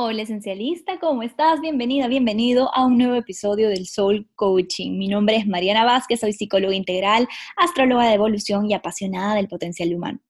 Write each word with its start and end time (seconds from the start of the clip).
Hola 0.00 0.22
esencialista, 0.22 1.00
¿cómo 1.00 1.24
estás? 1.24 1.60
Bienvenida, 1.60 2.06
bienvenido 2.06 2.72
a 2.72 2.86
un 2.86 2.98
nuevo 2.98 3.16
episodio 3.16 3.68
del 3.68 3.88
Soul 3.88 4.28
Coaching. 4.36 4.96
Mi 4.96 5.08
nombre 5.08 5.34
es 5.34 5.44
Mariana 5.44 5.84
Vázquez, 5.84 6.20
soy 6.20 6.32
psicóloga 6.32 6.72
integral, 6.72 7.26
astróloga 7.56 8.06
de 8.06 8.14
evolución 8.14 8.70
y 8.70 8.74
apasionada 8.74 9.34
del 9.34 9.48
potencial 9.48 9.92
humano. 9.92 10.20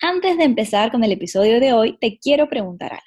Antes 0.00 0.38
de 0.38 0.44
empezar 0.44 0.92
con 0.92 1.02
el 1.02 1.10
episodio 1.10 1.58
de 1.58 1.72
hoy, 1.72 1.98
te 1.98 2.20
quiero 2.20 2.48
preguntar 2.48 2.92
algo. 2.92 3.04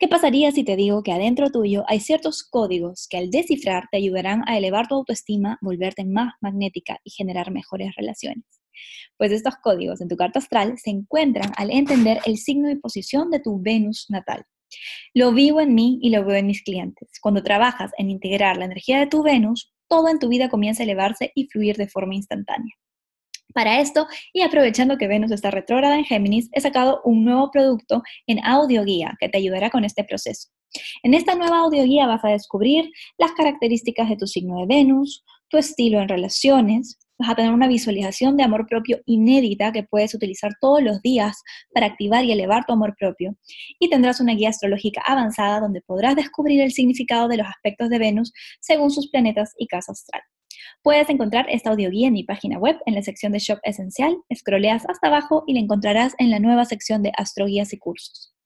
¿Qué 0.00 0.08
pasaría 0.08 0.50
si 0.50 0.64
te 0.64 0.74
digo 0.74 1.04
que 1.04 1.12
adentro 1.12 1.52
tuyo 1.52 1.84
hay 1.86 2.00
ciertos 2.00 2.42
códigos 2.42 3.06
que 3.08 3.18
al 3.18 3.30
descifrar 3.30 3.84
te 3.92 3.98
ayudarán 3.98 4.42
a 4.48 4.58
elevar 4.58 4.88
tu 4.88 4.96
autoestima, 4.96 5.56
volverte 5.60 6.04
más 6.04 6.34
magnética 6.40 6.98
y 7.04 7.10
generar 7.10 7.52
mejores 7.52 7.94
relaciones? 7.94 8.44
Pues 9.16 9.30
estos 9.30 9.54
códigos 9.62 10.00
en 10.00 10.08
tu 10.08 10.16
carta 10.16 10.40
astral 10.40 10.78
se 10.78 10.90
encuentran 10.90 11.52
al 11.56 11.70
entender 11.70 12.18
el 12.26 12.38
signo 12.38 12.68
y 12.68 12.74
posición 12.74 13.30
de 13.30 13.38
tu 13.38 13.62
Venus 13.62 14.06
natal. 14.08 14.44
Lo 15.14 15.32
vivo 15.32 15.60
en 15.60 15.74
mí 15.74 15.98
y 16.02 16.10
lo 16.10 16.24
veo 16.24 16.36
en 16.36 16.46
mis 16.46 16.62
clientes. 16.62 17.10
Cuando 17.20 17.42
trabajas 17.42 17.90
en 17.98 18.10
integrar 18.10 18.56
la 18.56 18.66
energía 18.66 18.98
de 18.98 19.06
tu 19.06 19.22
Venus, 19.22 19.72
todo 19.88 20.08
en 20.08 20.18
tu 20.18 20.28
vida 20.28 20.48
comienza 20.48 20.82
a 20.82 20.84
elevarse 20.84 21.32
y 21.34 21.46
fluir 21.48 21.76
de 21.76 21.88
forma 21.88 22.14
instantánea. 22.14 22.74
Para 23.54 23.80
esto, 23.80 24.06
y 24.32 24.42
aprovechando 24.42 24.98
que 24.98 25.08
Venus 25.08 25.30
está 25.30 25.50
retrógrada 25.50 25.96
en 25.96 26.04
Géminis, 26.04 26.50
he 26.52 26.60
sacado 26.60 27.00
un 27.04 27.24
nuevo 27.24 27.50
producto 27.50 28.02
en 28.26 28.44
audio 28.44 28.84
guía 28.84 29.16
que 29.18 29.28
te 29.28 29.38
ayudará 29.38 29.70
con 29.70 29.84
este 29.84 30.04
proceso. 30.04 30.50
En 31.02 31.14
esta 31.14 31.34
nueva 31.34 31.60
audio 31.60 31.82
guía 31.84 32.06
vas 32.06 32.24
a 32.24 32.28
descubrir 32.28 32.90
las 33.16 33.32
características 33.32 34.10
de 34.10 34.16
tu 34.16 34.26
signo 34.26 34.60
de 34.60 34.66
Venus, 34.66 35.24
tu 35.48 35.56
estilo 35.56 36.00
en 36.00 36.08
relaciones, 36.08 36.98
vas 37.18 37.30
a 37.30 37.34
tener 37.34 37.52
una 37.52 37.68
visualización 37.68 38.36
de 38.36 38.44
amor 38.44 38.66
propio 38.66 39.00
inédita 39.06 39.72
que 39.72 39.82
puedes 39.82 40.14
utilizar 40.14 40.52
todos 40.60 40.82
los 40.82 41.02
días 41.02 41.42
para 41.74 41.86
activar 41.86 42.24
y 42.24 42.32
elevar 42.32 42.64
tu 42.64 42.72
amor 42.72 42.94
propio. 42.98 43.36
Y 43.78 43.90
tendrás 43.90 44.20
una 44.20 44.34
guía 44.34 44.50
astrológica 44.50 45.02
avanzada 45.04 45.60
donde 45.60 45.80
podrás 45.80 46.16
descubrir 46.16 46.60
el 46.60 46.72
significado 46.72 47.28
de 47.28 47.38
los 47.38 47.46
aspectos 47.46 47.88
de 47.88 47.98
Venus 47.98 48.32
según 48.60 48.90
sus 48.90 49.10
planetas 49.10 49.54
y 49.58 49.66
casa 49.66 49.92
astral. 49.92 50.22
Puedes 50.82 51.08
encontrar 51.08 51.46
esta 51.50 51.70
audioguía 51.70 52.08
en 52.08 52.14
mi 52.14 52.24
página 52.24 52.58
web 52.58 52.76
en 52.86 52.94
la 52.94 53.02
sección 53.02 53.32
de 53.32 53.38
Shop 53.38 53.58
Esencial, 53.62 54.16
escroleas 54.28 54.84
hasta 54.88 55.08
abajo 55.08 55.44
y 55.46 55.54
la 55.54 55.60
encontrarás 55.60 56.14
en 56.18 56.30
la 56.30 56.38
nueva 56.38 56.64
sección 56.64 57.02
de 57.02 57.12
Astroguías 57.16 57.72
y 57.72 57.78
Cursos. 57.78 58.37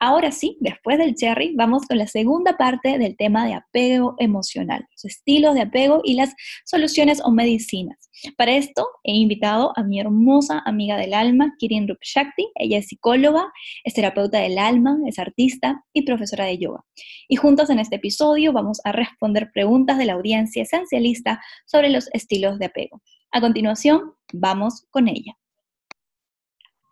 Ahora 0.00 0.32
sí, 0.32 0.56
después 0.60 0.98
del 0.98 1.14
cherry, 1.14 1.54
vamos 1.54 1.86
con 1.86 1.98
la 1.98 2.06
segunda 2.06 2.56
parte 2.56 2.98
del 2.98 3.16
tema 3.16 3.46
de 3.46 3.54
apego 3.54 4.14
emocional, 4.18 4.86
los 4.90 5.04
estilos 5.04 5.54
de 5.54 5.62
apego 5.62 6.00
y 6.04 6.14
las 6.14 6.34
soluciones 6.64 7.20
o 7.24 7.30
medicinas. 7.30 8.10
Para 8.36 8.56
esto 8.56 8.86
he 9.02 9.12
invitado 9.12 9.72
a 9.76 9.82
mi 9.82 10.00
hermosa 10.00 10.62
amiga 10.64 10.96
del 10.96 11.14
alma, 11.14 11.54
Kirin 11.58 11.88
Rupshakti. 11.88 12.48
Ella 12.54 12.78
es 12.78 12.88
psicóloga, 12.88 13.52
es 13.84 13.94
terapeuta 13.94 14.38
del 14.38 14.58
alma, 14.58 14.96
es 15.06 15.18
artista 15.18 15.84
y 15.92 16.02
profesora 16.02 16.44
de 16.44 16.58
yoga. 16.58 16.84
Y 17.28 17.36
juntos 17.36 17.70
en 17.70 17.78
este 17.78 17.96
episodio 17.96 18.52
vamos 18.52 18.80
a 18.84 18.92
responder 18.92 19.50
preguntas 19.52 19.98
de 19.98 20.06
la 20.06 20.14
audiencia 20.14 20.62
esencialista 20.62 21.42
sobre 21.66 21.90
los 21.90 22.08
estilos 22.12 22.58
de 22.58 22.66
apego. 22.66 23.02
A 23.32 23.40
continuación, 23.40 24.12
vamos 24.32 24.86
con 24.90 25.08
ella. 25.08 25.36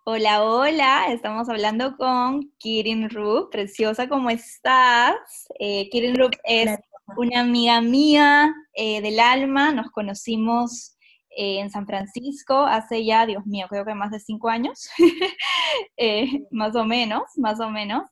Hola, 0.04 0.42
hola, 0.44 1.12
estamos 1.12 1.48
hablando 1.48 1.96
con 1.96 2.52
Kirin 2.58 3.08
Rup, 3.08 3.52
preciosa, 3.52 4.08
¿cómo 4.08 4.30
estás? 4.30 5.14
Eh, 5.60 5.88
Kirin 5.90 6.16
Rup 6.16 6.32
es 6.42 6.76
una 7.16 7.42
amiga 7.42 7.80
mía 7.80 8.52
eh, 8.74 9.00
del 9.00 9.20
alma, 9.20 9.70
nos 9.70 9.92
conocimos 9.92 10.96
eh, 11.30 11.60
en 11.60 11.70
San 11.70 11.86
Francisco 11.86 12.64
hace 12.64 13.04
ya, 13.04 13.26
Dios 13.26 13.46
mío, 13.46 13.66
creo 13.70 13.84
que 13.84 13.94
más 13.94 14.10
de 14.10 14.18
cinco 14.18 14.48
años, 14.48 14.90
más 16.50 16.74
o 16.74 16.84
menos, 16.84 17.22
más 17.36 17.60
o 17.60 17.70
menos. 17.70 18.02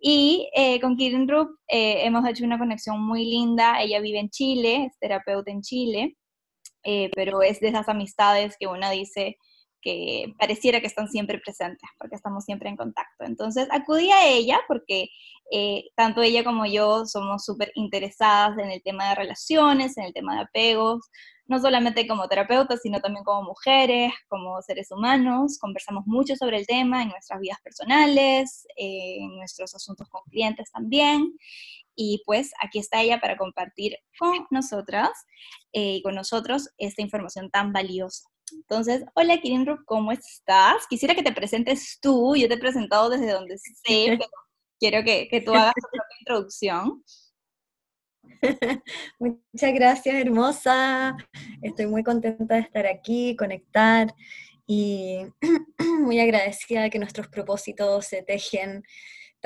Y 0.00 0.50
con 0.80 0.96
Kirin 0.96 1.28
Rup 1.28 1.50
hemos 1.68 2.28
hecho 2.28 2.44
una 2.44 2.58
conexión 2.58 3.00
muy 3.00 3.24
linda, 3.24 3.80
ella 3.80 4.00
vive 4.00 4.18
en 4.18 4.30
Chile, 4.30 4.86
es 4.86 4.98
terapeuta 4.98 5.52
en 5.52 5.62
Chile, 5.62 6.16
pero 7.14 7.42
es 7.42 7.60
de 7.60 7.68
esas 7.68 7.88
amistades 7.88 8.56
que 8.58 8.66
uno 8.66 8.90
dice, 8.90 9.36
que 9.86 10.34
pareciera 10.36 10.80
que 10.80 10.88
están 10.88 11.06
siempre 11.08 11.38
presentes, 11.38 11.88
porque 11.96 12.16
estamos 12.16 12.44
siempre 12.44 12.68
en 12.68 12.76
contacto. 12.76 13.24
Entonces 13.24 13.68
acudí 13.70 14.10
a 14.10 14.26
ella 14.26 14.58
porque 14.66 15.10
eh, 15.52 15.84
tanto 15.94 16.22
ella 16.22 16.42
como 16.42 16.66
yo 16.66 17.06
somos 17.06 17.44
súper 17.44 17.70
interesadas 17.76 18.58
en 18.58 18.72
el 18.72 18.82
tema 18.82 19.10
de 19.10 19.14
relaciones, 19.14 19.96
en 19.96 20.06
el 20.06 20.12
tema 20.12 20.34
de 20.34 20.40
apegos, 20.42 21.08
no 21.46 21.60
solamente 21.60 22.08
como 22.08 22.26
terapeutas, 22.26 22.80
sino 22.82 23.00
también 23.00 23.22
como 23.22 23.44
mujeres, 23.44 24.12
como 24.26 24.60
seres 24.60 24.90
humanos. 24.90 25.56
Conversamos 25.60 26.04
mucho 26.04 26.34
sobre 26.34 26.58
el 26.58 26.66
tema 26.66 27.02
en 27.02 27.10
nuestras 27.10 27.38
vidas 27.38 27.60
personales, 27.62 28.66
eh, 28.76 29.18
en 29.20 29.36
nuestros 29.36 29.72
asuntos 29.72 30.08
con 30.08 30.22
clientes 30.28 30.68
también. 30.72 31.32
Y 31.94 32.24
pues 32.26 32.50
aquí 32.60 32.80
está 32.80 33.02
ella 33.02 33.20
para 33.20 33.36
compartir 33.36 33.98
con 34.18 34.48
nosotras 34.50 35.10
eh, 35.72 35.98
y 35.98 36.02
con 36.02 36.16
nosotros 36.16 36.70
esta 36.76 37.02
información 37.02 37.50
tan 37.50 37.72
valiosa. 37.72 38.28
Entonces, 38.56 39.04
hola 39.14 39.38
Kirin 39.38 39.66
¿cómo 39.84 40.12
estás? 40.12 40.86
Quisiera 40.88 41.14
que 41.14 41.22
te 41.22 41.32
presentes 41.32 41.98
tú, 42.00 42.34
yo 42.36 42.48
te 42.48 42.54
he 42.54 42.58
presentado 42.58 43.10
desde 43.10 43.32
donde 43.32 43.58
sé, 43.58 43.72
pero 43.84 44.26
quiero 44.80 45.04
que, 45.04 45.28
que 45.28 45.40
tú 45.40 45.52
hagas 45.52 45.74
tu 45.74 45.88
propia 45.92 46.16
introducción. 46.20 47.04
Muchas 49.18 49.74
gracias, 49.74 50.14
hermosa. 50.14 51.16
Estoy 51.62 51.86
muy 51.86 52.02
contenta 52.02 52.54
de 52.54 52.62
estar 52.62 52.86
aquí, 52.86 53.36
conectar 53.36 54.14
y 54.66 55.18
muy 56.00 56.18
agradecida 56.18 56.82
de 56.82 56.90
que 56.90 56.98
nuestros 56.98 57.28
propósitos 57.28 58.06
se 58.06 58.22
tejen 58.22 58.82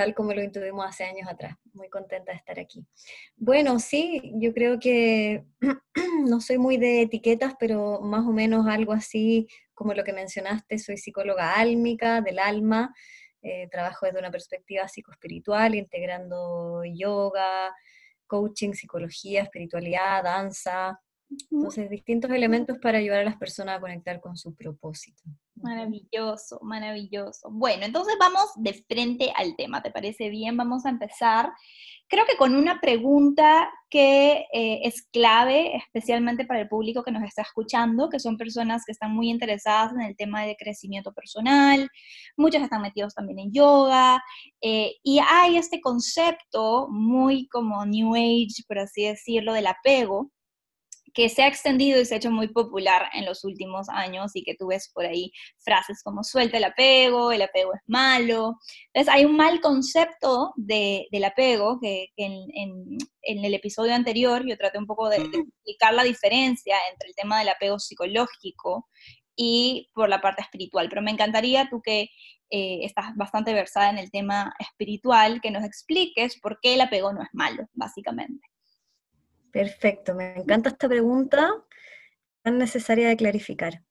tal 0.01 0.15
como 0.15 0.33
lo 0.33 0.43
intuvimos 0.43 0.87
hace 0.87 1.05
años 1.05 1.29
atrás. 1.29 1.59
Muy 1.75 1.91
contenta 1.91 2.33
de 2.33 2.39
estar 2.39 2.59
aquí. 2.59 2.87
Bueno, 3.37 3.79
sí, 3.79 4.33
yo 4.37 4.55
creo 4.55 4.81
que 4.81 5.45
no 6.27 6.41
soy 6.41 6.57
muy 6.57 6.79
de 6.79 7.03
etiquetas, 7.03 7.53
pero 7.61 8.01
más 8.01 8.27
o 8.27 8.33
menos 8.33 8.67
algo 8.67 8.95
así 8.95 9.47
como 9.75 9.93
lo 9.93 10.03
que 10.03 10.15
mencionaste, 10.15 10.79
soy 10.79 10.97
psicóloga 10.97 11.53
álmica, 11.57 12.23
del 12.23 12.39
alma, 12.39 12.95
eh, 13.43 13.69
trabajo 13.71 14.07
desde 14.07 14.21
una 14.21 14.31
perspectiva 14.31 14.89
psicoespiritual, 14.89 15.75
integrando 15.75 16.83
yoga, 16.87 17.75
coaching, 18.27 18.73
psicología, 18.73 19.43
espiritualidad, 19.43 20.25
danza, 20.25 20.99
entonces, 21.51 21.89
distintos 21.91 22.31
elementos 22.31 22.79
para 22.79 22.99
ayudar 22.99 23.21
a 23.21 23.25
las 23.25 23.37
personas 23.37 23.77
a 23.77 23.81
conectar 23.81 24.21
con 24.21 24.37
su 24.37 24.55
propósito. 24.55 25.23
Maravilloso, 25.63 26.59
maravilloso. 26.63 27.51
Bueno, 27.51 27.85
entonces 27.85 28.15
vamos 28.19 28.51
de 28.57 28.73
frente 28.89 29.33
al 29.37 29.57
tema, 29.57 29.83
¿te 29.83 29.91
parece 29.91 30.31
bien? 30.31 30.57
Vamos 30.57 30.87
a 30.87 30.89
empezar, 30.89 31.53
creo 32.09 32.25
que 32.25 32.37
con 32.37 32.55
una 32.55 32.81
pregunta 32.81 33.71
que 33.91 34.47
eh, 34.53 34.81
es 34.85 35.03
clave, 35.13 35.77
especialmente 35.77 36.47
para 36.47 36.61
el 36.61 36.69
público 36.69 37.03
que 37.03 37.13
nos 37.13 37.25
está 37.25 37.43
escuchando, 37.43 38.09
que 38.09 38.21
son 38.21 38.39
personas 38.39 38.85
que 38.87 38.93
están 38.93 39.15
muy 39.15 39.29
interesadas 39.29 39.93
en 39.93 40.01
el 40.01 40.17
tema 40.17 40.45
de 40.47 40.57
crecimiento 40.57 41.13
personal, 41.13 41.91
muchos 42.39 42.63
están 42.63 42.81
metidos 42.81 43.15
también 43.15 43.41
en 43.41 43.53
yoga, 43.53 44.23
eh, 44.63 44.95
y 45.03 45.19
hay 45.19 45.59
este 45.59 45.81
concepto 45.81 46.89
muy 46.91 47.49
como 47.49 47.85
New 47.85 48.15
Age, 48.15 48.65
por 48.67 48.79
así 48.79 49.05
decirlo, 49.05 49.53
del 49.53 49.67
apego 49.67 50.31
que 51.15 51.29
se 51.29 51.43
ha 51.43 51.47
extendido 51.47 52.01
y 52.01 52.05
se 52.05 52.15
ha 52.15 52.17
hecho 52.19 52.31
muy 52.31 52.49
popular 52.49 53.11
en 53.15 53.25
los 53.25 53.45
últimos 53.45 53.89
años 53.89 54.33
y 54.35 54.43
que 54.43 54.55
tú 54.55 54.69
ves 54.69 54.91
por 54.95 55.07
ahí 55.07 55.33
frases 55.59 56.03
como 56.03 56.25
suelta 56.25 56.59
el 56.59 56.65
apego, 56.65 57.33
el 57.33 57.43
apego 57.43 57.75
es 57.75 57.81
malo. 57.87 58.59
Entonces 58.93 59.15
hay 59.15 59.25
un 59.25 59.37
mal 59.37 59.61
concepto 59.61 60.53
de, 60.57 61.07
del 61.11 61.25
apego 61.25 61.79
que, 61.81 62.09
en, 62.17 62.43
en, 62.55 63.45
el 63.45 63.55
episodio 63.55 63.95
anterior 63.95 64.45
yo 64.47 64.57
traté 64.57 64.79
un 64.79 64.87
poco 64.87 65.09
de, 65.09 65.17
explicar 65.17 65.95
la 65.95 66.05
diferencia 66.05 66.77
entre 66.91 67.09
el 67.09 67.15
tema 67.15 67.39
del 67.39 67.49
apego 67.49 67.79
psicológico 67.79 68.89
y 69.37 69.89
por 69.95 70.09
la 70.09 70.21
parte 70.21 70.43
espiritual. 70.43 70.89
Pero 70.89 71.03
me 71.03 71.11
encantaría 71.11 71.69
tú 71.71 71.81
que 71.83 72.11
eh, 72.51 72.81
estás 72.85 73.15
bastante 73.15 73.55
versada 73.55 73.91
en 73.91 73.99
el 73.99 74.11
tema 74.11 74.53
espiritual, 74.59 75.41
que 75.41 75.53
nos 75.53 75.65
expliques 75.65 76.39
por 76.41 76.59
qué 76.61 76.75
el 76.75 76.81
apego 76.81 77.13
no 77.13 77.23
es 77.23 77.29
malo, 77.33 77.69
básicamente. 77.75 78.50
Perfecto, 79.53 80.15
me 80.15 80.37
encanta 80.37 80.71
esta 80.71 80.89
pregunta 80.89 81.53
tan 82.43 82.59
necesaria 82.59 83.09
de 83.09 83.17
clarificar. 83.17 83.83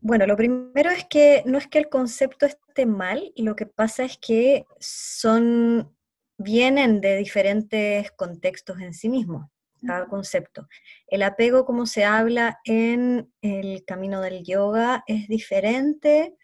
Bueno, 0.00 0.26
lo 0.26 0.36
primero 0.36 0.90
es 0.90 1.04
que 1.04 1.42
no 1.44 1.58
es 1.58 1.66
que 1.66 1.78
el 1.78 1.88
concepto 1.88 2.46
esté 2.46 2.86
mal, 2.86 3.32
lo 3.36 3.54
que 3.54 3.66
pasa 3.66 4.04
es 4.04 4.18
que 4.18 4.64
son, 4.78 5.94
vienen 6.38 7.00
de 7.00 7.16
diferentes 7.16 8.10
contextos 8.12 8.80
en 8.80 8.94
sí 8.94 9.10
mismos, 9.10 9.46
cada 9.86 10.06
concepto. 10.06 10.66
El 11.06 11.22
apego, 11.22 11.66
como 11.66 11.84
se 11.84 12.04
habla 12.04 12.60
en 12.64 13.30
el 13.42 13.84
camino 13.84 14.20
del 14.22 14.42
yoga, 14.42 15.04
es 15.06 15.28
diferente 15.28 16.34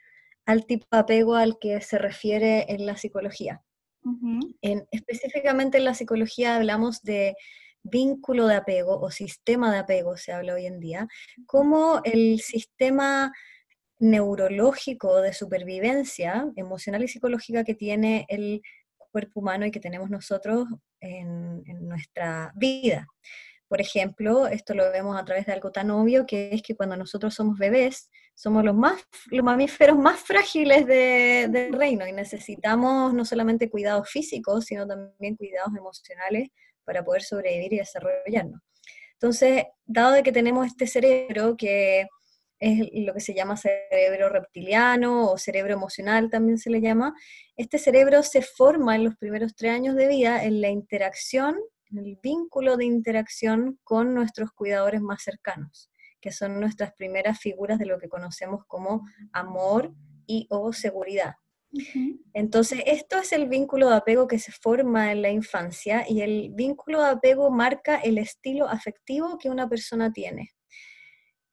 al 0.45 0.67
tipo 0.67 0.87
de 0.93 0.99
apego 0.99 1.35
al 1.35 1.59
que 1.59 1.81
se 1.81 1.99
refiere 1.99 2.67
en 2.69 2.87
la 2.87 2.97
psicología. 2.97 3.63
en, 4.61 4.87
específicamente 4.91 5.79
en 5.79 5.85
la 5.85 5.95
psicología 5.95 6.57
hablamos 6.57 7.03
de 7.03 7.35
vínculo 7.89 8.47
de 8.47 8.57
apego 8.57 8.99
o 9.01 9.11
sistema 9.11 9.73
de 9.73 9.79
apego, 9.79 10.17
se 10.17 10.33
habla 10.33 10.55
hoy 10.55 10.67
en 10.67 10.81
día, 10.81 11.09
como 11.47 12.01
el 12.05 12.41
sistema 12.41 13.33
neurológico 13.99 15.21
de 15.21 15.33
supervivencia 15.33 16.47
emocional 16.57 17.03
y 17.03 17.09
psicológica 17.09 17.65
que 17.65 17.75
tiene 17.75 18.27
el 18.29 18.63
cuerpo 19.11 19.41
humano 19.41 19.65
y 19.67 19.71
que 19.71 19.81
tenemos 19.81 20.11
nosotros 20.11 20.67
en, 21.01 21.63
en 21.67 21.89
nuestra 21.89 22.53
vida. 22.57 23.07
Por 23.69 23.81
ejemplo, 23.81 24.47
esto 24.47 24.75
lo 24.75 24.91
vemos 24.93 25.19
a 25.19 25.25
través 25.25 25.47
de 25.47 25.53
algo 25.53 25.73
tan 25.73 25.91
obvio 25.91 26.25
que 26.25 26.51
es 26.53 26.63
que 26.63 26.77
cuando 26.77 26.97
nosotros 26.97 27.35
somos 27.35 27.59
bebés, 27.59 28.11
somos 28.35 28.65
los, 28.65 28.77
más, 28.77 29.03
los 29.31 29.45
mamíferos 29.45 29.99
más 29.99 30.21
frágiles 30.21 30.87
del 30.87 31.73
reino 31.73 32.07
y 32.07 32.13
necesitamos 32.13 33.13
no 33.13 33.25
solamente 33.25 33.71
cuidados 33.71 34.09
físicos, 34.09 34.67
sino 34.67 34.87
también 34.87 35.37
cuidados 35.37 35.75
emocionales 35.77 36.51
para 36.87 37.05
poder 37.05 37.23
sobrevivir 37.23 37.75
y 37.75 37.79
desarrollarnos. 37.79 38.63
Entonces, 39.13 39.65
dado 39.85 40.13
de 40.13 40.23
que 40.23 40.33
tenemos 40.33 40.67
este 40.67 40.87
cerebro 40.87 41.57
que 41.57 42.07
es 42.59 42.89
lo 42.95 43.13
que 43.13 43.21
se 43.21 43.35
llama 43.35 43.59
cerebro 43.59 44.31
reptiliano 44.31 45.31
o 45.31 45.37
cerebro 45.37 45.75
emocional 45.75 46.31
también 46.31 46.57
se 46.57 46.71
le 46.71 46.81
llama, 46.81 47.15
este 47.57 47.77
cerebro 47.77 48.23
se 48.23 48.41
forma 48.41 48.95
en 48.95 49.05
los 49.05 49.17
primeros 49.17 49.55
tres 49.55 49.73
años 49.73 49.95
de 49.95 50.09
vida 50.09 50.43
en 50.43 50.63
la 50.63 50.71
interacción 50.71 51.57
el 51.95 52.19
vínculo 52.23 52.77
de 52.77 52.85
interacción 52.85 53.79
con 53.85 54.15
nuestros 54.15 54.51
cuidadores 54.53 55.01
más 55.01 55.23
cercanos, 55.23 55.91
que 56.21 56.33
son 56.33 56.61
nuestras 56.61 56.93
primeras 56.95 57.39
figuras 57.39 57.79
de 57.79 57.87
lo 57.87 57.99
que 57.99 58.09
conocemos 58.09 58.65
como 58.67 59.07
amor 59.33 59.93
y 60.27 60.47
o 60.51 60.73
seguridad. 60.73 61.35
Entonces, 62.33 62.83
esto 62.87 63.19
es 63.19 63.33
el 63.33 63.49
vínculo 63.49 63.89
de 63.89 63.97
apego 63.97 64.27
que 64.27 64.39
se 64.39 64.53
forma 64.53 65.13
en 65.13 65.23
la 65.23 65.31
infancia 65.31 66.05
y 66.09 66.23
el 66.23 66.51
vínculo 66.55 67.03
de 67.03 67.11
apego 67.11 67.51
marca 67.51 67.97
el 67.97 68.19
estilo 68.19 68.69
afectivo 68.69 69.39
que 69.39 69.51
una 69.51 69.69
persona 69.69 70.13
tiene. 70.13 70.53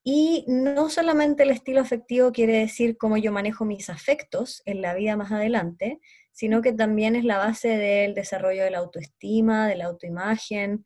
Y 0.04 0.44
no 0.48 0.89
solamente 0.89 1.44
el 1.44 1.51
estilo 1.51 1.80
afectivo 1.80 2.31
quiere 2.33 2.57
decir 2.57 2.98
cómo 2.98 3.18
yo 3.18 3.31
manejo 3.31 3.63
mis 3.63 3.89
afectos 3.89 4.62
en 4.65 4.81
la 4.81 4.94
vida 4.94 5.15
más 5.15 5.31
adelante, 5.31 6.00
sino 6.33 6.62
que 6.62 6.74
también 6.74 7.15
es 7.15 7.24
la 7.24 7.38
base 7.38 7.69
del 7.69 8.13
desarrollo 8.13 8.63
de 8.63 8.71
la 8.71 8.80
autoestima, 8.80 9.68
de 9.68 9.77
la 9.77 9.86
autoimagen 9.86 10.86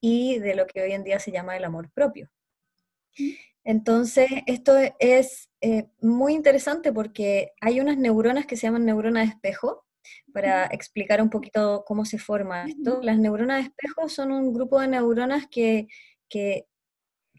y 0.00 0.38
de 0.38 0.54
lo 0.54 0.66
que 0.66 0.82
hoy 0.82 0.92
en 0.92 1.04
día 1.04 1.18
se 1.18 1.32
llama 1.32 1.56
el 1.56 1.64
amor 1.64 1.90
propio. 1.92 2.28
Entonces, 3.68 4.30
esto 4.46 4.78
es 4.98 5.50
eh, 5.60 5.90
muy 6.00 6.32
interesante 6.32 6.90
porque 6.90 7.52
hay 7.60 7.80
unas 7.80 7.98
neuronas 7.98 8.46
que 8.46 8.56
se 8.56 8.66
llaman 8.66 8.86
neuronas 8.86 9.26
de 9.26 9.34
espejo, 9.34 9.84
para 10.32 10.64
explicar 10.68 11.20
un 11.20 11.28
poquito 11.28 11.84
cómo 11.86 12.06
se 12.06 12.16
forma 12.16 12.64
esto. 12.64 13.00
Las 13.02 13.18
neuronas 13.18 13.58
de 13.58 13.64
espejo 13.64 14.08
son 14.08 14.32
un 14.32 14.54
grupo 14.54 14.80
de 14.80 14.88
neuronas 14.88 15.48
que, 15.50 15.86
que 16.30 16.66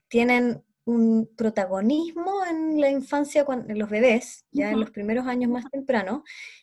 tienen 0.08 0.64
un 0.86 1.28
protagonismo 1.36 2.46
en 2.46 2.80
la 2.80 2.92
infancia, 2.92 3.44
en 3.50 3.80
los 3.80 3.90
bebés, 3.90 4.46
ya 4.52 4.70
en 4.70 4.80
los 4.80 4.92
primeros 4.92 5.26
años 5.26 5.50
más 5.50 5.66
tempranos, 5.72 6.22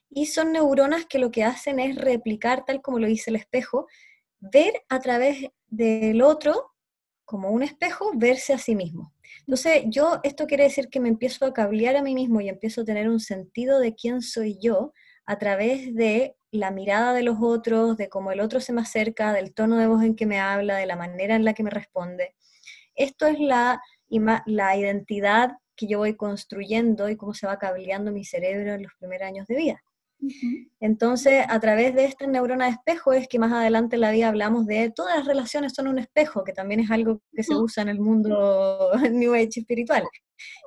y 0.09 0.27
son 0.27 0.53
neuronas 0.53 1.07
que 1.07 1.19
lo 1.19 1.33
que 1.33 1.43
hacen 1.43 1.81
es 1.81 1.97
replicar, 1.97 2.65
tal 2.65 2.81
como 2.83 3.01
lo 3.01 3.09
dice 3.09 3.31
el 3.31 3.37
espejo, 3.37 3.89
ver 4.39 4.85
a 4.89 5.01
través 5.01 5.49
del 5.67 6.23
otro, 6.23 6.71
como 7.25 7.51
un 7.51 7.65
espejo, 7.65 8.13
verse 8.15 8.53
a 8.53 8.59
sí 8.59 8.77
mismo. 8.77 9.13
Entonces, 9.47 9.85
yo, 9.87 10.19
esto 10.25 10.47
quiere 10.47 10.65
decir 10.65 10.89
que 10.89 10.99
me 10.99 11.09
empiezo 11.09 11.47
a 11.47 11.53
cablear 11.53 11.97
a 11.97 12.03
mí 12.03 12.15
mismo 12.15 12.41
y 12.41 12.49
empiezo 12.49 12.81
a 12.81 12.85
tener 12.85 13.09
un 13.09 13.21
sentido 13.21 13.79
de 13.79 13.95
quién 13.95 14.21
soy 14.21 14.59
yo 14.61 14.93
a 15.25 15.39
través 15.39 15.95
de 15.95 16.37
la 16.51 16.73
mirada 16.73 17.13
de 17.13 17.23
los 17.23 17.39
otros, 17.41 17.97
de 17.97 18.09
cómo 18.09 18.33
el 18.33 18.41
otro 18.41 18.61
se 18.61 18.73
me 18.73 18.81
acerca, 18.81 19.33
del 19.33 19.55
tono 19.55 19.77
de 19.77 19.87
voz 19.87 20.03
en 20.03 20.17
que 20.17 20.27
me 20.27 20.41
habla, 20.41 20.77
de 20.77 20.87
la 20.87 20.97
manera 20.97 21.37
en 21.37 21.45
la 21.45 21.55
que 21.55 21.63
me 21.63 21.71
responde. 21.71 22.35
Esto 22.97 23.27
es 23.27 23.39
la, 23.39 23.81
la 24.47 24.77
identidad 24.77 25.53
que 25.77 25.87
yo 25.87 25.99
voy 25.99 26.17
construyendo 26.17 27.09
y 27.09 27.17
cómo 27.17 27.35
se 27.35 27.47
va 27.47 27.59
cableando 27.59 28.11
mi 28.11 28.25
cerebro 28.25 28.75
en 28.75 28.83
los 28.83 28.93
primeros 28.99 29.29
años 29.29 29.47
de 29.47 29.57
vida. 29.57 29.83
Entonces, 30.81 31.45
a 31.49 31.61
través 31.61 31.95
de 31.95 32.05
esta 32.05 32.27
neurona 32.27 32.67
de 32.67 32.73
espejo 32.73 33.13
es 33.13 33.29
que 33.29 33.39
más 33.39 33.53
adelante 33.53 33.97
en 33.97 34.01
la 34.01 34.11
vida 34.11 34.29
hablamos 34.29 34.67
de 34.67 34.91
todas 34.91 35.17
las 35.17 35.27
relaciones 35.27 35.75
son 35.75 35.89
un 35.89 35.99
espejo, 35.99 36.45
que 36.45 36.53
también 36.53 36.81
es 36.81 36.91
algo 36.91 37.21
que 37.33 37.43
se 37.43 37.55
usa 37.55 37.83
en 37.83 37.89
el 37.91 38.01
mundo 38.01 38.91
New 39.13 39.35
Age 39.35 39.61
espiritual. 39.61 40.05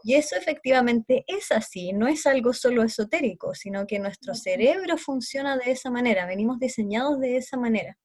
Y 0.03 0.15
eso 0.15 0.35
efectivamente 0.35 1.23
es 1.27 1.51
así, 1.51 1.93
no 1.93 2.07
es 2.07 2.25
algo 2.25 2.53
solo 2.53 2.83
esotérico, 2.83 3.53
sino 3.53 3.85
que 3.85 3.99
nuestro 3.99 4.33
cerebro 4.33 4.97
funciona 4.97 5.57
de 5.57 5.71
esa 5.71 5.91
manera, 5.91 6.25
venimos 6.25 6.59
diseñados 6.59 7.19
de 7.19 7.37
esa 7.37 7.57
manera. 7.57 7.97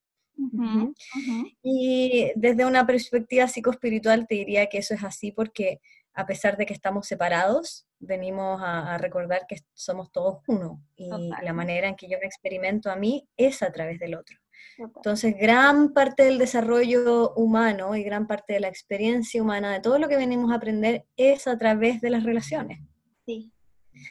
Y 1.62 2.32
desde 2.34 2.66
una 2.66 2.86
perspectiva 2.86 3.46
psicoespiritual 3.46 4.26
te 4.26 4.34
diría 4.34 4.66
que 4.66 4.78
eso 4.78 4.94
es 4.94 5.04
así 5.04 5.30
porque 5.30 5.80
a 6.14 6.26
pesar 6.26 6.56
de 6.56 6.66
que 6.66 6.74
estamos 6.74 7.06
separados, 7.06 7.86
venimos 8.06 8.60
a, 8.62 8.96
recordar 8.98 9.46
que 9.48 9.56
somos 9.72 10.10
todos 10.12 10.42
uno 10.46 10.80
y 10.96 11.08
la 11.42 11.52
manera 11.52 11.88
en 11.88 11.96
que 11.96 12.08
yo 12.08 12.18
me 12.20 12.26
experimento 12.26 12.90
a 12.90 12.96
mí 12.96 13.28
es 13.36 13.62
a 13.62 13.72
través 13.72 13.98
del 13.98 14.14
otro. 14.14 14.36
Entonces, 14.78 15.36
gran 15.38 15.92
parte 15.92 16.24
del 16.24 16.38
desarrollo 16.38 17.32
humano 17.34 17.94
y 17.96 18.02
gran 18.02 18.26
parte 18.26 18.54
de 18.54 18.60
la 18.60 18.68
experiencia 18.68 19.42
humana, 19.42 19.72
de 19.72 19.80
todo 19.80 19.98
lo 19.98 20.08
que 20.08 20.16
venimos 20.16 20.50
a 20.50 20.56
aprender, 20.56 21.06
es 21.16 21.46
a 21.46 21.56
través 21.58 22.00
de 22.00 22.10
las 22.10 22.24
relaciones. 22.24 22.80
Sí, 23.24 23.52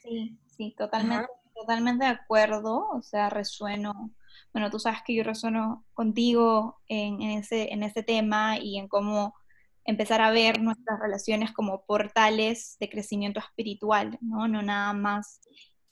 sí, 0.02 0.38
sí, 0.48 0.74
totalmente, 0.78 1.28
totalmente 1.54 2.06
de 2.06 2.12
acuerdo. 2.12 2.90
O 2.92 3.02
sea, 3.02 3.30
resueno. 3.30 4.12
Bueno, 4.54 4.70
tú 4.70 4.80
sabes 4.80 5.00
que 5.06 5.16
yo 5.16 5.24
resueno 5.24 5.86
contigo 5.94 6.80
en, 6.88 7.22
ese, 7.22 7.74
en 7.74 7.84
ese 7.84 8.04
tema 8.04 8.58
y 8.58 8.78
en 8.78 8.88
cómo 8.88 9.36
empezar 9.86 10.22
a 10.22 10.32
ver 10.32 10.62
nuestras 10.62 11.00
relaciones 11.00 11.52
como 11.52 11.86
portales 11.86 12.78
de 12.80 12.90
crecimiento 12.90 13.40
espiritual, 13.40 14.18
no, 14.22 14.48
no 14.48 14.62
nada 14.62 14.94
más 14.94 15.42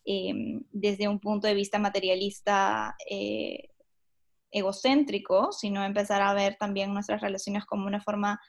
em, 0.06 0.62
desde 0.72 1.08
un 1.08 1.20
punto 1.20 1.48
de 1.48 1.54
vista 1.54 1.80
materialista 1.80 2.96
eh, 3.10 3.70
egocéntrico, 4.52 5.52
sino 5.52 5.84
empezar 5.84 6.22
a 6.22 6.34
ver 6.34 6.58
también 6.60 6.94
nuestras 6.94 7.22
relaciones 7.22 7.66
como 7.66 7.88
una 7.88 8.02
forma 8.02 8.40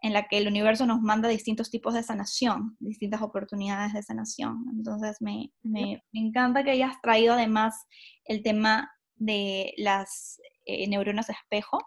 en 0.00 0.12
la 0.12 0.28
que 0.28 0.38
el 0.38 0.46
universo 0.46 0.86
nos 0.86 1.00
manda 1.00 1.28
distintos 1.28 1.70
tipos 1.70 1.92
de 1.94 2.04
sanación, 2.04 2.76
distintas 2.78 3.20
oportunidades 3.20 3.92
de 3.92 4.02
sanación. 4.02 4.64
Entonces 4.70 5.16
me, 5.20 5.52
me, 5.62 6.00
encanta 6.12 6.62
que 6.62 6.70
hayas 6.70 7.00
traído 7.02 7.34
además 7.34 7.74
el 8.24 8.42
tema 8.42 8.90
de 9.16 9.74
las 9.76 10.40
eh, 10.66 10.86
neuronas 10.86 11.28
espejo, 11.30 11.78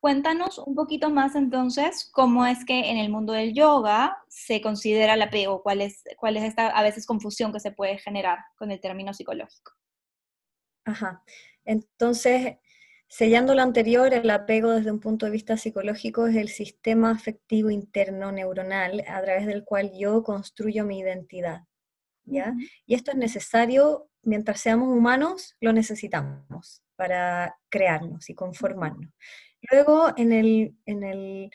Cuéntanos 0.00 0.58
un 0.58 0.76
poquito 0.76 1.10
más 1.10 1.34
entonces 1.34 2.08
cómo 2.12 2.46
es 2.46 2.64
que 2.64 2.90
en 2.90 2.98
el 2.98 3.10
mundo 3.10 3.32
del 3.32 3.52
yoga 3.52 4.16
se 4.28 4.60
considera 4.60 5.14
el 5.14 5.22
apego, 5.22 5.60
cuál 5.62 5.80
es, 5.80 6.04
cuál 6.16 6.36
es 6.36 6.44
esta 6.44 6.68
a 6.68 6.82
veces 6.84 7.04
confusión 7.04 7.52
que 7.52 7.58
se 7.58 7.72
puede 7.72 7.98
generar 7.98 8.38
con 8.56 8.70
el 8.70 8.80
término 8.80 9.12
psicológico. 9.12 9.72
Ajá. 10.84 11.22
Entonces, 11.64 12.58
sellando 13.08 13.54
lo 13.56 13.62
anterior, 13.62 14.14
el 14.14 14.30
apego 14.30 14.70
desde 14.70 14.92
un 14.92 15.00
punto 15.00 15.26
de 15.26 15.32
vista 15.32 15.56
psicológico 15.56 16.28
es 16.28 16.36
el 16.36 16.48
sistema 16.48 17.10
afectivo 17.10 17.68
interno 17.68 18.30
neuronal 18.30 19.04
a 19.08 19.20
través 19.20 19.46
del 19.46 19.64
cual 19.64 19.90
yo 19.98 20.22
construyo 20.22 20.84
mi 20.84 21.00
identidad. 21.00 21.64
¿ya? 22.24 22.54
Y 22.86 22.94
esto 22.94 23.10
es 23.10 23.16
necesario, 23.16 24.08
mientras 24.22 24.60
seamos 24.60 24.96
humanos, 24.96 25.56
lo 25.60 25.72
necesitamos 25.72 26.82
para 26.96 27.56
crearnos 27.68 28.30
y 28.30 28.34
conformarnos. 28.34 29.10
Luego, 29.70 30.12
en 30.16 30.32
el, 30.32 31.50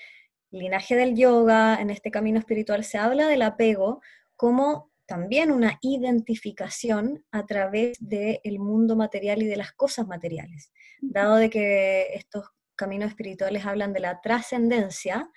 linaje 0.51 0.95
del 0.95 1.15
yoga, 1.15 1.81
en 1.81 1.89
este 1.89 2.11
camino 2.11 2.39
espiritual, 2.39 2.83
se 2.83 2.97
habla 2.97 3.27
del 3.27 3.41
apego 3.41 4.01
como 4.35 4.91
también 5.05 5.51
una 5.51 5.79
identificación 5.81 7.25
a 7.31 7.45
través 7.45 7.97
del 7.99 8.59
mundo 8.59 8.95
material 8.95 9.41
y 9.41 9.47
de 9.47 9.57
las 9.57 9.73
cosas 9.73 10.07
materiales. 10.07 10.71
Dado 11.01 11.35
de 11.35 11.49
que 11.49 12.13
estos 12.13 12.47
caminos 12.75 13.09
espirituales 13.09 13.65
hablan 13.65 13.93
de 13.93 13.99
la 13.99 14.21
trascendencia, 14.21 15.29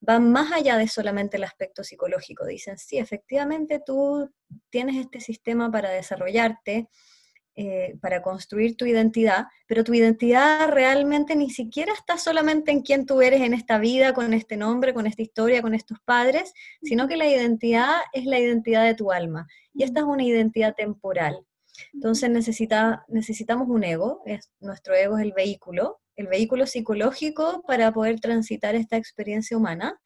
van 0.00 0.30
más 0.32 0.52
allá 0.52 0.76
de 0.76 0.88
solamente 0.88 1.36
el 1.36 1.44
aspecto 1.44 1.84
psicológico. 1.84 2.44
Dicen, 2.44 2.76
sí, 2.76 2.98
efectivamente 2.98 3.80
tú 3.84 4.28
tienes 4.70 4.96
este 4.96 5.20
sistema 5.20 5.70
para 5.70 5.90
desarrollarte, 5.90 6.88
eh, 7.54 7.96
para 8.00 8.22
construir 8.22 8.76
tu 8.76 8.86
identidad, 8.86 9.44
pero 9.66 9.84
tu 9.84 9.92
identidad 9.92 10.70
realmente 10.70 11.36
ni 11.36 11.50
siquiera 11.50 11.92
está 11.92 12.16
solamente 12.16 12.70
en 12.70 12.80
quién 12.80 13.04
tú 13.04 13.20
eres 13.20 13.42
en 13.42 13.52
esta 13.52 13.78
vida, 13.78 14.14
con 14.14 14.32
este 14.32 14.56
nombre, 14.56 14.94
con 14.94 15.06
esta 15.06 15.20
historia, 15.20 15.60
con 15.60 15.74
estos 15.74 15.98
padres, 16.04 16.54
sino 16.82 17.08
que 17.08 17.18
la 17.18 17.28
identidad 17.28 17.96
es 18.14 18.24
la 18.24 18.38
identidad 18.38 18.84
de 18.84 18.94
tu 18.94 19.12
alma. 19.12 19.46
Y 19.74 19.82
esta 19.82 20.00
es 20.00 20.06
una 20.06 20.24
identidad 20.24 20.74
temporal. 20.74 21.44
Entonces 21.92 22.30
necesita, 22.30 23.04
necesitamos 23.08 23.68
un 23.68 23.84
ego, 23.84 24.22
es, 24.24 24.50
nuestro 24.60 24.94
ego 24.94 25.18
es 25.18 25.24
el 25.24 25.32
vehículo, 25.32 26.00
el 26.16 26.28
vehículo 26.28 26.66
psicológico 26.66 27.62
para 27.66 27.92
poder 27.92 28.20
transitar 28.20 28.74
esta 28.74 28.96
experiencia 28.96 29.56
humana, 29.56 30.00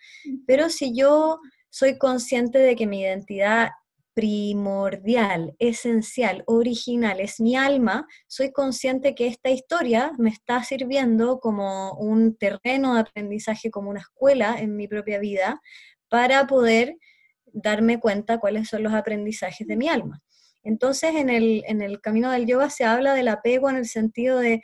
pero 0.46 0.68
si 0.68 0.96
yo 0.96 1.38
soy 1.70 1.98
consciente 1.98 2.58
de 2.58 2.74
que 2.74 2.86
mi 2.86 3.02
identidad 3.02 3.70
primordial, 4.16 5.54
esencial, 5.58 6.42
original, 6.46 7.20
es 7.20 7.38
mi 7.38 7.54
alma, 7.54 8.08
soy 8.26 8.50
consciente 8.50 9.14
que 9.14 9.26
esta 9.26 9.50
historia 9.50 10.10
me 10.16 10.30
está 10.30 10.64
sirviendo 10.64 11.38
como 11.38 11.92
un 11.98 12.34
terreno 12.34 12.94
de 12.94 13.00
aprendizaje, 13.00 13.70
como 13.70 13.90
una 13.90 14.00
escuela 14.00 14.58
en 14.58 14.74
mi 14.74 14.88
propia 14.88 15.18
vida, 15.18 15.60
para 16.08 16.46
poder 16.46 16.96
darme 17.44 18.00
cuenta 18.00 18.38
cuáles 18.38 18.70
son 18.70 18.84
los 18.84 18.94
aprendizajes 18.94 19.66
de 19.66 19.76
mi 19.76 19.90
alma. 19.90 20.22
Entonces, 20.62 21.14
en 21.14 21.28
el, 21.28 21.62
en 21.66 21.82
el 21.82 22.00
camino 22.00 22.30
del 22.30 22.46
yoga 22.46 22.70
se 22.70 22.86
habla 22.86 23.12
del 23.12 23.28
apego 23.28 23.68
en 23.68 23.76
el 23.76 23.86
sentido 23.86 24.38
de, 24.38 24.62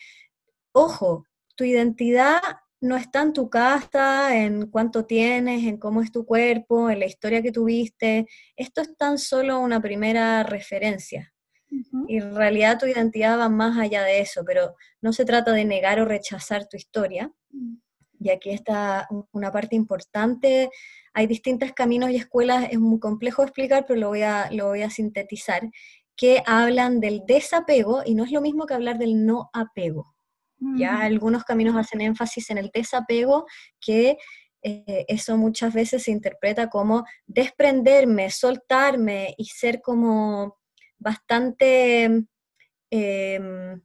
ojo, 0.73 1.27
tu 1.57 1.65
identidad 1.65 2.41
no 2.83 2.97
está 2.97 3.23
en 3.23 3.33
tu 3.33 3.49
casa, 3.49 4.37
en 4.37 4.67
cuánto 4.67 5.07
tienes, 5.07 5.65
en 5.65 5.79
cómo 5.79 6.03
es 6.03 6.11
tu 6.11 6.27
cuerpo, 6.27 6.91
en 6.91 6.99
la 6.99 7.07
historia 7.07 7.41
que 7.41 7.53
tuviste. 7.53 8.27
Esto 8.57 8.81
es 8.81 8.97
tan 8.97 9.19
solo 9.19 9.61
una 9.61 9.81
primera 9.81 10.43
referencia. 10.43 11.33
Y 12.07 12.19
en 12.19 12.35
realidad 12.35 12.79
tu 12.79 12.87
identidad 12.87 13.39
va 13.39 13.49
más 13.49 13.79
allá 13.79 14.03
de 14.03 14.21
eso, 14.21 14.43
pero 14.45 14.75
no 15.01 15.13
se 15.13 15.25
trata 15.25 15.53
de 15.53 15.65
negar 15.65 16.01
o 16.01 16.05
rechazar 16.05 16.69
tu 16.69 16.77
historia. 16.77 17.33
Mm. 17.51 17.77
Y 18.19 18.31
aquí 18.31 18.51
está 18.51 19.09
una 19.31 19.51
parte 19.51 19.75
importante. 19.77 20.69
Hay 21.15 21.27
distintos 21.27 21.73
caminos 21.73 22.11
y 22.11 22.17
escuelas, 22.17 22.67
es 22.71 22.79
muy 22.79 22.99
complejo 22.99 23.43
explicar, 23.43 23.85
pero 23.87 24.01
lo 24.01 24.09
voy 24.09 24.23
a, 24.23 24.51
lo 24.51 24.67
voy 24.67 24.83
a 24.83 24.91
sintetizar, 24.91 25.71
que 26.17 26.43
hablan 26.47 27.01
del 27.01 27.23
desapego 27.27 28.03
y 28.05 28.15
no 28.15 28.25
es 28.25 28.33
lo 28.33 28.41
mismo 28.41 28.67
que 28.67 28.75
hablar 28.75 28.99
del 28.99 29.25
no 29.25 29.51
apego. 29.53 30.12
Ya 30.77 31.01
algunos 31.01 31.45
caminos 31.45 31.77
hacen 31.77 32.01
énfasis 32.01 32.51
en 32.51 32.59
el 32.59 32.71
desapego, 32.73 33.47
que 33.81 34.17
eh, 34.63 35.05
eso 35.09 35.37
muchas 35.37 35.75
veces 35.75 36.05
se 36.05 36.13
interpreta 36.13 36.69
como 36.69 37.05
desprenderme, 37.27 38.31
soltarme 38.31 39.35
y 39.37 39.47
ser 39.47 39.81
como 39.81 40.59
bastante 40.99 42.05
em, 42.91 43.81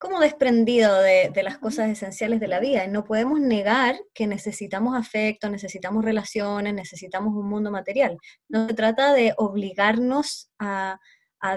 como 0.00 0.18
desprendido 0.18 0.98
de, 1.02 1.30
las 1.42 1.58
cosas 1.58 1.90
esenciales 1.90 2.40
de 2.40 2.48
la 2.48 2.58
vida. 2.58 2.84
Y 2.86 2.88
no 2.88 3.04
podemos 3.04 3.38
negar 3.38 3.96
que 4.14 4.26
necesitamos 4.26 4.96
afecto, 4.96 5.50
necesitamos 5.50 6.02
relaciones, 6.02 6.72
necesitamos 6.72 7.34
un 7.34 7.46
mundo 7.46 7.70
material. 7.70 8.16
No 8.48 8.66
se 8.66 8.72
trata 8.72 9.12
de 9.12 9.34
obligarnos 9.36 10.50
a, 10.58 10.98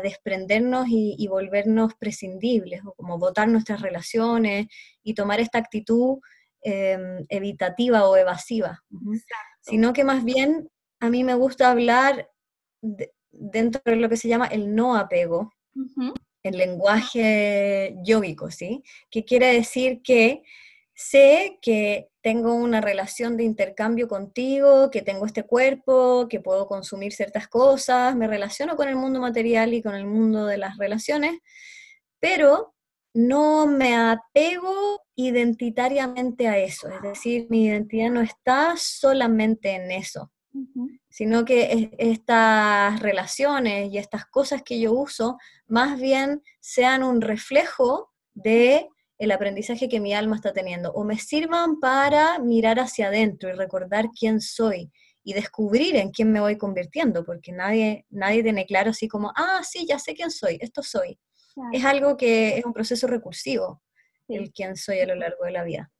desprendernos 0.01 0.87
y, 0.89 1.27
volvernos 1.27 1.93
prescindibles, 1.95 2.81
o 2.85 2.93
como 2.93 3.17
votar 3.19 3.47
nuestras 3.47 3.81
relaciones 3.81 4.67
y 5.03 5.13
tomar 5.13 5.39
esta 5.39 5.57
actitud 5.57 6.19
em, 6.61 7.25
evitativa 7.29 8.07
o 8.07 8.15
evasiva, 8.15 8.83
sino 9.61 9.91
que 9.93 10.03
más 10.03 10.23
bien 10.23 10.69
a 11.01 11.09
mí 11.09 11.23
me 11.23 11.33
gusta 11.33 11.69
hablar 11.69 12.29
dentro 13.31 13.81
de 13.85 13.97
lo 13.97 14.07
que 14.07 14.17
se 14.17 14.29
llama 14.29 14.47
el 14.47 14.73
no 14.73 14.95
apego, 14.95 15.51
el 16.43 16.57
lenguaje 16.57 17.95
yógico, 18.03 18.51
¿sí? 18.51 18.83
Que 19.09 19.25
quiere 19.25 19.53
decir 19.53 20.01
que 20.01 20.43
sé 20.93 21.59
que 21.61 22.09
tengo 22.23 22.55
una 22.55 22.81
relación 22.81 23.37
de 23.37 23.43
intercambio 23.43 24.07
contigo, 24.07 24.89
que 24.89 25.03
tengo 25.03 25.25
este 25.25 25.43
cuerpo, 25.43 26.27
que 26.29 26.39
puedo 26.39 26.67
consumir 26.67 27.13
ciertas 27.13 27.47
cosas, 27.47 28.15
me 28.15 28.27
relaciono 28.27 28.75
con 28.75 28.87
el 28.87 28.95
mundo 28.95 29.19
material 29.19 29.73
y 29.73 29.83
con 29.83 29.93
el 29.93 30.05
mundo 30.05 30.45
de 30.47 30.57
las 30.57 30.77
relaciones, 30.77 31.39
pero 32.19 32.73
no 33.13 33.67
me 33.67 33.95
apego 33.95 35.01
identitariamente 35.15 36.47
a 36.47 36.57
eso, 36.57 36.89
es 36.89 37.01
decir, 37.03 37.45
mi 37.51 37.65
identidad 37.65 38.09
no 38.09 38.21
está 38.21 38.73
solamente 38.77 39.75
en 39.75 39.91
eso 39.91 40.31
sino 41.09 41.45
que 41.45 41.95
estas 41.99 42.99
relaciones 42.99 43.91
y 43.91 43.97
estas 43.97 44.25
cosas 44.25 44.63
que 44.63 44.79
yo 44.79 44.93
uso 44.93 45.37
más 45.67 45.99
bien 45.99 46.41
sean 46.59 47.03
un 47.03 47.21
reflejo 47.21 48.11
de 48.33 48.87
el 49.23 49.31
aprendizaje 49.31 49.89
que 49.89 49.99
mi 49.99 50.13
alma 50.13 50.35
está 50.35 50.53
teniendo 50.53 50.91
o 50.93 51.03
me 51.03 51.17
sirvan 51.17 51.79
para 51.79 52.39
mirar 52.39 52.79
hacia 52.79 53.07
adentro 53.07 53.49
y 53.49 53.53
recordar 53.53 54.09
quién 54.17 54.41
soy 54.41 54.91
y 55.23 55.33
descubrir 55.33 55.95
en 55.95 56.11
quién 56.11 56.31
me 56.31 56.41
voy 56.41 56.57
convirtiendo, 56.57 57.23
porque 57.23 57.51
nadie, 57.51 58.05
nadie 58.09 58.43
tiene 58.43 58.65
claro 58.65 58.89
así 58.89 59.07
como, 59.07 59.31
ah, 59.35 59.61
sí, 59.63 59.85
ya 59.87 59.97
sé 59.97 60.13
quién 60.13 60.31
soy, 60.31 60.57
esto 60.59 60.83
soy. 60.83 61.17
Es 61.71 61.85
algo 61.85 62.17
que 62.17 62.57
es 62.57 62.65
un 62.65 62.73
proceso 62.73 63.07
recursivo, 63.07 63.81
el 64.27 64.51
quién 64.51 64.75
soy 64.75 64.99
a 64.99 65.05
lo 65.05 65.15
largo 65.15 65.45
de 65.45 65.51
la 65.51 65.63
vida. 65.63 65.91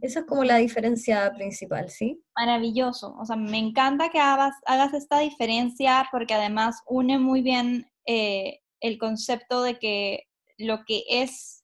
Esa 0.00 0.20
es 0.20 0.26
como 0.26 0.44
la 0.44 0.56
diferencia 0.56 1.32
principal, 1.34 1.90
¿sí? 1.90 2.20
Maravilloso. 2.36 3.14
O 3.18 3.24
sea, 3.24 3.36
me 3.36 3.58
encanta 3.58 4.08
que 4.08 4.18
hagas, 4.18 4.54
hagas 4.66 4.94
esta 4.94 5.20
diferencia 5.20 6.08
porque 6.10 6.34
además 6.34 6.82
une 6.86 7.18
muy 7.18 7.42
bien 7.42 7.86
eh, 8.06 8.60
el 8.80 8.98
concepto 8.98 9.62
de 9.62 9.78
que 9.78 10.24
lo 10.58 10.84
que 10.86 11.04
es 11.08 11.55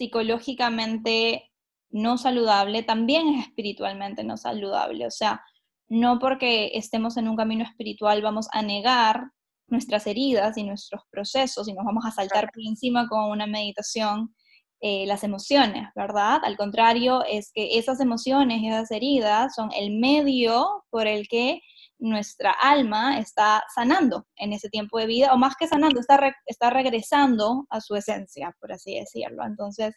psicológicamente 0.00 1.50
no 1.90 2.16
saludable 2.16 2.82
también 2.82 3.28
es 3.34 3.48
espiritualmente 3.48 4.24
no 4.24 4.38
saludable. 4.38 5.06
O 5.06 5.10
sea, 5.10 5.42
no 5.88 6.18
porque 6.18 6.70
estemos 6.72 7.18
en 7.18 7.28
un 7.28 7.36
camino 7.36 7.64
espiritual 7.64 8.22
vamos 8.22 8.48
a 8.52 8.62
negar 8.62 9.30
nuestras 9.68 10.06
heridas 10.06 10.56
y 10.56 10.64
nuestros 10.64 11.02
procesos 11.10 11.68
y 11.68 11.74
nos 11.74 11.84
vamos 11.84 12.06
a 12.06 12.12
saltar 12.12 12.50
por 12.50 12.62
encima 12.66 13.08
con 13.08 13.30
una 13.30 13.46
meditación 13.46 14.34
eh, 14.80 15.04
las 15.06 15.22
emociones, 15.22 15.88
¿verdad? 15.94 16.40
Al 16.44 16.56
contrario, 16.56 17.22
es 17.28 17.52
que 17.52 17.78
esas 17.78 18.00
emociones 18.00 18.62
esas 18.64 18.90
heridas 18.90 19.54
son 19.54 19.70
el 19.76 19.90
medio 19.98 20.84
por 20.88 21.06
el 21.06 21.28
que 21.28 21.60
nuestra 22.00 22.52
alma 22.52 23.18
está 23.18 23.62
sanando 23.74 24.26
en 24.36 24.52
ese 24.52 24.68
tiempo 24.68 24.98
de 24.98 25.06
vida, 25.06 25.32
o 25.32 25.38
más 25.38 25.54
que 25.56 25.68
sanando, 25.68 26.00
está, 26.00 26.34
está 26.46 26.70
regresando 26.70 27.66
a 27.70 27.80
su 27.80 27.94
esencia, 27.94 28.54
por 28.60 28.72
así 28.72 28.98
decirlo. 28.98 29.44
Entonces, 29.44 29.94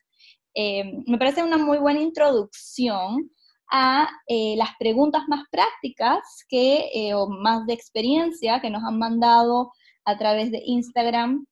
eh, 0.55 0.83
me 1.07 1.17
parece 1.17 1.43
una 1.43 1.57
muy 1.57 1.79
buena 1.79 2.01
introducción 2.01 3.31
a 3.72 4.10
eh, 4.27 4.55
las 4.57 4.69
preguntas 4.77 5.24
más 5.27 5.45
prácticas 5.50 6.19
que, 6.48 7.12
o 7.15 7.27
más 7.29 7.65
de 7.65 7.74
experiencia 7.74 8.62
que 8.62 8.69
nos 8.69 8.83
han 8.83 9.00
mandado 9.00 9.72
a 10.05 10.17
través 10.17 10.51
de 10.51 10.62
Instagram 10.63 11.45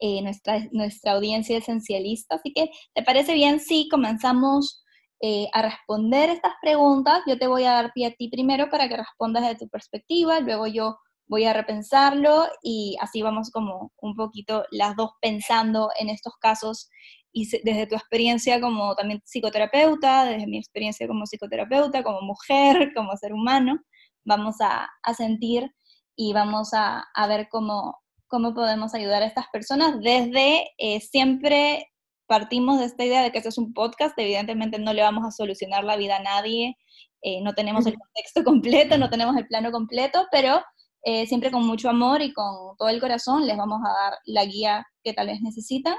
eh, 0.00 0.20
nuestra, 0.22 0.60
nuestra 0.72 1.12
audiencia 1.12 1.56
esencialista. 1.56 2.34
Así 2.34 2.52
que, 2.52 2.70
¿te 2.94 3.02
parece 3.02 3.32
bien 3.32 3.60
si 3.60 3.88
comenzamos 3.88 4.83
eh, 5.26 5.48
a 5.54 5.62
responder 5.62 6.28
estas 6.28 6.52
preguntas? 6.60 7.22
Yo 7.26 7.38
te 7.38 7.46
voy 7.46 7.64
a 7.64 7.72
dar 7.72 7.92
pie 7.94 8.08
a 8.08 8.10
ti 8.12 8.28
primero 8.28 8.68
para 8.68 8.90
que 8.90 8.98
respondas 8.98 9.48
de 9.48 9.54
tu 9.54 9.70
perspectiva, 9.70 10.38
luego 10.40 10.66
yo 10.66 10.98
voy 11.26 11.46
a 11.46 11.54
repensarlo 11.54 12.46
y 12.62 12.98
así 13.00 13.22
vamos 13.22 13.50
como 13.50 13.90
un 14.02 14.16
poquito 14.16 14.66
las 14.70 14.96
dos 14.96 15.12
pensando 15.22 15.88
en 15.98 16.10
estos 16.10 16.34
casos 16.38 16.90
y 17.32 17.48
desde 17.64 17.86
tu 17.86 17.94
experiencia 17.94 18.60
como 18.60 18.94
también 18.96 19.22
psicoterapeuta, 19.24 20.26
desde 20.26 20.46
mi 20.46 20.58
experiencia 20.58 21.08
como 21.08 21.24
psicoterapeuta, 21.24 22.02
como 22.02 22.20
mujer, 22.20 22.92
como 22.94 23.16
ser 23.16 23.32
humano, 23.32 23.78
vamos 24.26 24.56
a, 24.60 24.90
a 25.02 25.14
sentir 25.14 25.74
y 26.16 26.34
vamos 26.34 26.74
a, 26.74 27.06
ver 27.26 27.48
cómo, 27.50 27.98
cómo 28.26 28.52
podemos 28.52 28.94
ayudar 28.94 29.22
a 29.22 29.26
estas 29.26 29.46
personas 29.48 29.98
desde 30.00 30.68
eh, 30.76 31.00
siempre 31.00 31.93
partimos 32.26 32.78
de 32.78 32.86
esta 32.86 33.04
idea 33.04 33.22
de 33.22 33.32
que 33.32 33.38
esto 33.38 33.50
es 33.50 33.58
un 33.58 33.72
podcast, 33.74 34.18
evidentemente 34.18 34.78
no 34.78 34.92
le 34.92 35.02
vamos 35.02 35.24
a 35.26 35.30
solucionar 35.30 35.84
la 35.84 35.96
vida 35.96 36.16
a 36.16 36.22
nadie, 36.22 36.76
eh, 37.22 37.40
no 37.42 37.54
tenemos 37.54 37.86
el 37.86 37.94
contexto 37.98 38.44
completo, 38.44 38.98
no 38.98 39.10
tenemos 39.10 39.36
el 39.36 39.46
plano 39.46 39.70
completo, 39.70 40.26
pero 40.30 40.62
eh, 41.02 41.26
siempre 41.26 41.50
con 41.50 41.66
mucho 41.66 41.88
amor 41.88 42.22
y 42.22 42.32
con 42.32 42.76
todo 42.78 42.88
el 42.88 43.00
corazón 43.00 43.46
les 43.46 43.56
vamos 43.56 43.80
a 43.84 43.92
dar 43.92 44.18
la 44.24 44.44
guía 44.44 44.86
que 45.02 45.12
tal 45.12 45.26
vez 45.26 45.40
necesitan 45.40 45.96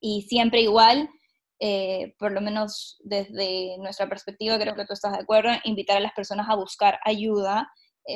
y 0.00 0.22
siempre 0.22 0.60
igual, 0.60 1.08
por 2.18 2.32
lo 2.32 2.40
menos 2.40 2.98
desde 3.04 3.78
nuestra 3.78 4.08
perspectiva, 4.08 4.58
creo 4.58 4.74
que 4.74 4.84
tú 4.84 4.94
estás 4.94 5.12
de 5.12 5.20
acuerdo, 5.20 5.50
invitar 5.62 5.96
a 5.96 6.00
las 6.00 6.12
personas 6.12 6.48
a 6.48 6.56
buscar 6.56 6.98
ayuda 7.04 7.70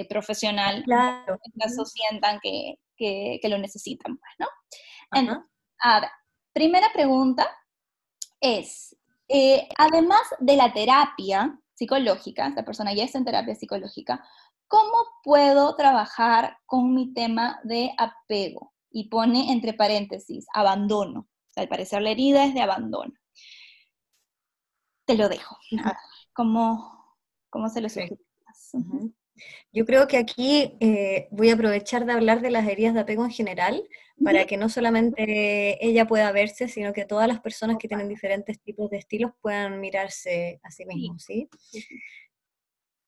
profesional, 0.09 0.83
claro. 0.83 1.38
en 1.45 1.52
caso 1.61 1.85
sientan 1.85 2.40
que, 2.42 2.75
que, 2.97 3.49
lo 3.49 3.59
necesitan, 3.59 4.18
pues, 4.18 4.33
¿no? 4.40 4.47
Entonces, 5.12 5.45
primera 6.56 6.90
pregunta 6.90 7.46
es, 8.40 8.96
eh, 9.28 9.68
además 9.76 10.22
de 10.40 10.56
la 10.56 10.72
terapia 10.72 11.60
psicológica, 11.75 12.46
esta 12.46 12.64
persona 12.64 12.94
ya 12.94 13.04
está 13.04 13.18
en 13.18 13.26
terapia 13.26 13.54
psicológica, 13.54 14.25
¿cómo 14.66 14.94
puedo 15.22 15.76
trabajar 15.76 16.56
con 16.64 16.94
mi 16.94 17.12
tema 17.12 17.60
de 17.62 17.92
apego? 17.98 18.72
Y 18.90 19.10
pone 19.10 19.52
entre 19.52 19.75
paréntesis, 19.75 20.46
abandono. 20.54 21.20
O 21.20 21.50
sea, 21.50 21.64
al 21.64 21.68
parecer 21.68 22.00
la 22.00 22.12
herida 22.12 22.46
es 22.46 22.54
de 22.54 22.62
abandono. 22.62 23.12
Te 25.04 25.14
lo 25.14 25.28
dejo. 25.28 25.58
¿Cómo, 26.32 27.18
cómo 27.50 27.68
se 27.68 27.82
lo 27.82 27.90
sugiere? 27.90 28.16
Yo 29.73 29.85
creo 29.85 30.07
que 30.07 30.16
aquí 30.16 30.76
eh, 30.81 31.28
voy 31.31 31.50
a 31.50 31.55
aprovechar 31.55 32.07
de 32.07 32.12
hablar 32.12 32.40
de 32.40 32.50
las 32.50 32.66
heridas 32.69 32.95
de 32.95 33.00
apego 33.00 33.25
en 33.25 33.31
general, 33.31 33.83
para 34.23 34.47
que 34.47 34.57
no 34.57 34.69
solamente 34.69 35.85
ella 35.87 36.07
pueda 36.07 36.33
verse, 36.33 36.69
sino 36.69 36.93
que 36.93 37.05
todas 37.05 37.28
las 37.28 37.40
personas 37.40 37.76
que 37.78 37.88
tienen 37.88 38.09
diferentes 38.09 38.61
tipos 38.61 38.90
de 38.90 38.99
estilos 38.99 39.33
puedan 39.43 39.78
mirarse 39.81 40.59
a 40.62 40.71
sí 40.71 40.87
mismos, 40.87 41.23
¿sí? 41.23 41.49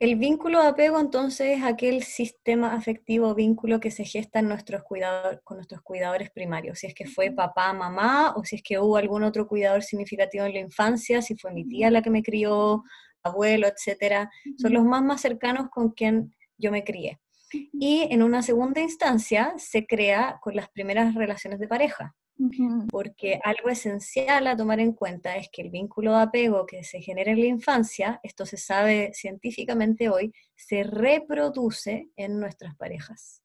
El 0.01 0.15
vínculo 0.15 0.63
de 0.63 0.69
apego 0.69 1.01
entonces 1.01 1.59
es 1.59 1.65
aquel 1.65 2.05
sistema 2.05 2.73
afectivo 2.73 3.35
vínculo 3.35 3.81
que 3.81 3.91
se 3.91 4.05
gesta 4.05 4.39
en 4.39 4.47
nuestros 4.47 4.83
con 5.43 5.57
nuestros 5.57 5.83
cuidadores 5.83 6.31
primarios, 6.31 6.79
si 6.79 6.87
es 6.87 6.95
que 6.95 7.07
fue 7.07 7.33
papá, 7.33 7.73
mamá, 7.73 8.33
o 8.37 8.45
si 8.45 8.57
es 8.57 8.63
que 8.63 8.79
hubo 8.79 8.97
algún 8.97 9.25
otro 9.25 9.49
cuidador 9.49 9.83
significativo 9.83 10.45
en 10.45 10.53
la 10.53 10.61
infancia, 10.61 11.21
si 11.21 11.35
fue 11.35 11.53
mi 11.53 11.67
tía 11.67 11.91
la 11.91 12.01
que 12.01 12.11
me 12.11 12.23
crió, 12.23 12.85
abuelo, 13.23 13.67
etcétera, 13.67 14.31
son 14.57 14.73
los 14.73 14.85
más 14.85 15.03
más 15.03 15.21
cercanos 15.21 15.69
con 15.71 15.91
quien 15.91 16.35
yo 16.57 16.71
me 16.71 16.85
crié. 16.85 17.21
Y 17.53 18.07
en 18.11 18.23
una 18.23 18.43
segunda 18.43 18.81
instancia 18.81 19.55
se 19.57 19.87
crea 19.87 20.39
con 20.43 20.55
las 20.55 20.69
primeras 20.69 21.15
relaciones 21.15 21.59
de 21.59 21.69
pareja, 21.69 22.15
porque 22.91 23.41
algo 23.43 23.69
esencial 23.69 24.47
a 24.47 24.57
tomar 24.57 24.81
en 24.81 24.93
cuenta 24.93 25.37
es 25.37 25.49
que 25.51 25.63
el 25.63 25.71
vínculo 25.71 26.15
de 26.15 26.23
apego 26.23 26.67
que 26.67 26.85
se 26.85 27.01
genera 27.01 27.33
en 27.33 27.41
la 27.41 27.47
infancia, 27.47 28.21
esto 28.23 28.45
se 28.47 28.59
sabe 28.59 29.13
científicamente 29.15 30.09
hoy, 30.09 30.33
se 30.55 30.83
reproduce 30.83 32.11
en 32.17 32.39
nuestras 32.39 32.77
parejas. 32.77 33.43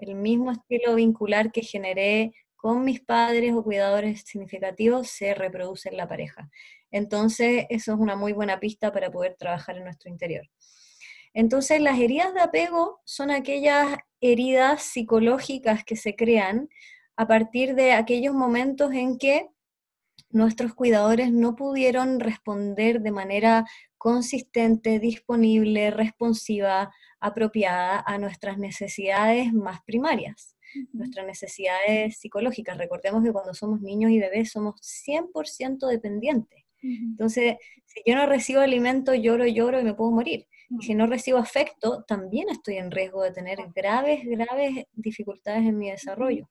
El 0.00 0.14
mismo 0.14 0.52
estilo 0.52 0.94
vincular 0.94 1.50
que 1.50 1.62
generé 1.62 2.32
con 2.58 2.84
mis 2.84 3.00
padres 3.00 3.54
o 3.54 3.62
cuidadores 3.62 4.22
significativos 4.26 5.08
se 5.08 5.32
reproduce 5.32 5.90
en 5.90 5.96
la 5.96 6.08
pareja. 6.08 6.50
Entonces, 6.90 7.66
eso 7.70 7.92
es 7.92 7.98
una 8.00 8.16
muy 8.16 8.32
buena 8.32 8.58
pista 8.58 8.92
para 8.92 9.12
poder 9.12 9.36
trabajar 9.38 9.76
en 9.76 9.84
nuestro 9.84 10.10
interior. 10.10 10.44
Entonces, 11.34 11.80
las 11.80 12.00
heridas 12.00 12.34
de 12.34 12.40
apego 12.40 13.00
son 13.04 13.30
aquellas 13.30 13.98
heridas 14.20 14.82
psicológicas 14.82 15.84
que 15.84 15.94
se 15.94 16.16
crean 16.16 16.68
a 17.16 17.28
partir 17.28 17.76
de 17.76 17.92
aquellos 17.92 18.34
momentos 18.34 18.92
en 18.92 19.18
que 19.18 19.48
nuestros 20.30 20.74
cuidadores 20.74 21.32
no 21.32 21.54
pudieron 21.54 22.18
responder 22.18 23.00
de 23.02 23.12
manera 23.12 23.66
consistente, 23.98 24.98
disponible, 24.98 25.92
responsiva, 25.92 26.92
apropiada 27.20 28.02
a 28.04 28.18
nuestras 28.18 28.58
necesidades 28.58 29.52
más 29.52 29.80
primarias, 29.84 30.56
nuestras 30.92 31.26
necesidades 31.26 32.18
psicológicas. 32.18 32.78
Recordemos 32.78 33.24
que 33.24 33.32
cuando 33.32 33.54
somos 33.54 33.80
niños 33.80 34.10
y 34.10 34.18
bebés 34.18 34.50
somos 34.50 34.80
100% 35.06 35.86
dependientes. 35.86 36.64
Entonces, 36.80 37.56
si 37.86 38.02
yo 38.06 38.14
no 38.14 38.26
recibo 38.26 38.60
alimento, 38.60 39.14
lloro, 39.14 39.46
lloro 39.46 39.80
y 39.80 39.84
me 39.84 39.94
puedo 39.94 40.12
morir. 40.12 40.46
Y 40.70 40.84
si 40.84 40.94
no 40.94 41.06
recibo 41.06 41.38
afecto, 41.38 42.04
también 42.06 42.48
estoy 42.50 42.76
en 42.76 42.90
riesgo 42.90 43.22
de 43.22 43.32
tener 43.32 43.58
graves, 43.74 44.20
graves 44.24 44.84
dificultades 44.92 45.66
en 45.66 45.78
mi 45.78 45.90
desarrollo. 45.90 46.48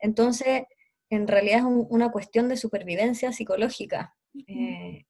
Entonces, 0.00 0.62
en 1.10 1.28
realidad 1.28 1.58
es 1.58 1.64
una 1.66 2.10
cuestión 2.10 2.48
de 2.48 2.56
supervivencia 2.56 3.32
psicológica 3.32 4.14
eh, 4.46 5.04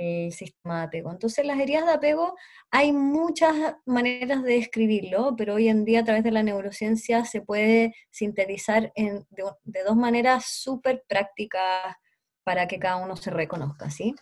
el 0.00 0.32
sistema 0.32 0.80
de 0.80 0.86
apego. 0.86 1.10
Entonces, 1.10 1.44
las 1.44 1.58
heridas 1.58 1.86
de 1.86 1.92
apego 1.92 2.36
hay 2.70 2.92
muchas 2.92 3.54
maneras 3.86 4.42
de 4.42 4.54
describirlo, 4.54 5.34
pero 5.36 5.54
hoy 5.54 5.68
en 5.68 5.84
día 5.84 6.00
a 6.00 6.04
través 6.04 6.24
de 6.24 6.30
la 6.30 6.42
neurociencia 6.42 7.24
se 7.24 7.42
puede 7.42 7.94
sintetizar 8.10 8.92
de, 8.96 9.24
de 9.64 9.82
dos 9.84 9.96
maneras 9.96 10.46
súper 10.46 11.04
prácticas 11.06 11.96
para 12.42 12.66
que 12.66 12.78
cada 12.78 12.96
uno 12.96 13.16
se 13.16 13.30
reconozca, 13.30 13.90
¿sí? 13.90 14.14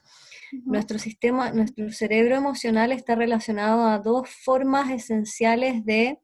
Nuestro 0.64 0.98
sistema, 0.98 1.50
nuestro 1.52 1.90
cerebro 1.92 2.34
emocional 2.34 2.92
está 2.92 3.14
relacionado 3.14 3.86
a 3.86 3.98
dos 3.98 4.28
formas 4.28 4.90
esenciales 4.90 5.84
de 5.84 6.18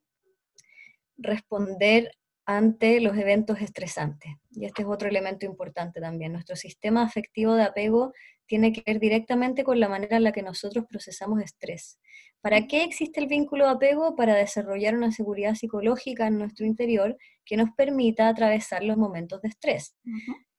responder 1.17 2.11
ante 2.47 3.01
los 3.01 3.17
eventos 3.17 3.61
estresantes. 3.61 4.33
Y 4.51 4.67
este 4.67 4.83
es 4.83 4.89
otro 4.89 5.09
elemento 5.09 5.47
importante 5.47 6.01
también. 6.01 6.33
Nuestro 6.33 6.57
sistema 6.57 7.03
afectivo 7.03 7.55
de 7.55 7.63
apego 7.63 8.13
tiene 8.47 8.73
que 8.73 8.83
ver 8.87 9.01
directamente 9.01 9.65
con 9.65 9.81
la 9.81 9.89
manera 9.89 10.17
en 10.17 10.25
la 10.25 10.33
que 10.33 10.43
nosotros 10.43 10.85
procesamos 10.89 11.41
estrés. 11.43 11.99
¿Para 12.41 12.67
qué 12.67 12.85
existe 12.85 13.21
el 13.21 13.27
vínculo 13.27 13.65
de 13.65 13.73
apego? 13.73 14.17
Para 14.17 14.35
desarrollar 14.35 14.95
una 14.95 15.13
seguridad 15.13 15.55
psicológica 15.55 16.27
en 16.27 16.39
nuestro 16.39 16.67
interior 16.67 17.17
que 17.45 17.57
nos 17.57 17.71
permita 17.77 18.29
atravesar 18.29 18.85
los 18.85 18.99
momentos 18.99 19.41
de 19.41 19.49
estrés. 19.49 19.97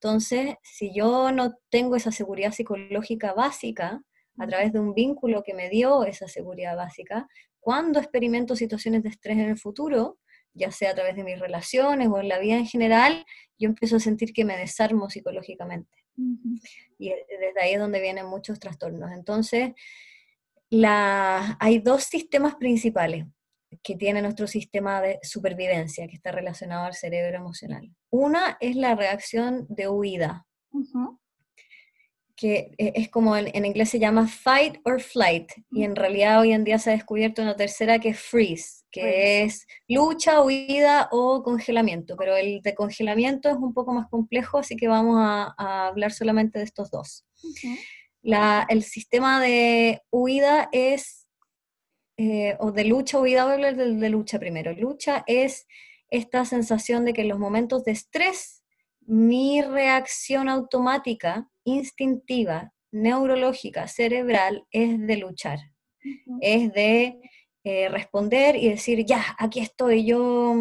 Entonces, 0.02 0.56
si 0.64 0.94
yo 0.96 1.32
no 1.32 1.56
tengo 1.70 1.96
esa 1.96 2.12
seguridad 2.12 2.52
psicológica 2.52 3.34
básica, 3.34 4.02
a 4.38 4.48
través 4.48 4.74
de 4.74 4.80
un 4.80 4.94
vínculo 4.94 5.44
que 5.44 5.54
me 5.54 5.70
dio 5.70 6.04
esa 6.04 6.28
seguridad 6.28 6.76
básica, 6.76 7.28
cuando 7.60 8.00
experimento 8.00 8.56
situaciones 8.56 9.04
de 9.04 9.10
estrés 9.10 9.38
en 9.38 9.50
el 9.50 9.58
futuro, 9.58 10.18
ya 10.54 10.72
sea 10.72 10.92
a 10.92 10.96
través 10.96 11.16
de 11.16 11.24
mis 11.24 11.40
relaciones 11.40 12.08
o 12.08 12.20
en 12.20 12.30
la 12.30 12.40
vida 12.40 12.56
en 12.56 12.66
general, 12.66 13.26
yo 13.58 13.70
empiezo 13.70 13.98
a 13.98 14.00
sentir 14.00 14.34
que 14.34 14.46
me 14.46 14.58
desarmo 14.58 15.10
psicológicamente. 15.10 16.05
Y 16.98 17.10
desde 17.10 17.62
ahí 17.62 17.74
es 17.74 17.80
donde 17.80 18.02
vienen 18.02 18.26
muchos 18.26 18.60
trastornos. 18.60 19.12
Entonces, 19.12 19.74
la, 20.70 21.58
hay 21.60 21.80
dos 21.80 22.04
sistemas 22.04 22.56
principales 22.56 23.26
que 23.84 23.96
tiene 23.96 24.22
nuestro 24.22 24.48
sistema 24.48 25.02
de 25.02 25.20
supervivencia, 25.22 26.08
que 26.08 26.16
está 26.16 26.32
relacionado 26.32 26.86
al 26.86 26.94
cerebro 26.94 27.38
emocional. 27.38 27.92
Una 28.10 28.58
es 28.60 28.76
la 28.76 28.96
reacción 28.96 29.66
de 29.70 29.88
huida, 29.90 30.46
que 32.36 32.72
e, 32.78 32.94
es 32.96 33.10
como 33.10 33.36
en, 33.38 33.66
inglés 33.66 33.90
se 33.90 34.00
llama 34.00 34.28
fight 34.28 34.78
or 34.84 35.02
flight, 35.02 35.52
y 35.72 35.84
en 35.84 35.96
realidad 35.96 36.42
hoy 36.42 36.52
en 36.52 36.64
día 36.64 36.80
se 36.80 36.90
ha 36.90 36.94
descubierto 36.94 37.42
una 37.42 37.56
tercera 37.56 38.00
que 38.00 38.10
es 38.10 38.20
freeze, 38.20 38.84
que 38.92 39.44
es 39.44 39.66
lucha, 39.88 40.42
huida 40.42 41.10
o 41.12 41.44
congelamiento, 41.44 42.16
pero 42.18 42.36
el 42.36 42.62
de 42.62 42.76
congelamiento 42.76 43.50
es 43.50 43.56
un 43.56 43.74
poco 43.74 43.94
más 43.94 44.08
complejo, 44.10 44.60
así 44.60 44.76
que 44.76 44.88
vamos 44.88 45.18
a, 45.20 45.88
hablar 45.88 46.12
solamente 46.12 46.60
de 46.60 46.66
estos 46.66 46.92
dos. 46.92 47.26
el 48.70 48.84
sistema 48.84 49.42
de 49.42 50.02
huida 50.12 50.70
es, 50.72 51.28
eh, 52.18 52.56
o 52.60 52.72
de 52.72 52.86
lucha, 52.86 53.20
huida, 53.20 53.44
voy 53.44 53.52
a 53.52 53.56
hablar 53.56 53.76
de, 53.76 53.96
de 53.96 54.10
lucha 54.10 54.40
primero. 54.40 54.74
Lucha 54.74 55.24
es 55.28 55.68
esta 56.10 56.46
sensación 56.46 57.06
de 57.06 57.14
que 57.14 57.22
en 57.22 57.30
los 57.30 57.40
momentos 57.40 57.84
de 57.84 57.92
estrés, 57.92 58.64
mi 59.06 59.62
reacción 59.62 60.50
automática 60.50 61.50
instintiva, 61.64 62.74
neurológica, 62.92 63.88
cerebral, 63.88 64.66
es 64.72 65.00
de 65.06 65.18
luchar, 65.18 65.60
es 66.42 66.72
de 66.74 67.20
eh, 67.64 67.90
responder 67.90 68.56
y 68.56 68.70
decir, 68.70 69.06
ya, 69.06 69.36
aquí 69.40 69.60
estoy, 69.60 70.06
yo 70.06 70.54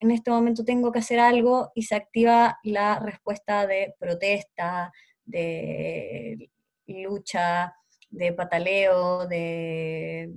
en 0.00 0.10
este 0.10 0.30
momento 0.30 0.64
tengo 0.64 0.90
que 0.90 1.00
hacer 1.00 1.20
algo 1.20 1.70
y 1.74 1.82
se 1.82 1.94
activa 1.94 2.58
la 2.64 2.98
respuesta 2.98 3.66
de 3.66 3.94
protesta, 3.98 4.90
de 5.24 6.50
lucha, 6.86 7.74
de 8.08 8.32
pataleo, 8.32 9.26
de 9.26 10.22
eh, 10.22 10.30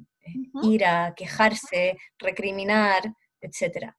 ira, 0.64 1.14
quejarse, 1.16 1.98
recriminar, 2.18 3.14
etc. 3.40 3.94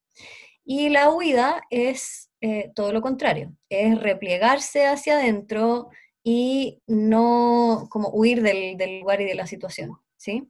Y 0.72 0.88
la 0.88 1.10
huida 1.10 1.62
es 1.68 2.30
eh, 2.40 2.70
todo 2.76 2.92
lo 2.92 3.02
contrario, 3.02 3.52
es 3.68 4.00
replegarse 4.00 4.86
hacia 4.86 5.18
adentro, 5.18 5.88
y 6.22 6.80
no 6.86 7.88
como 7.90 8.10
huir 8.10 8.40
del, 8.40 8.76
del 8.76 9.00
lugar 9.00 9.20
y 9.20 9.24
de 9.24 9.34
la 9.34 9.48
situación, 9.48 9.98
¿sí? 10.16 10.48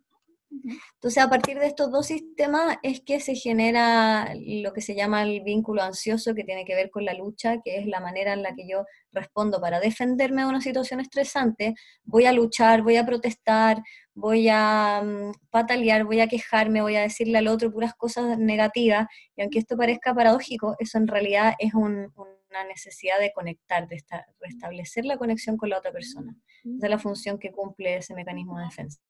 Entonces, 0.94 1.22
a 1.22 1.30
partir 1.30 1.58
de 1.58 1.66
estos 1.66 1.90
dos 1.90 2.06
sistemas 2.06 2.76
es 2.82 3.00
que 3.00 3.20
se 3.20 3.34
genera 3.34 4.34
lo 4.34 4.72
que 4.72 4.80
se 4.80 4.94
llama 4.94 5.22
el 5.22 5.42
vínculo 5.42 5.82
ansioso, 5.82 6.34
que 6.34 6.44
tiene 6.44 6.64
que 6.64 6.74
ver 6.74 6.90
con 6.90 7.04
la 7.04 7.14
lucha, 7.14 7.60
que 7.64 7.78
es 7.78 7.86
la 7.86 8.00
manera 8.00 8.32
en 8.32 8.42
la 8.42 8.54
que 8.54 8.68
yo 8.68 8.84
respondo 9.12 9.60
para 9.60 9.80
defenderme 9.80 10.42
de 10.42 10.48
una 10.48 10.60
situación 10.60 11.00
estresante. 11.00 11.74
Voy 12.04 12.26
a 12.26 12.32
luchar, 12.32 12.82
voy 12.82 12.96
a 12.96 13.06
protestar, 13.06 13.82
voy 14.14 14.48
a 14.50 15.02
mm, 15.04 15.32
patalear, 15.50 16.04
voy 16.04 16.20
a 16.20 16.28
quejarme, 16.28 16.82
voy 16.82 16.96
a 16.96 17.02
decirle 17.02 17.38
al 17.38 17.48
otro 17.48 17.72
puras 17.72 17.94
cosas 17.94 18.38
negativas. 18.38 19.06
Y 19.36 19.42
aunque 19.42 19.60
esto 19.60 19.76
parezca 19.76 20.14
paradójico, 20.14 20.76
eso 20.78 20.98
en 20.98 21.06
realidad 21.06 21.54
es 21.58 21.74
un 21.74 22.12
una 22.50 22.64
necesidad 22.64 23.18
de 23.18 23.32
conectar, 23.32 23.86
de 23.88 24.02
restablecer 24.40 25.04
la 25.04 25.16
conexión 25.16 25.56
con 25.56 25.70
la 25.70 25.78
otra 25.78 25.92
persona. 25.92 26.34
Esa 26.64 26.86
es 26.86 26.90
la 26.90 26.98
función 26.98 27.38
que 27.38 27.52
cumple 27.52 27.96
ese 27.96 28.14
mecanismo 28.14 28.58
de 28.58 28.64
defensa. 28.64 29.00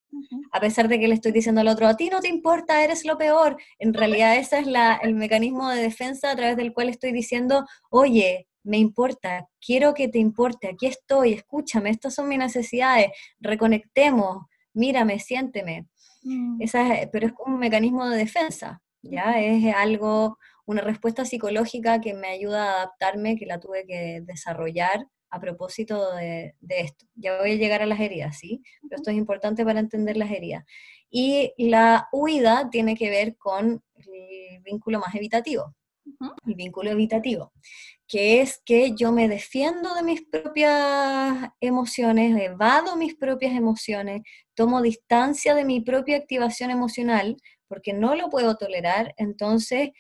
A 0.52 0.60
pesar 0.60 0.88
de 0.88 0.98
que 0.98 1.08
le 1.08 1.14
estoy 1.14 1.32
diciendo 1.32 1.60
al 1.60 1.68
otro, 1.68 1.86
a 1.86 1.96
ti 1.96 2.08
no 2.10 2.20
te 2.20 2.28
importa, 2.28 2.82
eres 2.82 3.04
lo 3.04 3.16
peor, 3.16 3.56
en 3.78 3.94
realidad 3.94 4.36
ese 4.36 4.58
es 4.58 4.66
el 5.02 5.14
mecanismo 5.14 5.68
de 5.70 5.82
defensa 5.82 6.30
a 6.30 6.36
través 6.36 6.56
del 6.56 6.72
cual 6.72 6.88
estoy 6.88 7.12
diciendo, 7.12 7.64
oye, 7.90 8.48
me 8.62 8.78
importa, 8.78 9.48
quiero 9.64 9.94
que 9.94 10.08
te 10.08 10.18
importe, 10.18 10.68
aquí 10.68 10.86
estoy, 10.86 11.32
escúchame, 11.32 11.90
estas 11.90 12.14
son 12.14 12.28
mis 12.28 12.38
necesidades, 12.38 13.10
reconectemos, 13.38 14.46
mírame, 14.74 15.18
siénteme. 15.18 15.86
Mm. 16.22 16.60
Esa 16.60 17.08
pero 17.10 17.28
es 17.28 17.32
un 17.46 17.58
mecanismo 17.58 18.08
de 18.08 18.18
defensa, 18.18 18.82
¿ya? 19.02 19.40
Es 19.40 19.74
algo 19.74 20.38
una 20.66 20.82
respuesta 20.82 21.24
psicológica 21.24 22.00
que 22.00 22.14
me 22.14 22.28
ayuda 22.28 22.64
a 22.64 22.76
adaptarme, 22.76 23.36
que 23.36 23.46
la 23.46 23.58
tuve 23.58 23.86
que 23.86 24.20
desarrollar 24.22 25.06
a 25.30 25.40
propósito 25.40 26.14
de, 26.16 26.54
esto. 26.68 27.06
Ya 27.14 27.38
voy 27.38 27.52
a 27.52 27.56
llegar 27.56 27.82
a 27.82 27.86
las 27.86 28.00
heridas, 28.00 28.38
¿sí? 28.38 28.62
Pero 28.82 28.96
esto 28.96 29.10
es 29.10 29.16
importante 29.16 29.64
para 29.64 29.80
entender 29.80 30.16
las 30.16 30.30
heridas. 30.30 30.64
Y 31.10 31.52
la 31.56 32.08
huida 32.12 32.68
tiene 32.70 32.96
que 32.96 33.10
ver 33.10 33.36
con 33.36 33.82
el 33.96 34.62
vínculo 34.62 35.00
más 35.00 35.14
evitativo, 35.14 35.74
el 36.46 36.54
vínculo 36.54 36.90
evitativo, 36.90 37.52
que 38.06 38.40
es 38.40 38.60
que 38.64 38.94
yo 38.94 39.12
me 39.12 39.28
defiendo 39.28 39.94
de 39.94 40.02
mis 40.02 40.22
propias 40.22 41.50
emociones, 41.60 42.40
evado 42.40 42.96
mis 42.96 43.14
propias 43.14 43.54
emociones, 43.54 44.22
tomo 44.54 44.82
distancia 44.82 45.54
de 45.54 45.64
mi 45.64 45.80
propia 45.80 46.16
activación 46.16 46.70
emocional 46.70 47.36
porque 47.68 47.92
no 47.92 48.16
lo 48.16 48.30
puedo 48.30 48.56
tolerar, 48.56 49.14
entonces 49.16 49.90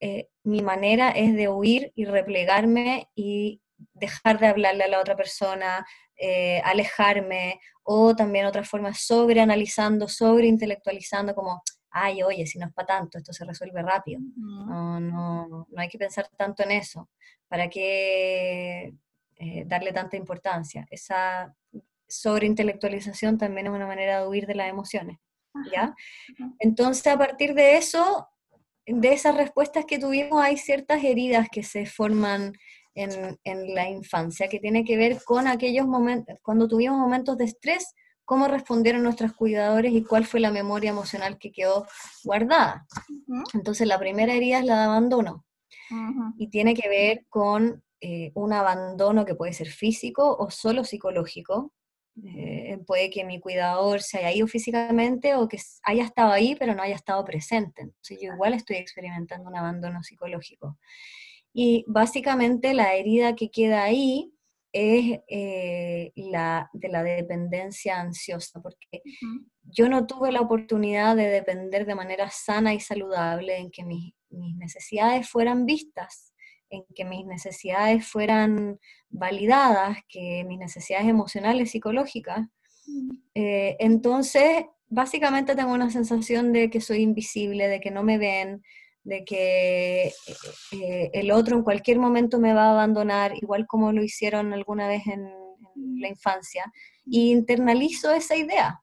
eh, 0.00 0.28
mi 0.42 0.62
manera 0.62 1.10
es 1.10 1.34
de 1.36 1.48
huir 1.48 1.92
y 1.94 2.06
replegarme 2.06 3.08
y 3.14 3.60
dejar 3.94 4.38
de 4.38 4.46
hablarle 4.48 4.84
a 4.84 4.88
la 4.88 5.00
otra 5.00 5.16
persona, 5.16 5.86
eh, 6.16 6.60
alejarme, 6.64 7.60
o 7.82 8.14
también 8.14 8.46
otra 8.46 8.64
forma, 8.64 8.94
sobreanalizando, 8.94 10.08
sobreintelectualizando, 10.08 11.34
como 11.34 11.62
ay, 11.90 12.22
oye, 12.22 12.46
si 12.46 12.58
no 12.58 12.66
es 12.66 12.72
para 12.72 12.86
tanto, 12.86 13.18
esto 13.18 13.32
se 13.32 13.44
resuelve 13.44 13.82
rápido. 13.82 14.20
No, 14.36 15.00
no, 15.00 15.66
no 15.68 15.80
hay 15.80 15.88
que 15.88 15.98
pensar 15.98 16.28
tanto 16.36 16.62
en 16.62 16.72
eso. 16.72 17.08
¿Para 17.48 17.68
qué 17.68 18.94
eh, 19.36 19.64
darle 19.66 19.92
tanta 19.92 20.16
importancia? 20.16 20.86
Esa 20.90 21.54
sobreintelectualización 22.08 23.38
también 23.38 23.66
es 23.66 23.72
una 23.72 23.86
manera 23.86 24.20
de 24.20 24.28
huir 24.28 24.46
de 24.46 24.54
las 24.54 24.68
emociones. 24.68 25.18
¿ya? 25.72 25.94
Entonces, 26.58 27.06
a 27.08 27.18
partir 27.18 27.54
de 27.54 27.76
eso, 27.76 28.28
de 28.86 29.12
esas 29.12 29.36
respuestas 29.36 29.84
que 29.84 29.98
tuvimos, 29.98 30.40
hay 30.42 30.56
ciertas 30.56 31.02
heridas 31.02 31.48
que 31.50 31.62
se 31.62 31.86
forman 31.86 32.52
en, 32.94 33.38
en 33.44 33.74
la 33.74 33.88
infancia, 33.88 34.48
que 34.48 34.58
tiene 34.58 34.84
que 34.84 34.96
ver 34.96 35.22
con 35.24 35.46
aquellos 35.46 35.86
momentos, 35.86 36.38
cuando 36.42 36.68
tuvimos 36.68 36.98
momentos 36.98 37.36
de 37.38 37.44
estrés, 37.44 37.94
cómo 38.24 38.46
respondieron 38.46 39.02
nuestros 39.02 39.32
cuidadores 39.32 39.92
y 39.92 40.04
cuál 40.04 40.24
fue 40.24 40.38
la 40.38 40.52
memoria 40.52 40.90
emocional 40.90 41.36
que 41.36 41.50
quedó 41.50 41.86
guardada. 42.22 42.86
Entonces, 43.54 43.88
la 43.88 43.98
primera 43.98 44.34
herida 44.34 44.60
es 44.60 44.64
la 44.66 44.76
de 44.76 44.84
abandono 44.84 45.44
y 46.38 46.48
tiene 46.48 46.74
que 46.74 46.88
ver 46.88 47.26
con 47.28 47.82
eh, 48.00 48.30
un 48.34 48.52
abandono 48.52 49.24
que 49.24 49.34
puede 49.34 49.52
ser 49.52 49.68
físico 49.68 50.36
o 50.38 50.50
solo 50.50 50.84
psicológico. 50.84 51.72
Eh, 52.24 52.78
puede 52.86 53.10
que 53.10 53.24
mi 53.24 53.40
cuidador 53.40 54.02
se 54.02 54.18
haya 54.18 54.32
ido 54.32 54.46
físicamente 54.46 55.34
o 55.34 55.48
que 55.48 55.58
haya 55.84 56.04
estado 56.04 56.32
ahí 56.32 56.54
pero 56.54 56.74
no 56.74 56.82
haya 56.82 56.94
estado 56.94 57.24
presente. 57.24 57.82
Entonces 57.82 58.18
yo 58.20 58.32
igual 58.32 58.54
estoy 58.54 58.76
experimentando 58.76 59.48
un 59.48 59.56
abandono 59.56 60.02
psicológico. 60.02 60.78
Y 61.52 61.84
básicamente 61.88 62.74
la 62.74 62.94
herida 62.94 63.34
que 63.34 63.50
queda 63.50 63.82
ahí 63.82 64.32
es 64.72 65.20
eh, 65.28 66.12
la 66.14 66.70
de 66.72 66.88
la 66.88 67.02
dependencia 67.02 68.00
ansiosa, 68.00 68.60
porque 68.60 69.02
yo 69.64 69.88
no 69.88 70.06
tuve 70.06 70.32
la 70.32 70.40
oportunidad 70.40 71.16
de 71.16 71.28
depender 71.28 71.86
de 71.86 71.94
manera 71.94 72.30
sana 72.30 72.74
y 72.74 72.80
saludable 72.80 73.56
en 73.56 73.70
que 73.70 73.84
mis, 73.84 74.14
necesidades 74.30 75.28
fueran 75.28 75.66
vistas, 75.66 76.34
en 76.68 76.84
que 76.94 77.04
mis 77.04 77.26
necesidades 77.26 78.06
fueran 78.06 78.78
validadas, 79.08 79.98
que 80.08 80.44
mis 80.46 80.58
necesidades 80.58 81.08
emocionales, 81.08 81.72
psicológicas. 81.72 82.46
Eh, 83.34 83.76
entonces, 83.80 84.66
básicamente 84.88 85.56
tengo 85.56 85.72
una 85.72 85.90
sensación 85.90 86.52
de 86.52 86.70
que 86.70 86.80
soy 86.80 87.02
invisible, 87.02 87.66
de 87.66 87.80
que 87.80 87.90
no 87.90 88.04
me 88.04 88.18
ven, 88.18 88.62
de 89.02 89.24
que 89.24 90.12
eh, 90.72 91.10
el 91.12 91.30
otro 91.30 91.56
en 91.56 91.62
cualquier 91.62 91.98
momento 91.98 92.38
me 92.38 92.52
va 92.52 92.66
a 92.66 92.72
abandonar, 92.72 93.32
igual 93.36 93.66
como 93.66 93.92
lo 93.92 94.02
hicieron 94.02 94.52
alguna 94.52 94.88
vez 94.88 95.06
en, 95.06 95.30
la 95.98 96.08
infancia, 96.08 96.64
y 97.06 97.30
internalizo 97.30 98.10
esa 98.10 98.36
idea. 98.36 98.82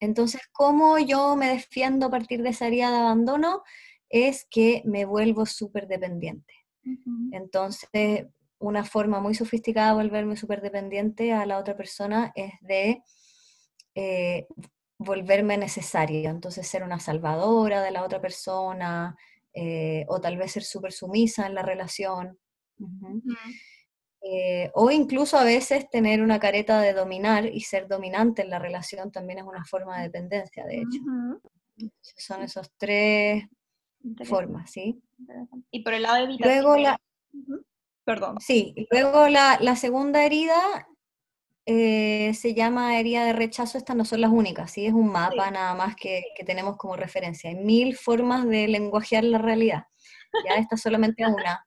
Entonces, 0.00 0.42
¿cómo 0.52 0.98
yo 0.98 1.36
me 1.36 1.48
defiendo 1.48 2.06
a 2.06 2.10
partir 2.10 2.42
de 2.42 2.50
esa 2.50 2.66
herida 2.66 2.90
de 2.90 2.98
abandono? 2.98 3.62
Es 4.08 4.46
que 4.50 4.82
me 4.84 5.04
vuelvo 5.04 5.46
súper 5.46 5.86
dependiente. 5.86 6.52
Entonces, 7.32 8.26
una 8.58 8.84
forma 8.84 9.20
muy 9.20 9.34
sofisticada 9.34 9.90
de 9.90 10.02
volverme 10.02 10.36
súper 10.36 10.60
dependiente 10.60 11.32
a 11.32 11.46
la 11.46 11.58
otra 11.58 11.76
persona 11.76 12.32
es 12.34 12.52
de 12.60 13.02
eh, 13.94 14.46
volverme 14.98 15.56
necesaria, 15.56 16.30
entonces 16.30 16.66
ser 16.66 16.82
una 16.82 17.00
salvadora 17.00 17.82
de 17.82 17.90
la 17.90 18.04
otra 18.04 18.20
persona, 18.20 19.16
eh, 19.52 20.04
o 20.08 20.20
tal 20.20 20.36
vez 20.36 20.52
ser 20.52 20.64
súper 20.64 20.92
sumisa 20.92 21.46
en 21.46 21.54
la 21.54 21.62
relación. 21.62 22.38
Eh, 24.20 24.70
o 24.74 24.90
incluso 24.90 25.36
a 25.36 25.44
veces 25.44 25.88
tener 25.90 26.22
una 26.22 26.40
careta 26.40 26.80
de 26.80 26.92
dominar 26.92 27.46
y 27.46 27.60
ser 27.60 27.86
dominante 27.88 28.42
en 28.42 28.50
la 28.50 28.58
relación 28.58 29.12
también 29.12 29.40
es 29.40 29.44
una 29.44 29.64
forma 29.64 29.98
de 29.98 30.04
dependencia, 30.04 30.64
de 30.64 30.78
hecho. 30.78 31.00
son 32.16 32.42
esas 32.42 32.72
tres 32.76 33.44
formas, 34.24 34.70
¿sí? 34.70 35.00
Y 35.70 35.82
por 35.82 35.94
el 35.94 36.02
lado 36.02 36.26
de 36.26 36.36
Luego 36.38 36.76
la... 36.76 36.98
Perdón. 38.04 38.36
Sí, 38.40 38.74
luego 38.90 39.28
la, 39.28 39.58
la 39.60 39.76
segunda 39.76 40.24
herida 40.24 40.86
eh, 41.66 42.34
se 42.34 42.52
llama 42.52 42.98
herida 42.98 43.24
de 43.24 43.32
rechazo, 43.32 43.78
estas 43.78 43.96
no 43.96 44.04
son 44.04 44.20
las 44.20 44.30
únicas, 44.30 44.70
¿sí? 44.70 44.86
es 44.86 44.92
un 44.92 45.10
mapa 45.10 45.50
nada 45.50 45.74
más 45.74 45.96
que, 45.96 46.22
tenemos 46.44 46.76
como 46.76 46.96
referencia. 46.96 47.50
Hay 47.50 47.56
mil 47.56 47.96
formas 47.96 48.46
de 48.46 48.68
lenguajear 48.68 49.24
la 49.24 49.38
realidad, 49.38 49.84
ya 50.44 50.54
esta 50.56 50.76
solamente 50.76 51.24
una. 51.26 51.66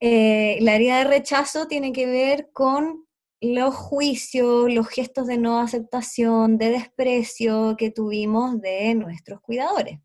Eh, 0.00 0.58
la 0.62 0.74
herida 0.74 0.98
de 0.98 1.04
rechazo 1.04 1.68
tiene 1.68 1.92
que 1.92 2.06
ver 2.06 2.50
con 2.52 3.06
los 3.40 3.74
juicios, 3.74 4.72
los 4.72 4.88
gestos 4.88 5.26
de 5.26 5.38
no 5.38 5.60
aceptación, 5.60 6.58
de 6.58 6.70
desprecio 6.70 7.76
que 7.78 7.90
tuvimos 7.90 8.60
de 8.60 8.94
nuestros 8.94 9.40
cuidadores. 9.40 9.98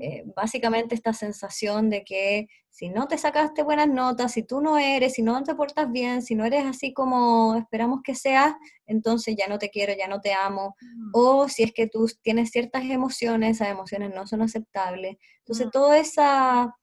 Eh, 0.00 0.24
básicamente 0.34 0.94
esta 0.94 1.12
sensación 1.12 1.90
de 1.90 2.04
que 2.04 2.48
si 2.70 2.88
no 2.88 3.06
te 3.06 3.18
sacaste 3.18 3.62
buenas 3.62 3.88
notas, 3.88 4.32
si 4.32 4.42
tú 4.42 4.60
no 4.60 4.78
eres, 4.78 5.14
si 5.14 5.22
no 5.22 5.42
te 5.44 5.54
portas 5.54 5.90
bien, 5.92 6.22
si 6.22 6.34
no 6.34 6.44
eres 6.44 6.64
así 6.64 6.92
como 6.92 7.54
esperamos 7.56 8.00
que 8.02 8.14
seas, 8.14 8.54
entonces 8.86 9.36
ya 9.38 9.46
no 9.46 9.58
te 9.58 9.70
quiero, 9.70 9.92
ya 9.96 10.08
no 10.08 10.20
te 10.20 10.32
amo. 10.32 10.74
Mm. 10.80 11.10
O 11.14 11.48
si 11.48 11.62
es 11.62 11.72
que 11.72 11.86
tú 11.86 12.10
tienes 12.22 12.50
ciertas 12.50 12.84
emociones, 12.84 13.56
esas 13.56 13.68
emociones 13.68 14.12
no 14.14 14.26
son 14.26 14.42
aceptables. 14.42 15.16
Entonces 15.38 15.68
mm. 15.68 15.70
todo 15.70 15.94
esa, 15.94 16.74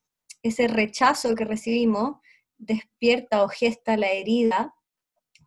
ese 0.43 0.67
rechazo 0.67 1.36
que 1.36 1.45
recibimos 1.45 2.17
despierta 2.57 3.43
o 3.43 3.49
gesta 3.49 3.97
la 3.97 4.12
herida 4.12 4.73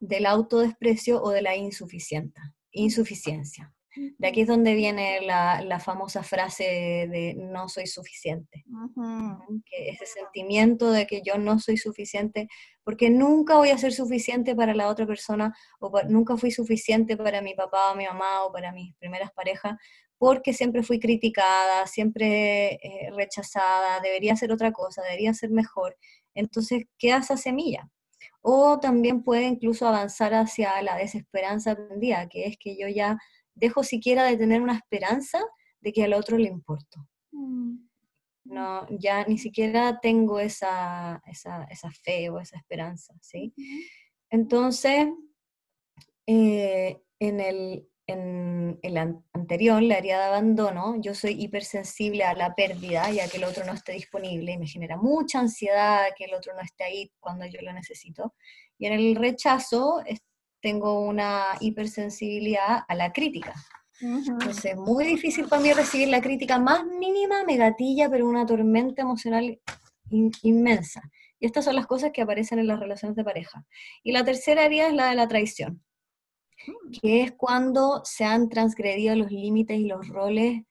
del 0.01 0.27
autodesprecio 0.27 1.23
o 1.23 1.31
de 1.31 1.43
la 1.43 1.57
insuficiencia. 1.57 3.74
De 3.97 4.29
aquí 4.29 4.43
es 4.43 4.49
donde 4.49 4.75
viene 4.75 5.21
la, 5.21 5.81
famosa 5.81 6.23
frase 6.23 6.65
de 6.65 7.35
no 7.37 7.69
soy 7.69 7.87
suficiente. 7.87 8.65
que 9.67 9.91
ese 9.91 10.07
sentimiento 10.07 10.91
de 10.91 11.07
que 11.07 11.23
yo 11.23 11.39
no 11.39 11.59
soy 11.59 11.77
suficiente, 11.77 12.49
porque 12.83 13.11
nunca 13.11 13.57
voy 13.57 13.71
a 13.71 13.79
ser 13.79 13.93
suficiente 13.93 14.55
para 14.55 14.75
la 14.75 14.89
otra 14.89 15.07
persona, 15.07 15.55
o 15.81 15.91
nunca 16.09 16.37
fui 16.37 16.51
suficiente 16.51 17.17
para 17.17 17.43
mi 17.43 17.55
papá 17.55 17.93
o 17.93 17.97
mi 17.97 18.05
mamá 18.07 18.45
o 18.45 18.53
para 18.53 18.73
mis 18.73 18.95
primeras 18.97 19.31
parejas, 19.33 19.77
porque 20.19 20.53
siempre 20.53 20.83
fui 20.83 20.99
criticada, 20.99 21.87
siempre 21.87 22.75
eh, 22.75 23.11
rechazada, 23.15 24.01
debería 24.01 24.37
ser 24.37 24.53
otra 24.53 24.73
cosa, 24.73 25.03
debería 25.03 25.35
ser 25.35 25.51
mejor. 25.51 25.97
Entonces 26.35 26.85
queda 26.99 27.19
esa 27.19 27.37
semilla. 27.37 27.91
O 28.41 28.79
también 28.81 29.23
puede 29.23 29.45
incluso 29.45 29.87
avanzar 29.87 30.35
hacia 30.35 30.81
la 30.83 30.97
desesperanza 30.97 31.73
aprendida, 31.73 32.29
que 32.29 32.47
es 32.47 32.57
que 32.59 32.77
yo 32.77 32.89
ya 32.89 33.19
dejo 33.55 33.83
siquiera 33.85 34.25
de 34.25 34.37
tener 34.37 34.61
una 34.61 34.77
esperanza 34.77 35.41
de 35.81 35.93
que 35.93 36.05
al 36.05 36.15
otro 36.15 36.39
le 36.39 36.49
importo. 36.49 37.07
Mm. 37.33 37.77
No, 38.45 38.87
ya 38.91 39.25
ni 39.25 39.39
siquiera 39.39 40.01
tengo 40.01 40.39
esa, 40.39 41.23
esa, 41.27 41.91
fe 42.03 42.29
o 42.29 42.39
esa 42.39 42.59
esperanza, 42.59 43.15
¿sí? 43.21 43.55
Entonces, 44.29 45.09
eh, 46.27 47.01
en, 47.19 47.41
el, 47.41 47.89
en 48.07 48.79
el 48.83 48.99
anterior, 49.33 49.83
la 49.83 49.97
área 49.97 50.19
de 50.19 50.25
abandono, 50.25 51.01
yo 51.01 51.15
soy 51.15 51.43
hipersensible 51.43 52.25
a 52.25 52.35
la 52.35 52.55
pérdida, 52.55 53.11
ya 53.11 53.29
que 53.29 53.39
el 53.39 53.45
otro 53.45 53.65
no 53.65 53.73
esté 53.73 53.93
disponible 53.93 54.53
y 54.53 54.59
me 54.59 54.67
genera 54.67 54.99
mucha 54.99 55.41
ansiedad 55.41 56.09
que 56.17 56.27
el 56.27 56.35
otro 56.35 56.55
no 56.55 56.61
esté 56.61 56.85
ahí 56.85 57.13
cuando 57.21 57.47
yo 57.47 57.61
lo 57.63 57.73
necesito. 57.73 58.35
Y 58.79 58.87
en 58.87 58.93
el 58.93 59.17
rechazo 59.17 60.03
tengo 60.65 60.99
una 61.01 61.45
hipersensibilidad 61.61 62.85
a 62.89 62.95
la 62.95 63.13
crítica. 63.13 63.53
Entonces, 64.01 64.65
es 64.65 64.77
muy 64.77 65.05
difícil 65.05 65.47
para 65.47 65.61
mí 65.61 65.71
recibir 65.75 66.09
la 66.09 66.23
crítica 66.23 66.59
más 66.59 66.87
mínima, 66.87 67.45
me 67.45 67.59
gatilla, 67.59 68.09
pero 68.09 68.27
una 68.27 68.47
tormenta 68.47 69.03
emocional 69.03 69.61
inmensa. 70.09 71.03
Y 71.39 71.45
estas 71.45 71.67
son 71.67 71.77
las 71.77 71.87
cosas 71.87 72.13
que 72.13 72.23
aparecen 72.23 72.61
en 72.61 72.67
las 72.67 72.81
relaciones 72.81 73.15
de 73.15 73.25
pareja. 73.25 73.67
Y 74.03 74.13
la 74.13 74.25
tercera 74.25 74.65
área 74.65 74.89
es 74.89 74.95
la 74.95 75.11
de 75.11 75.17
la 75.17 75.29
traición, 75.29 75.85
mm. 76.67 77.01
que 77.03 77.23
es 77.25 77.33
cuando 77.33 78.01
se 78.05 78.25
han 78.25 78.49
transgredido 78.49 79.15
los 79.17 79.31
límites 79.31 79.79
y 79.79 79.87
los 79.87 80.09
roles 80.09 80.63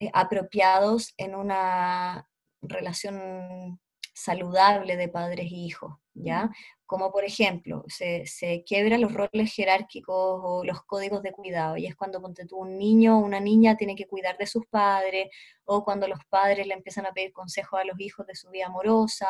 eh, 0.00 0.10
apropiados 0.14 1.12
en 1.18 1.34
una 1.34 2.26
relación 2.62 3.78
saludable 4.14 4.96
de 4.96 5.08
padres 5.08 5.52
e 5.52 5.56
hijos, 5.56 5.92
¿ya? 6.14 6.50
Como 6.90 7.12
por 7.12 7.24
ejemplo, 7.24 7.84
se, 7.86 8.26
se 8.26 8.64
quiebran 8.64 9.00
los 9.00 9.14
roles 9.14 9.54
jerárquicos 9.54 10.40
o 10.42 10.64
los 10.64 10.82
códigos 10.82 11.22
de 11.22 11.30
cuidado, 11.30 11.76
y 11.76 11.86
es 11.86 11.94
cuando 11.94 12.20
un 12.50 12.78
niño 12.78 13.16
o 13.16 13.24
una 13.24 13.38
niña 13.38 13.76
tiene 13.76 13.94
que 13.94 14.08
cuidar 14.08 14.36
de 14.38 14.48
sus 14.48 14.66
padres, 14.66 15.28
o 15.64 15.84
cuando 15.84 16.08
los 16.08 16.18
padres 16.28 16.66
le 16.66 16.74
empiezan 16.74 17.06
a 17.06 17.12
pedir 17.12 17.32
consejos 17.32 17.78
a 17.78 17.84
los 17.84 18.00
hijos 18.00 18.26
de 18.26 18.34
su 18.34 18.50
vida 18.50 18.66
amorosa, 18.66 19.28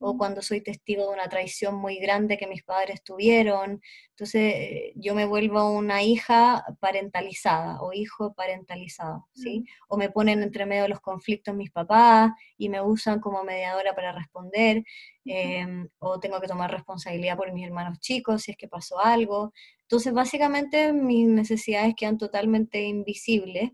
o 0.00 0.16
cuando 0.16 0.42
soy 0.42 0.60
testigo 0.60 1.02
de 1.02 1.08
una 1.14 1.28
traición 1.28 1.74
muy 1.76 1.98
grande 1.98 2.38
que 2.38 2.46
mis 2.46 2.62
padres 2.62 3.02
tuvieron. 3.02 3.80
Entonces 4.10 4.92
yo 4.94 5.14
me 5.14 5.26
vuelvo 5.26 5.70
una 5.70 6.02
hija 6.02 6.64
parentalizada 6.80 7.80
o 7.82 7.92
hijo 7.92 8.32
parentalizado, 8.34 9.28
¿sí? 9.32 9.64
O 9.88 9.96
me 9.96 10.10
ponen 10.10 10.42
entre 10.42 10.66
medio 10.66 10.84
de 10.84 10.88
los 10.90 11.00
conflictos 11.00 11.54
mis 11.54 11.70
papás 11.70 12.30
y 12.56 12.68
me 12.68 12.80
usan 12.80 13.20
como 13.20 13.42
mediadora 13.44 13.94
para 13.94 14.12
responder, 14.12 14.84
em, 15.24 15.88
o 15.98 16.20
tengo 16.20 16.40
que 16.40 16.48
tomar 16.48 16.70
responsabilidad 16.70 17.36
por 17.36 17.52
mis 17.52 17.66
hermanos 17.66 17.98
chicos 18.00 18.42
si 18.42 18.52
es 18.52 18.56
que 18.56 18.68
pasó 18.68 19.00
algo. 19.00 19.52
Entonces 19.82 20.12
básicamente 20.12 20.92
mis 20.92 21.28
necesidades 21.28 21.94
quedan 21.96 22.18
totalmente 22.18 22.82
invisibles 22.82 23.70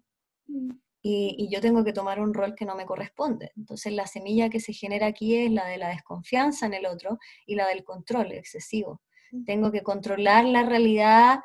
mm. 0.47 0.84
Y, 1.07 1.37
y, 1.39 1.55
yo 1.55 1.61
tengo 1.61 1.85
que 1.85 1.93
tomar 1.93 2.19
un 2.19 2.33
rol 2.33 2.55
que 2.55 2.65
no 2.65 2.75
me 2.77 2.87
corresponde. 2.87 3.53
Entonces 3.57 3.93
la 3.93 4.07
semilla 4.07 4.49
que 4.49 4.59
se 4.59 4.73
genera 4.73 5.07
aquí 5.07 5.37
es 5.37 5.51
la 5.51 5.67
de 5.67 5.77
la 5.77 5.91
desconfianza 5.91 6.65
en 6.65 6.73
el 6.73 6.87
otro 6.87 7.19
y 7.45 7.57
la 7.57 7.69
del 7.69 7.85
control 7.85 8.33
excesivo. 8.33 9.03
Tengo 9.45 9.71
que 9.71 9.83
controlar 9.83 10.47
la 10.47 10.65
realidad 10.65 11.41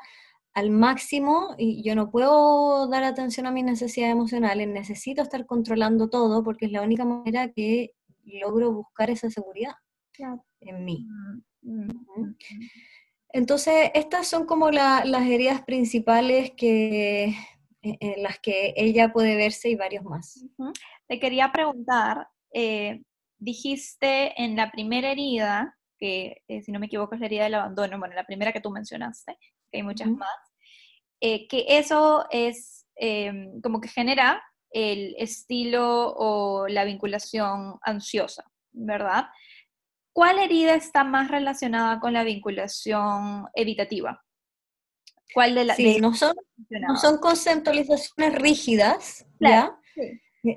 al 0.54 0.70
máximo 0.70 1.54
y 1.58 1.82
yo 1.82 1.94
no 1.94 2.10
puedo 2.10 2.88
dar 2.88 3.04
atención 3.04 3.46
a 3.46 3.50
mis 3.50 3.64
necesidades 3.64 4.12
emocionales, 4.12 4.66
necesito 4.66 5.22
estar 5.22 5.44
controlando 5.44 6.08
todo 6.08 6.42
porque 6.42 6.66
es 6.66 6.72
la 6.72 6.82
única 6.82 7.04
manera 7.04 7.52
que 7.52 7.92
logro 8.24 8.72
buscar 8.72 9.10
esa 9.10 9.28
seguridad 9.28 9.74
en 10.60 10.84
mí. 10.84 11.06
Mm, 11.62 11.72
mm, 11.72 11.88
mm, 12.16 12.36
Entonces, 13.32 13.90
estas 13.94 14.26
son 14.26 14.46
como 14.46 14.70
las 14.70 15.26
heridas 15.26 15.62
principales 15.62 16.52
que, 16.56 17.34
en 17.82 18.22
las 18.22 18.38
que 18.40 18.74
ella 18.76 19.12
puede 19.12 19.36
verse 19.36 19.70
y 19.70 19.74
varios 19.74 20.04
más. 20.04 20.44
Te 21.08 21.18
quería 21.18 21.50
preguntar, 21.52 22.28
eh, 22.52 23.02
dijiste 23.38 24.40
en 24.42 24.56
la 24.56 24.70
primera 24.70 25.12
herida, 25.12 25.76
que 25.98 26.42
eh, 26.48 26.62
si 26.62 26.72
no 26.72 26.80
me 26.80 26.86
equivoco 26.86 27.14
es 27.14 27.20
la 27.20 27.26
herida 27.26 27.44
del 27.44 27.54
abandono, 27.54 27.98
bueno, 27.98 28.14
la 28.14 28.24
primera 28.24 28.52
que 28.52 28.60
tú 28.60 28.70
mencionaste, 28.70 29.36
que 29.70 29.78
hay 29.78 29.82
muchas 29.82 30.08
más, 30.08 30.28
eh, 31.20 31.46
que 31.48 31.64
eso 31.68 32.26
es 32.30 32.86
em, 32.96 33.60
como 33.60 33.80
que 33.80 33.88
genera 33.88 34.42
el 34.70 35.14
estilo 35.18 36.14
o 36.16 36.68
la 36.68 36.84
vinculación 36.84 37.78
ansiosa, 37.82 38.44
¿verdad? 38.72 39.26
¿Cuál 40.12 40.38
herida 40.38 40.74
está 40.74 41.04
más 41.04 41.30
relacionada 41.30 42.00
con 42.00 42.12
la 42.12 42.24
vinculación 42.24 43.46
evitativa? 43.54 44.22
¿Cuál 45.34 45.54
de 45.54 45.64
las? 45.64 45.76
Sí, 45.76 45.98
no, 46.00 46.14
son, 46.14 46.34
no 46.68 46.96
son 46.96 47.18
conceptualizaciones 47.18 48.34
rígidas, 48.34 49.26
¿ya? 49.38 49.76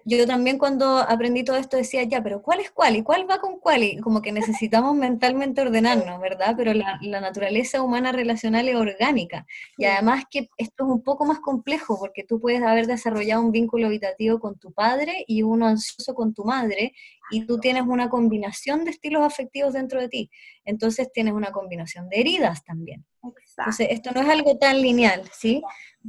Yo 0.05 0.25
también 0.25 0.57
cuando 0.57 0.97
aprendí 0.97 1.43
todo 1.43 1.57
esto 1.57 1.75
decía, 1.75 2.03
ya, 2.03 2.23
pero 2.23 2.41
¿cuál 2.41 2.61
es 2.61 2.71
cuál? 2.71 2.95
¿Y 2.95 3.03
cuál 3.03 3.29
va 3.29 3.39
con 3.39 3.59
cuál? 3.59 3.83
Y 3.83 3.97
como 3.97 4.21
que 4.21 4.31
necesitamos 4.31 4.95
mentalmente 4.95 5.61
ordenarnos, 5.61 6.21
¿verdad? 6.21 6.53
Pero 6.55 6.73
la, 6.73 6.97
naturaleza 7.01 7.81
humana 7.81 8.13
relacional 8.13 8.69
es 8.69 8.75
orgánica. 8.75 9.45
Y 9.77 9.83
además 9.83 10.23
que 10.29 10.49
esto 10.57 10.85
es 10.85 10.89
un 10.89 11.03
poco 11.03 11.25
más 11.25 11.39
complejo 11.39 11.99
porque 11.99 12.23
tú 12.23 12.39
puedes 12.39 12.61
haber 12.63 12.87
desarrollado 12.87 13.41
un 13.41 13.51
vínculo 13.51 13.87
habitativo 13.87 14.39
con 14.39 14.57
tu 14.57 14.71
padre 14.71 15.25
y 15.27 15.43
uno 15.43 15.67
ansioso 15.67 16.13
con 16.13 16.33
tu 16.33 16.45
madre 16.45 16.93
y 17.29 17.45
tú 17.45 17.59
tienes 17.59 17.83
una 17.83 18.09
combinación 18.09 18.85
de 18.85 18.91
estilos 18.91 19.21
afectivos 19.23 19.73
dentro 19.73 19.99
de 19.99 20.07
ti. 20.07 20.31
Entonces 20.63 21.11
tienes 21.11 21.33
una 21.33 21.51
combinación 21.51 22.07
de 22.07 22.21
heridas 22.21 22.63
también. 22.63 23.05
Entonces 23.23 23.87
esto 23.89 24.11
no 24.11 24.21
es 24.21 24.29
algo 24.29 24.57
tan 24.57 24.81
lineal, 24.81 25.29
¿sí? 25.31 25.61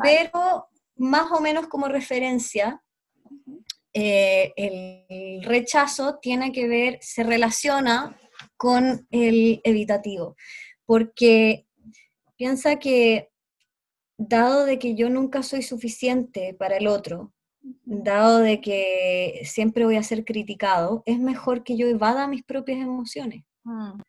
Pero 0.03 0.67
más 0.97 1.31
o 1.33 1.41
menos 1.41 1.69
como 1.69 1.89
referencia, 1.89 2.83
eh, 3.93 4.53
el 4.57 5.45
rechazo 5.45 6.19
tiene 6.21 6.53
que 6.53 6.67
ver, 6.67 6.99
se 7.01 7.23
relaciona 7.23 8.19
con 8.57 9.07
el 9.11 9.61
evitativo, 9.63 10.37
porque 10.85 11.67
piensa 12.37 12.79
que 12.79 13.31
dado 14.17 14.65
de 14.65 14.79
que 14.79 14.95
yo 14.95 15.11
nunca 15.11 15.43
soy 15.43 15.63
suficiente 15.63 16.55
para 16.55 16.77
el 16.77 16.87
otro, 16.87 17.33
dado 17.85 18.39
de 18.39 18.61
que 18.61 19.43
siempre 19.45 19.85
voy 19.85 19.97
a 19.97 20.03
ser 20.03 20.25
criticado, 20.25 21.03
es 21.07 21.19
mejor 21.19 21.65
que 21.65 21.77
yo 21.77 21.87
evada 21.87 22.27
mis 22.27 22.45
propias 22.45 22.81
emociones. 22.81 23.45
Mm. 23.65 24.01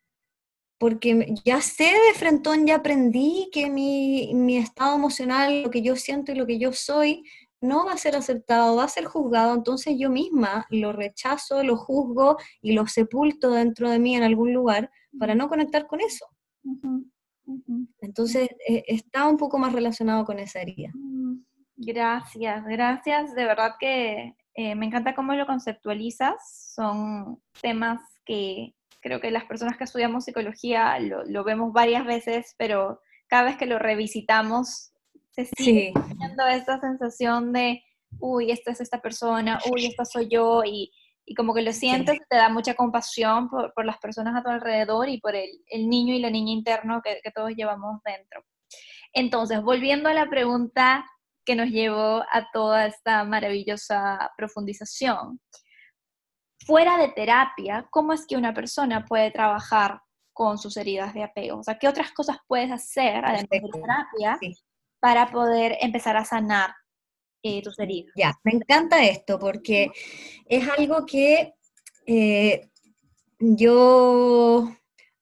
Porque 0.78 1.34
ya 1.44 1.60
sé 1.60 1.84
de 1.84 2.18
frentón, 2.18 2.66
ya 2.66 2.76
aprendí 2.76 3.48
que 3.52 3.70
mi, 3.70 4.32
mi, 4.34 4.58
estado 4.58 4.96
emocional, 4.96 5.62
lo 5.62 5.70
que 5.70 5.82
yo 5.82 5.96
siento 5.96 6.32
y 6.32 6.34
lo 6.34 6.46
que 6.46 6.58
yo 6.58 6.72
soy, 6.72 7.24
no 7.60 7.86
va 7.86 7.92
a 7.92 7.98
ser 7.98 8.16
aceptado, 8.16 8.76
va 8.76 8.84
a 8.84 8.88
ser 8.88 9.06
juzgado, 9.06 9.54
entonces 9.54 9.96
yo 9.98 10.10
misma 10.10 10.66
lo 10.70 10.92
rechazo, 10.92 11.62
lo 11.62 11.76
juzgo 11.76 12.36
y 12.60 12.72
lo 12.72 12.86
sepulto 12.86 13.50
dentro 13.50 13.90
de 13.90 13.98
mí 13.98 14.14
en 14.14 14.22
algún 14.22 14.52
lugar 14.52 14.90
para 15.18 15.34
no 15.34 15.48
conectar 15.48 15.86
con 15.86 16.00
eso. 16.00 16.26
Entonces 18.00 18.48
eh, 18.68 18.84
está 18.86 19.26
un 19.26 19.36
poco 19.36 19.58
más 19.58 19.72
relacionado 19.72 20.24
con 20.24 20.38
esa 20.38 20.60
herida. 20.60 20.90
Mm, 20.94 21.44
gracias, 21.76 22.64
gracias. 22.64 23.34
De 23.34 23.44
verdad 23.44 23.74
que 23.78 24.34
eh, 24.54 24.74
me 24.74 24.86
encanta 24.86 25.14
cómo 25.14 25.32
lo 25.34 25.46
conceptualizas. 25.46 26.72
Son 26.74 27.40
temas 27.60 28.00
que 28.24 28.74
creo 29.06 29.20
que 29.20 29.30
las 29.30 29.44
personas 29.44 29.76
que 29.76 29.84
estudiamos 29.84 30.24
psicología 30.24 30.98
lo, 30.98 31.22
lo 31.24 31.44
vemos 31.44 31.72
varias 31.72 32.04
veces, 32.04 32.56
pero 32.58 33.00
cada 33.28 33.44
vez 33.44 33.56
que 33.56 33.66
lo 33.66 33.78
revisitamos 33.78 34.90
se 35.30 35.44
sigue 35.56 35.92
teniendo 36.08 36.44
esta 36.48 36.80
sensación 36.80 37.52
de, 37.52 37.84
uy, 38.18 38.50
esta 38.50 38.72
es 38.72 38.80
esta 38.80 39.00
persona, 39.00 39.60
uy, 39.70 39.86
esta 39.86 40.04
soy 40.04 40.26
yo, 40.28 40.64
y, 40.64 40.92
y 41.24 41.36
como 41.36 41.54
que 41.54 41.62
lo 41.62 41.72
sientes, 41.72 42.18
te 42.28 42.36
da 42.36 42.48
mucha 42.48 42.74
compasión 42.74 43.48
por, 43.48 43.72
por, 43.74 43.84
las 43.84 43.98
personas 43.98 44.34
a 44.34 44.42
tu 44.42 44.50
alrededor 44.50 45.08
y 45.08 45.20
por 45.20 45.36
el, 45.36 45.50
el 45.68 45.88
niño 45.88 46.12
y 46.12 46.18
la 46.18 46.30
niña 46.30 46.52
interno 46.52 47.00
que, 47.00 47.20
que, 47.22 47.30
todos 47.30 47.52
llevamos 47.54 48.00
dentro. 48.04 48.44
Entonces, 49.12 49.62
volviendo 49.62 50.08
a 50.08 50.14
la 50.14 50.28
pregunta 50.28 51.08
que 51.44 51.54
nos 51.54 51.68
llevó 51.68 52.24
a 52.32 52.48
toda 52.52 52.86
esta 52.86 53.22
maravillosa 53.22 54.32
profundización, 54.36 55.38
fuera 56.66 56.98
de 56.98 57.08
terapia, 57.08 57.86
¿cómo 57.90 58.12
es 58.12 58.26
que 58.26 58.36
una 58.36 58.52
persona 58.52 59.04
puede 59.04 59.30
trabajar 59.30 60.00
con 60.32 60.58
sus 60.58 60.76
heridas 60.76 61.14
de 61.14 61.22
apego? 61.22 61.58
O 61.58 61.62
sea, 61.62 61.78
¿qué 61.78 61.88
otras 61.88 62.12
cosas 62.12 62.38
puedes 62.46 62.70
hacer, 62.70 63.24
además 63.24 63.46
de 63.48 63.60
terapia, 63.60 64.38
para 65.00 65.30
poder 65.30 65.76
empezar 65.80 66.16
a 66.16 66.24
sanar 66.24 66.74
eh, 67.48 67.62
tus 67.62 67.78
heridas. 67.78 68.12
Ya, 68.16 68.34
me 68.42 68.52
encanta 68.52 69.04
esto 69.04 69.38
porque 69.38 69.92
es 70.46 70.68
algo 70.68 71.06
que 71.06 71.54
eh, 72.04 72.68
yo 73.38 74.68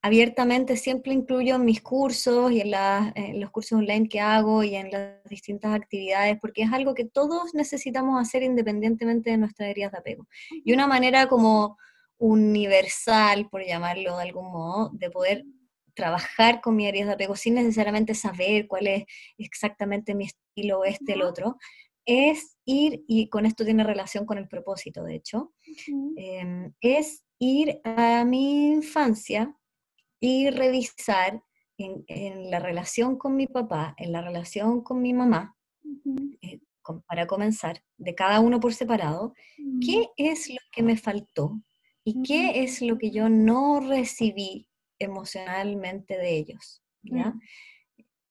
abiertamente 0.05 0.77
siempre 0.77 1.15
incluyo 1.15 1.55
en 1.55 1.65
mis 1.65 1.81
cursos 1.81 2.53
y 2.53 2.61
en, 2.61 2.75
en, 3.15 3.41
los 3.41 3.51
cursos 3.51 3.79
online 3.79 4.07
que 4.07 4.21
hago 4.21 4.63
y 4.63 4.75
en 4.75 4.91
las 4.91 5.25
distintas 5.31 5.75
actividades, 5.75 6.39
porque 6.43 6.61
es 6.61 6.73
algo 6.75 6.93
que 6.93 7.07
todos 7.07 7.55
necesitamos 7.55 8.21
hacer 8.21 8.43
independientemente 8.43 9.31
de 9.31 9.39
nuestras 9.39 9.71
heridas 9.71 9.93
de 9.93 9.99
apego. 9.99 10.29
Y 10.63 10.75
una 10.75 10.87
manera 10.87 11.27
como 11.27 11.79
universal, 12.19 13.49
por 13.49 13.65
llamarlo 13.65 14.19
de 14.19 14.25
algún 14.25 14.53
modo, 14.53 14.91
de 14.93 15.09
poder 15.09 15.47
trabajar 15.95 16.61
con 16.61 16.77
mi 16.77 16.87
área 16.87 17.07
de 17.07 17.13
apego 17.13 17.35
sin 17.35 17.55
necesariamente 17.55 18.15
saber 18.15 18.67
cuál 18.67 18.89
es 18.89 19.05
exactamente 19.39 20.15
mi 20.15 20.27
estilo, 20.27 20.85
este, 20.85 21.15
el 21.15 21.23
otro, 21.23 21.57
es 22.05 22.59
ir, 22.67 23.03
y 23.09 23.31
con 23.31 23.47
esto 23.47 23.65
tiene 23.65 23.83
relación 23.83 24.27
con 24.27 24.37
el 24.37 24.49
propósito, 24.49 25.03
de 25.03 25.15
hecho, 25.15 25.55
em, 26.17 26.75
es 26.83 27.25
ir 27.39 27.81
a 27.85 28.27
mi 28.27 28.67
infancia 28.73 29.57
y 30.25 30.49
revisar 30.49 31.43
en, 31.77 32.51
la 32.51 32.59
relación 32.59 33.19
con 33.19 33.37
mi 33.37 33.47
papá, 33.47 33.95
en 33.99 34.11
la 34.11 34.23
relación 34.23 34.83
con 34.83 35.03
mi 35.03 35.13
mamá, 35.13 35.55
eh, 36.41 36.61
para 37.07 37.27
comenzar, 37.27 37.83
de 37.99 38.15
cada 38.15 38.41
uno 38.41 38.59
por 38.59 38.73
separado, 38.73 39.35
qué 39.85 40.09
es 40.17 40.49
lo 40.49 40.61
que 40.73 40.83
me 40.83 40.97
faltó 40.97 41.61
y 42.05 42.23
qué 42.23 42.63
es 42.63 42.81
lo 42.81 42.97
que 42.97 43.11
yo 43.11 43.29
no 43.29 43.81
recibí 43.81 44.67
emocionalmente 44.99 46.17
de 46.17 46.37
ellos. 46.37 46.83
¿ya? 47.03 47.35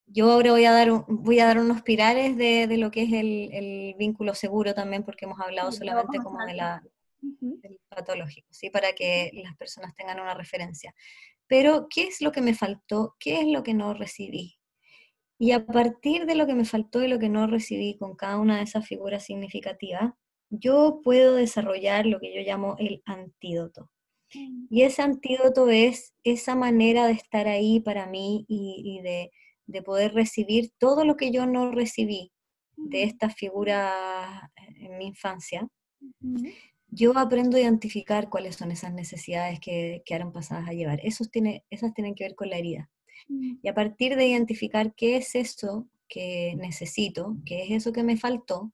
Yo 0.08 0.32
ahora 0.32 0.52
voy 0.52 0.66
a 0.66 0.72
dar, 0.72 0.90
voy 1.08 1.40
a 1.40 1.46
dar 1.46 1.60
unos 1.60 1.84
pilares 1.84 2.38
de, 2.38 2.66
de 2.66 2.78
lo 2.78 2.90
que 2.90 3.04
es 3.04 3.14
el, 3.14 3.50
el, 3.54 3.96
vínculo 4.00 4.34
seguro 4.34 4.74
también, 4.74 5.04
porque 5.04 5.26
hemos 5.26 5.40
hablado 5.40 5.72
solamente 5.72 6.18
como 6.18 6.44
de 6.44 6.56
la, 6.56 6.84
del 7.22 7.80
patológico, 7.88 8.48
¿sí? 8.52 8.72
para 8.72 8.94
que 8.94 9.32
las 9.44 9.56
personas 9.58 9.96
tengan 9.96 10.20
una 10.20 10.34
referencia. 10.34 10.94
Pero, 11.48 11.88
¿qué 11.90 12.04
es 12.04 12.22
lo 12.22 12.32
que 12.32 12.42
me 12.42 12.56
faltó? 12.56 13.16
¿Qué 13.20 13.42
es 13.42 13.48
lo 13.48 13.64
que 13.64 13.74
no 13.74 13.94
recibí? 13.94 14.58
Y 15.38 15.52
a 15.52 15.66
partir 15.66 16.26
de 16.26 16.36
lo 16.36 16.48
que 16.48 16.56
me 16.56 16.66
faltó 16.66 17.04
y 17.04 17.08
lo 17.08 17.20
que 17.20 17.30
no 17.30 17.48
recibí 17.48 17.98
con 17.98 18.16
cada 18.16 18.38
una 18.38 18.58
de 18.58 18.64
esas 18.64 18.88
figuras 18.88 19.26
significativas, 19.26 20.14
yo 20.50 21.02
puedo 21.04 21.36
desarrollar 21.36 22.06
lo 22.06 22.20
que 22.20 22.34
yo 22.34 22.42
llamo 22.42 22.76
el 22.80 23.02
antídoto. 23.06 23.90
Y 24.70 24.82
ese 24.82 25.02
antídoto 25.02 25.70
es 25.70 26.14
esa 26.24 26.56
manera 26.56 27.06
de 27.08 27.14
estar 27.14 27.48
ahí 27.48 27.80
para 27.80 28.08
mí 28.08 28.46
y, 28.48 29.02
de, 29.02 29.32
poder 29.84 30.14
recibir 30.14 30.72
todo 30.78 31.04
lo 31.04 31.18
que 31.18 31.32
yo 31.32 31.46
no 31.46 31.72
recibí 31.72 32.32
de 32.76 33.04
estas 33.04 33.36
figuras 33.36 33.94
en 34.56 34.98
mi 34.98 35.08
infancia. 35.08 35.68
Yo 36.96 37.18
aprendo 37.18 37.58
a 37.58 37.62
identificar 37.62 38.30
cuáles 38.30 38.56
son 38.56 38.72
esas 38.72 38.94
necesidades 38.94 39.60
que 39.60 40.04
quedaron 40.06 40.32
pasadas 40.32 40.68
a 40.70 40.74
llevar. 40.74 41.00
Esos 41.04 41.32
tiene, 41.32 41.66
esas 41.70 41.94
tienen 41.94 42.14
que 42.14 42.26
ver 42.26 42.36
con 42.36 42.50
la 42.50 42.58
herida. 42.58 42.90
Y 43.28 43.68
a 43.68 43.74
partir 43.74 44.16
de 44.16 44.28
identificar 44.28 44.94
qué 44.96 45.18
es 45.18 45.36
eso 45.36 45.88
que 46.08 46.56
necesito, 46.58 47.38
qué 47.46 47.64
es 47.64 47.72
eso 47.72 47.94
que 47.94 48.04
me 48.04 48.18
faltó, 48.18 48.72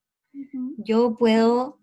yo 0.77 1.15
puedo 1.15 1.79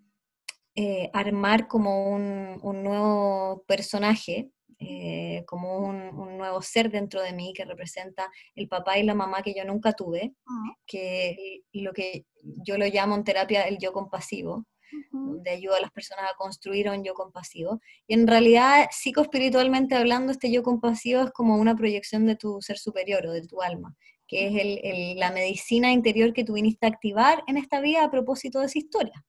eh, 0.75 1.11
armar 1.13 1.69
como 1.69 2.11
un, 2.11 2.61
nuevo 2.83 3.65
personaje 3.67 4.51
eh, 4.79 5.43
como 5.47 5.79
un, 5.79 6.37
nuevo 6.37 6.61
ser 6.61 6.91
dentro 6.91 7.23
de 7.23 7.33
mí 7.33 7.55
que 7.55 7.65
representa 7.65 8.31
el 8.55 8.69
papá 8.69 8.99
y 8.99 9.05
la 9.05 9.15
mamá 9.15 9.43
que 9.43 9.55
yo 9.55 9.65
nunca 9.65 9.95
tuve, 9.95 10.35
ah. 10.47 10.75
que 10.87 11.63
lo 11.73 11.93
que 11.93 12.27
yo 12.43 12.77
lo 12.77 12.87
llamo 12.87 13.15
en 13.15 13.25
terapia 13.25 13.63
el 13.63 13.79
yo 13.79 13.93
compasivo, 13.93 14.67
donde 15.11 15.51
ayuda 15.51 15.79
a 15.79 15.81
las 15.81 15.91
personas 15.91 16.31
a 16.31 16.37
construir 16.37 16.89
un 16.89 17.05
yo 17.05 17.15
compasivo. 17.15 17.81
Y 18.07 18.15
en 18.15 18.27
realidad, 18.27 18.87
psicoespiritualmente 18.91 19.95
hablando, 19.95 20.33
este 20.33 20.51
yo 20.51 20.63
compasivo 20.63 21.23
es 21.23 21.31
como 21.31 21.57
una 21.57 21.77
proyección 21.77 22.27
de 22.27 22.37
tu 22.37 22.61
ser 22.61 22.79
superior 22.79 23.27
o 23.27 23.33
de 23.33 23.47
tu 23.47 23.63
alma, 23.63 23.97
que 24.27 24.49
es 24.49 25.17
la 25.17 25.31
medicina 25.31 25.93
interior 25.93 26.33
que 26.33 26.45
tú 26.45 26.55
viniste 26.55 26.87
a 26.87 26.91
activar 26.91 27.43
en 27.47 27.57
esta 27.57 27.81
vida 27.81 28.05
a 28.05 28.11
propósito 28.11 28.61
de 28.61 28.67
esa 28.67 28.79
historia. 28.79 29.25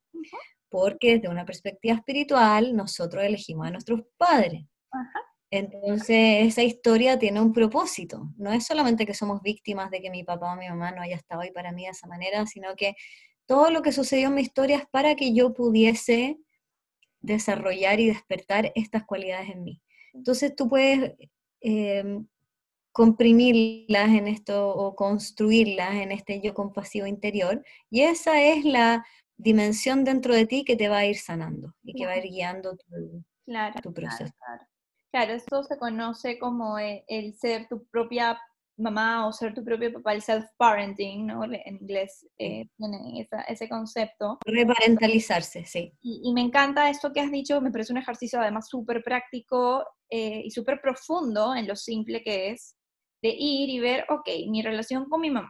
Porque 0.69 1.15
desde 1.15 1.29
una 1.29 1.45
perspectiva 1.45 1.95
espiritual, 1.95 2.75
nosotros 2.75 3.23
elegimos 3.23 3.67
a 3.67 3.71
nuestros 3.71 4.01
padres. 4.17 4.65
Entonces, 5.49 6.45
esa 6.45 6.61
historia 6.61 7.17
tiene 7.17 7.39
un 7.39 7.53
propósito. 7.53 8.33
No 8.35 8.51
es 8.51 8.65
solamente 8.65 9.05
que 9.05 9.13
somos 9.13 9.41
víctimas 9.41 9.89
de 9.89 10.01
que 10.01 10.09
mi 10.09 10.25
papá 10.25 10.51
o 10.51 10.57
mi 10.57 10.67
mamá 10.67 10.91
no 10.91 11.01
haya 11.01 11.15
estado 11.15 11.41
ahí 11.41 11.51
para 11.51 11.71
mí 11.71 11.83
de 11.83 11.91
esa 11.91 12.05
manera, 12.05 12.45
sino 12.45 12.75
que 12.75 12.95
todo 13.47 13.71
lo 13.71 13.81
que 13.81 13.91
sucedió 13.91 14.27
en 14.27 14.35
mi 14.35 14.41
historia 14.41 14.77
es 14.77 14.87
para 14.87 15.15
que 15.15 15.33
yo 15.33 15.53
pudiese 15.53 16.37
desarrollar 17.21 17.99
y 17.99 18.07
despertar 18.07 18.71
estas 18.75 19.05
cualidades 19.05 19.49
en 19.49 19.63
mí. 19.63 19.81
Entonces, 20.13 20.55
tú 20.55 20.69
puedes 20.69 21.15
em, 21.61 22.27
comprimirlas 22.91 24.09
en 24.09 24.27
esto 24.27 24.69
o 24.69 24.95
construirlas 24.95 25.95
en 25.95 26.11
este 26.11 26.41
yo 26.41 26.53
compasivo 26.53 27.07
interior, 27.07 27.63
y 27.89 28.01
esa 28.01 28.41
es 28.41 28.65
la 28.65 29.05
dimensión 29.37 30.03
dentro 30.03 30.33
de 30.33 30.45
ti 30.45 30.63
que 30.65 30.75
te 30.75 30.89
va 30.89 30.99
a 30.99 31.05
ir 31.05 31.17
sanando 31.17 31.75
y 31.83 31.93
que 31.93 32.05
va 32.05 32.13
a 32.13 32.17
ir 32.17 32.23
guiando 32.23 32.75
tu, 32.75 33.23
tu 33.81 33.93
proceso. 33.93 34.33
Claro, 35.11 35.33
esto 35.33 35.63
se 35.63 35.77
conoce 35.77 36.37
como 36.37 36.77
e, 36.79 37.05
el, 37.07 37.33
ser 37.35 37.67
tu 37.67 37.85
propia 37.85 38.39
mamá 38.77 39.27
o 39.27 39.33
ser 39.33 39.53
tu 39.53 39.63
propio 39.63 39.91
papá, 39.93 40.13
el 40.13 40.21
self-parenting, 40.21 41.25
¿no? 41.25 41.43
En 41.43 41.77
inglés 41.81 42.27
eh, 42.37 42.67
tiene 42.77 43.27
ese 43.47 43.67
concepto. 43.67 44.37
Reparentalizarse, 44.45 45.65
sí. 45.65 45.93
Y, 46.01 46.31
me 46.33 46.41
encanta 46.41 46.89
esto 46.89 47.11
que 47.11 47.21
has 47.21 47.31
dicho, 47.31 47.59
me 47.61 47.71
parece 47.71 47.93
un 47.93 47.99
ejercicio 47.99 48.39
además 48.39 48.69
súper 48.69 49.03
práctico 49.03 49.85
eh, 50.09 50.41
y 50.45 50.51
súper 50.51 50.79
profundo 50.81 51.55
en 51.55 51.67
lo 51.67 51.75
simple 51.75 52.23
que 52.23 52.51
es 52.51 52.75
de 53.21 53.29
ir 53.29 53.69
y 53.69 53.79
ver, 53.79 54.05
ok, 54.09 54.29
mi 54.49 54.61
relación 54.61 55.05
con 55.09 55.21
mi 55.21 55.31
mamá, 55.31 55.49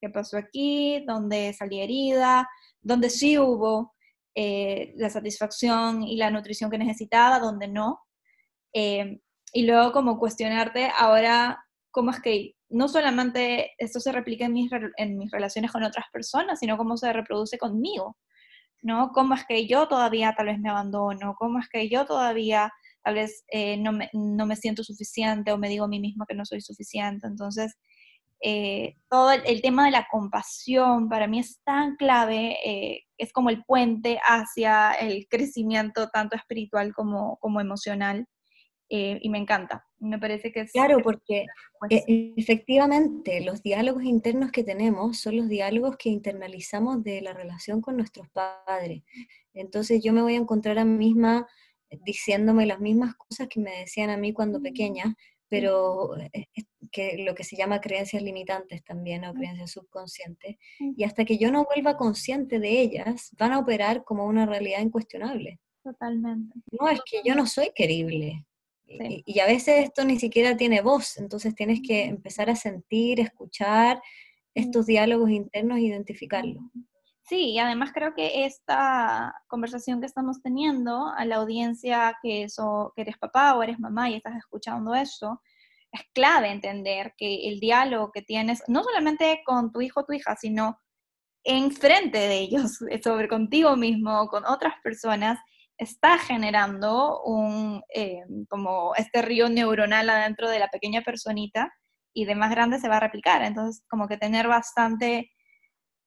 qué 0.00 0.08
pasó 0.08 0.38
aquí, 0.38 1.04
dónde 1.06 1.52
salí 1.52 1.80
herida, 1.80 2.48
dónde 2.80 3.10
sí 3.10 3.38
hubo 3.38 3.94
eh, 4.34 4.92
la 4.96 5.10
satisfacción 5.10 6.04
y 6.04 6.16
la 6.16 6.30
nutrición 6.30 6.70
que 6.70 6.78
necesitaba, 6.78 7.40
dónde 7.40 7.66
no, 7.66 8.00
eh, 8.72 9.20
y 9.52 9.66
luego 9.66 9.92
como 9.92 10.18
cuestionarte 10.18 10.92
ahora 10.96 11.64
cómo 11.90 12.10
es 12.10 12.20
que 12.20 12.54
no 12.70 12.88
solamente 12.88 13.72
esto 13.78 14.00
se 14.00 14.12
replica 14.12 14.44
en 14.44 14.52
mis, 14.52 14.70
en 14.96 15.18
mis 15.18 15.30
relaciones 15.30 15.72
con 15.72 15.82
otras 15.82 16.06
personas, 16.12 16.58
sino 16.58 16.76
cómo 16.76 16.96
se 16.96 17.12
reproduce 17.12 17.58
conmigo, 17.58 18.16
¿no? 18.82 19.10
Cómo 19.12 19.34
es 19.34 19.44
que 19.46 19.66
yo 19.66 19.88
todavía 19.88 20.34
tal 20.36 20.46
vez 20.46 20.58
me 20.58 20.70
abandono, 20.70 21.34
cómo 21.38 21.58
es 21.60 21.68
que 21.68 21.88
yo 21.88 22.06
todavía 22.06 22.72
tal 23.02 23.14
vez 23.14 23.44
eh, 23.50 23.76
no, 23.78 23.92
me, 23.92 24.10
no, 24.12 24.46
me, 24.46 24.56
siento 24.56 24.84
suficiente 24.84 25.52
o 25.52 25.58
me 25.58 25.68
digo 25.68 25.84
a 25.86 25.88
mí 25.88 26.00
misma 26.00 26.26
que 26.28 26.34
no 26.34 26.44
soy 26.44 26.60
suficiente. 26.60 27.26
Entonces, 27.26 27.76
eh, 28.40 28.96
todo 29.08 29.32
el, 29.32 29.62
tema 29.62 29.86
de 29.86 29.92
la 29.92 30.06
compasión 30.10 31.08
para 31.08 31.26
mí 31.26 31.40
es 31.40 31.60
tan 31.64 31.96
clave, 31.96 32.56
es 33.16 33.32
como 33.32 33.50
el 33.50 33.64
puente 33.64 34.20
hacia 34.24 34.92
el 34.92 35.26
crecimiento 35.28 36.08
tanto 36.10 36.36
espiritual 36.36 36.92
como, 36.94 37.38
como 37.38 37.60
emocional. 37.60 38.26
Eh, 38.90 39.18
y 39.20 39.28
me 39.28 39.38
encanta. 39.38 39.86
Me 39.98 40.18
parece 40.18 40.50
que 40.50 40.60
es... 40.60 40.72
Claro, 40.72 41.00
porque 41.02 41.44
e, 41.90 42.34
efectivamente 42.36 43.40
los 43.42 43.62
diálogos 43.62 44.04
internos 44.04 44.50
que 44.50 44.64
tenemos 44.64 45.18
son 45.18 45.36
los 45.36 45.48
diálogos 45.48 45.96
que 45.96 46.08
internalizamos 46.08 47.02
de 47.02 47.20
la 47.20 47.34
relación 47.34 47.80
con 47.82 47.96
nuestros 47.96 48.28
padres. 48.30 49.02
Entonces 49.52 50.02
yo 50.02 50.12
me 50.12 50.22
voy 50.22 50.34
a 50.34 50.38
encontrar 50.38 50.78
a 50.78 50.84
mí 50.84 50.96
misma 50.96 51.46
diciéndome 52.04 52.66
las 52.66 52.80
mismas 52.80 53.14
cosas 53.14 53.48
que 53.48 53.60
me 53.60 53.70
decían 53.80 54.10
a 54.10 54.16
mí 54.16 54.32
cuando 54.32 54.60
pequeña, 54.60 55.16
pero 55.48 56.16
eh, 56.32 56.46
que 56.90 57.18
lo 57.18 57.34
que 57.34 57.44
se 57.44 57.56
llama 57.56 57.80
creencias 57.80 58.22
limitantes 58.22 58.84
también 58.84 59.24
o 59.24 59.34
creencias 59.34 59.70
subconscientes, 59.70 60.56
y 60.78 61.04
hasta 61.04 61.24
que 61.24 61.38
yo 61.38 61.50
no 61.50 61.64
vuelva 61.64 61.96
consciente 61.96 62.58
de 62.58 62.80
ellas, 62.80 63.30
van 63.38 63.52
a 63.52 63.58
operar 63.58 64.04
como 64.04 64.26
una 64.26 64.46
realidad 64.46 64.80
incuestionable. 64.80 65.60
Totalmente. 65.82 66.54
No, 66.78 66.88
es 66.88 67.00
que 67.10 67.22
yo 67.24 67.34
no 67.34 67.46
soy 67.46 67.70
querible, 67.74 68.44
y, 68.88 69.40
a 69.40 69.46
veces 69.46 69.84
esto 69.84 70.04
ni 70.04 70.18
siquiera 70.18 70.56
tiene 70.56 70.80
voz, 70.80 71.18
entonces 71.18 71.54
tienes 71.54 71.80
que 71.86 72.04
empezar 72.04 72.48
a 72.50 72.56
sentir, 72.56 73.20
escuchar 73.20 74.00
estos 74.54 74.86
diálogos 74.86 75.30
internos 75.30 75.78
e 75.78 75.82
identificarlos. 75.82 76.62
Sí, 77.28 77.50
y 77.50 77.58
además 77.58 77.92
creo 77.92 78.14
que 78.14 78.46
esta 78.46 79.34
conversación 79.48 80.00
que 80.00 80.06
estamos 80.06 80.40
teniendo 80.40 81.08
a 81.08 81.26
la 81.26 81.36
audiencia 81.36 82.16
que, 82.22 82.44
eso, 82.44 82.92
que 82.96 83.02
eres 83.02 83.18
papá 83.18 83.54
o 83.54 83.62
eres 83.62 83.78
mamá 83.78 84.08
y 84.08 84.14
estás 84.14 84.36
escuchando 84.36 84.94
esto, 84.94 85.42
es 85.92 86.00
clave 86.14 86.48
entender 86.48 87.14
que 87.18 87.48
el 87.48 87.60
diálogo 87.60 88.10
que 88.12 88.22
tienes, 88.22 88.62
no 88.66 88.82
solamente 88.82 89.42
con 89.44 89.72
tu 89.72 89.82
hijo 89.82 90.00
o 90.00 90.04
tu 90.04 90.14
hija, 90.14 90.36
sino 90.36 90.80
enfrente 91.44 92.18
de 92.18 92.38
ellos, 92.38 92.78
sobre 93.04 93.28
contigo 93.28 93.76
mismo, 93.76 94.26
con 94.28 94.46
otras 94.46 94.74
personas, 94.82 95.38
está 95.78 96.18
generando 96.18 97.22
un, 97.22 97.82
eh, 97.94 98.22
como 98.48 98.94
este 98.96 99.22
río 99.22 99.48
neuronal 99.48 100.10
adentro 100.10 100.50
de 100.50 100.58
la 100.58 100.68
pequeña 100.68 101.02
personita 101.02 101.72
y 102.12 102.24
de 102.24 102.34
más 102.34 102.50
grande 102.50 102.80
se 102.80 102.88
va 102.88 102.96
a 102.96 103.00
replicar. 103.00 103.42
Entonces, 103.42 103.84
como 103.88 104.08
que 104.08 104.16
tener 104.16 104.48
bastante 104.48 105.30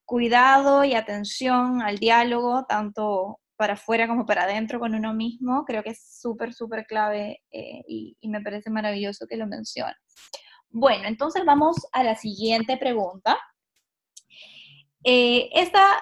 cuidado 0.05 0.83
y 0.83 0.93
atención 0.93 1.81
al 1.81 1.97
diálogo, 1.97 2.65
tanto 2.67 3.39
para 3.55 3.73
afuera 3.73 4.07
como 4.07 4.25
para 4.25 4.43
adentro 4.43 4.79
con 4.79 4.93
uno 4.93 5.13
mismo, 5.13 5.63
creo 5.65 5.83
que 5.83 5.91
es 5.91 6.19
súper, 6.19 6.53
súper 6.53 6.85
clave 6.85 7.41
eh, 7.51 7.81
y, 7.87 8.17
me 8.23 8.41
parece 8.41 8.69
maravilloso 8.69 9.25
que 9.27 9.37
lo 9.37 9.47
menciones. 9.47 9.95
Bueno, 10.69 11.07
entonces 11.07 11.43
vamos 11.45 11.77
a 11.93 12.03
la 12.03 12.15
siguiente 12.15 12.75
pregunta. 12.77 13.37
Eh, 15.03 15.49
esta 15.53 16.01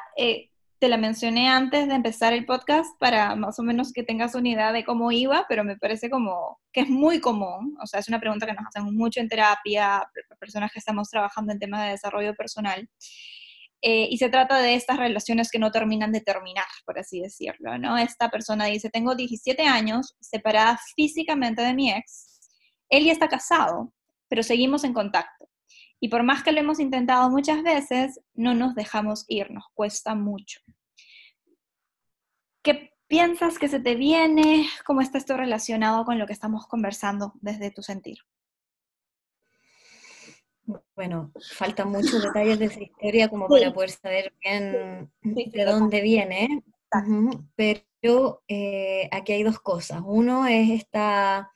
te 0.80 0.88
la 0.88 0.98
mencioné 0.98 1.50
antes 1.50 1.88
de 1.90 1.94
empezar 1.94 2.32
el 2.32 2.46
podcast 2.46 2.98
para 3.00 3.36
más 3.36 3.60
o 3.60 3.64
menos 3.64 3.92
que 3.92 4.04
tengas 4.04 4.34
una 4.34 4.50
idea 4.50 4.72
de 4.72 4.86
cómo 4.86 5.12
iba, 5.12 5.46
pero 5.50 5.66
me 5.66 5.78
parece 5.78 6.10
como 6.10 6.60
que 6.72 6.82
es 6.82 6.90
muy 6.90 7.20
común, 7.20 7.78
o 7.84 7.86
sea, 7.86 8.00
es 8.00 8.08
una 8.08 8.20
pregunta 8.20 8.46
que 8.46 8.54
nos 8.54 8.66
hacemos 8.66 8.94
mucho 8.94 9.20
en 9.20 9.28
terapia, 9.28 10.10
personas 10.40 10.72
que 10.72 10.80
estamos 10.80 11.10
trabajando 11.10 11.52
en 11.52 11.60
temas 11.60 11.84
de 11.84 11.92
desarrollo 11.92 12.34
personal. 12.34 12.90
Eh, 13.82 14.08
y 14.10 14.18
se 14.18 14.30
trata 14.30 14.58
de 14.60 14.76
estas 14.76 14.98
relaciones 14.98 15.52
que 15.52 15.60
no 15.60 15.72
terminan 15.72 16.12
de 16.12 16.22
terminar, 16.22 16.66
por 16.86 17.00
así 17.00 17.22
decirlo, 17.22 17.78
¿no? 17.78 17.98
Esta 17.98 18.30
persona 18.30 18.66
dice, 18.66 18.90
tengo 18.90 19.16
17 19.16 19.64
años, 19.64 20.16
separada 20.22 20.80
físicamente 20.96 21.62
de 21.62 21.74
mi 21.74 21.92
ex, 21.92 22.40
él 22.90 23.06
ya 23.06 23.12
está 23.12 23.28
casado, 23.28 23.94
pero 24.30 24.44
seguimos 24.44 24.84
en 24.84 24.94
contacto. 24.94 25.49
Y 26.00 26.10
por 26.10 26.24
más 26.24 26.44
que 26.44 26.52
lo 26.52 26.60
hemos 26.60 26.80
intentado 26.80 27.30
muchas 27.30 27.62
veces, 27.64 28.22
no 28.34 28.54
nos 28.54 28.76
dejamos 28.76 29.26
ir, 29.28 29.52
nos 29.52 29.66
cuesta 29.74 30.16
mucho. 30.16 30.62
¿Qué 32.62 32.94
piensas 33.08 33.60
que 33.60 33.68
se 33.68 33.80
te 33.80 33.96
viene? 33.96 34.68
¿Cómo 34.86 35.02
está 35.02 35.18
esto 35.18 35.36
relacionado 35.36 36.06
con 36.06 36.18
lo 36.18 36.26
que 36.26 36.34
estamos 36.34 36.68
conversando 36.68 37.34
desde 37.42 37.72
tu 37.72 37.82
sentir? 37.82 38.20
Bueno, 40.96 41.32
faltan 41.58 41.90
muchos 41.90 42.22
detalles 42.22 42.60
de 42.60 42.66
esa 42.66 42.84
historia 42.84 43.28
como 43.28 43.48
para 43.48 43.74
poder 43.74 43.90
saber 43.90 44.34
bien 44.42 45.12
de 45.24 45.66
dónde 45.66 46.02
viene, 46.02 46.64
pero 47.56 48.44
eh, 48.48 49.10
aquí 49.12 49.34
hay 49.34 49.44
dos 49.44 49.60
cosas. 49.60 50.02
Uno 50.06 50.46
es 50.46 50.70
esta 50.70 51.52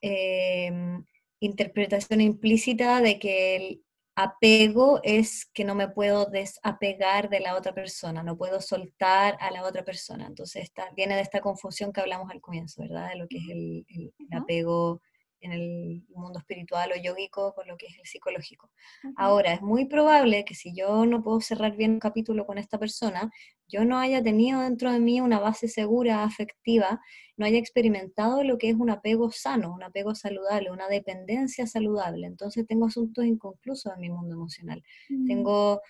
em, 0.00 1.04
interpretación 1.40 2.20
implícita 2.20 3.00
de 3.00 3.18
que 3.18 3.56
el 3.56 3.84
apego 4.14 5.00
es 5.02 5.46
que 5.46 5.64
no 5.64 5.74
me 5.74 5.88
puedo 5.88 6.26
desapegar 6.26 7.30
de 7.30 7.40
la 7.40 7.56
otra 7.56 7.74
persona, 7.74 8.22
no 8.22 8.36
puedo 8.36 8.60
soltar 8.60 9.36
a 9.40 9.50
la 9.50 9.64
otra 9.64 9.84
persona. 9.84 10.26
Entonces 10.26 10.70
viene 10.94 11.16
de 11.16 11.22
esta 11.22 11.40
confusión 11.40 11.92
que 11.92 12.00
hablamos 12.00 12.30
al 12.30 12.40
comienzo, 12.40 12.82
¿verdad? 12.82 13.10
De 13.10 13.16
lo 13.16 13.26
que 13.26 13.38
es 13.38 13.48
el, 13.48 13.86
el 13.88 14.12
apego 14.32 15.00
en 15.40 15.52
el 15.52 16.04
mundo 16.10 16.38
espiritual 16.38 16.92
o 16.92 17.00
yógico 17.00 17.54
con 17.54 17.66
lo 17.66 17.76
que 17.76 17.86
es 17.86 17.98
el 17.98 18.04
psicológico. 18.04 18.70
Ahora, 19.16 19.54
es 19.54 19.62
muy 19.62 19.86
probable 19.86 20.44
que 20.44 20.54
si 20.54 20.74
yo 20.74 21.06
no 21.06 21.22
puedo 21.22 21.40
cerrar 21.40 21.76
bien 21.76 21.92
un 21.92 21.98
capítulo 21.98 22.46
con 22.46 22.58
esta 22.58 22.78
persona, 22.78 23.30
yo 23.70 23.84
no 23.84 23.98
haya 23.98 24.22
tenido 24.22 24.60
dentro 24.60 24.92
de 24.92 24.98
mí 24.98 25.20
una 25.20 25.38
base 25.38 25.68
segura, 25.68 26.24
afectiva, 26.24 27.00
no 27.36 27.46
haya 27.46 27.58
experimentado 27.58 28.42
lo 28.44 28.58
que 28.58 28.70
es 28.70 28.76
un 28.76 28.90
apego 28.90 29.30
sano, 29.30 29.72
un 29.72 29.82
apego 29.82 30.14
saludable, 30.14 30.70
una 30.70 30.88
dependencia 30.88 31.66
saludable. 31.66 32.26
Entonces 32.26 32.66
tengo 32.66 32.86
asuntos 32.86 33.24
inconclusos 33.24 33.92
en 33.94 34.00
mi 34.00 34.10
mundo 34.10 34.34
emocional. 34.34 34.82
Mm. 35.08 35.26
Tengo 35.26 35.80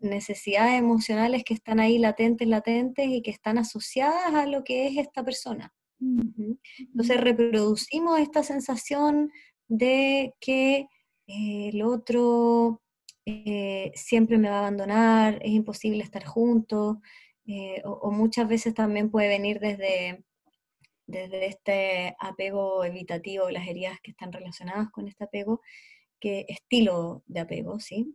necesidades 0.00 0.78
emocionales 0.78 1.44
que 1.44 1.54
están 1.54 1.80
ahí 1.80 1.98
latentes, 1.98 2.48
latentes 2.48 3.06
y 3.08 3.22
que 3.22 3.30
están 3.30 3.58
asociadas 3.58 4.34
a 4.34 4.46
lo 4.46 4.64
que 4.64 4.88
es 4.88 4.96
esta 4.96 5.24
persona. 5.24 5.72
Entonces 5.98 7.20
reproducimos 7.20 8.20
esta 8.20 8.42
sensación 8.42 9.30
de 9.68 10.34
que 10.40 10.88
eh, 11.26 11.70
el 11.72 11.82
otro 11.82 12.82
eh, 13.24 13.92
siempre 13.94 14.38
me 14.38 14.48
va 14.48 14.56
a 14.56 14.58
abandonar, 14.60 15.40
es 15.42 15.52
imposible 15.52 16.02
estar 16.02 16.24
juntos, 16.24 16.98
eh, 17.46 17.82
o, 17.84 18.10
muchas 18.10 18.48
veces 18.48 18.74
también 18.74 19.10
puede 19.10 19.28
venir 19.28 19.60
desde, 19.60 20.24
desde 21.06 21.46
este 21.46 22.16
apego 22.18 22.84
evitativo, 22.84 23.50
las 23.50 23.68
heridas 23.68 24.00
que 24.02 24.10
están 24.10 24.32
relacionadas 24.32 24.90
con 24.90 25.08
este 25.08 25.24
apego, 25.24 25.60
que 26.20 26.46
estilo 26.48 27.22
de 27.26 27.40
apego, 27.40 27.78
¿sí? 27.80 28.14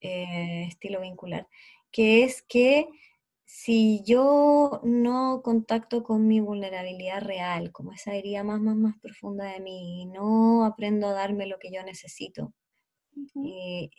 estilo 0.00 1.00
vincular, 1.00 1.48
que 1.90 2.22
es 2.22 2.42
que 2.42 2.86
si 3.48 4.02
yo 4.04 4.80
no 4.84 5.40
contacto 5.42 6.04
con 6.04 6.28
mi 6.28 6.38
vulnerabilidad 6.38 7.22
real, 7.22 7.72
como 7.72 7.92
esa 7.92 8.14
herida 8.14 8.44
más, 8.44 8.60
más, 8.60 8.76
más 8.76 8.94
profunda 9.00 9.46
de 9.46 9.60
mí, 9.60 10.04
no 10.06 10.66
aprendo 10.66 11.08
a 11.08 11.14
darme 11.14 11.46
lo 11.46 11.58
que 11.58 11.72
yo 11.72 11.82
necesito, 11.82 12.52
y, 13.34 13.90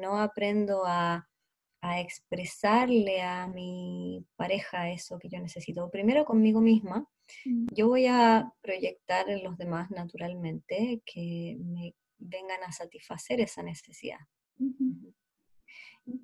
no 0.00 0.20
aprendo 0.20 0.84
a, 0.86 1.28
expresarle 2.00 3.22
a 3.22 3.46
mi 3.46 4.24
pareja 4.36 4.90
eso 4.90 5.18
que 5.18 5.28
yo 5.28 5.38
necesito, 5.40 5.90
primero 5.90 6.24
conmigo 6.24 6.60
misma, 6.60 7.06
mm. 7.44 7.66
yo 7.72 7.88
voy 7.88 8.06
a 8.06 8.52
proyectar 8.60 9.28
en 9.28 9.44
los 9.44 9.56
demás 9.56 9.90
naturalmente 9.90 11.02
que 11.04 11.56
me 11.60 11.94
vengan 12.18 12.62
a 12.62 12.72
satisfacer 12.72 13.40
esa 13.40 13.62
necesidad. 13.62 14.20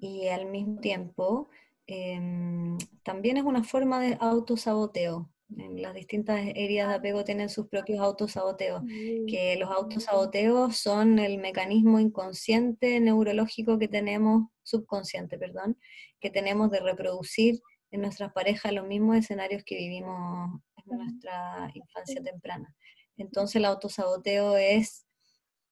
Y 0.01 0.29
al 0.29 0.47
mismo 0.47 0.81
tiempo, 0.81 1.51
Em, 1.93 2.79
también 3.03 3.37
es 3.37 3.43
una 3.43 3.65
forma 3.65 3.99
de 4.01 4.17
autosaboteo. 4.21 5.29
Las 5.57 5.95
distintas 5.95 6.41
heridas 6.55 6.89
de 6.89 6.95
apego 6.95 7.25
tienen 7.25 7.49
sus 7.49 7.69
propios 7.69 8.01
autosaboteos, 8.01 8.83
que 9.27 9.57
los 9.59 9.71
autosaboteos 9.71 10.77
son 10.77 11.19
el 11.19 11.39
mecanismo 11.39 11.99
inconsciente 11.99 13.01
neurológico 13.01 13.79
que 13.79 13.89
tenemos, 13.89 14.49
subconsciente, 14.63 15.39
perdón, 15.39 15.77
que 16.21 16.31
tenemos 16.31 16.71
de 16.71 16.81
reproducir 16.81 17.61
en 17.91 18.03
nuestras 18.03 18.33
parejas 18.33 18.73
los 18.73 18.87
mismos 18.87 19.17
escenarios 19.17 19.65
que 19.65 19.77
vivimos 19.77 20.61
en 20.87 20.99
nuestra 20.99 21.71
infancia 21.75 22.23
temprana. 22.23 22.75
Entonces 23.17 23.57
el 23.57 23.65
autosaboteo 23.65 24.57
es 24.57 25.07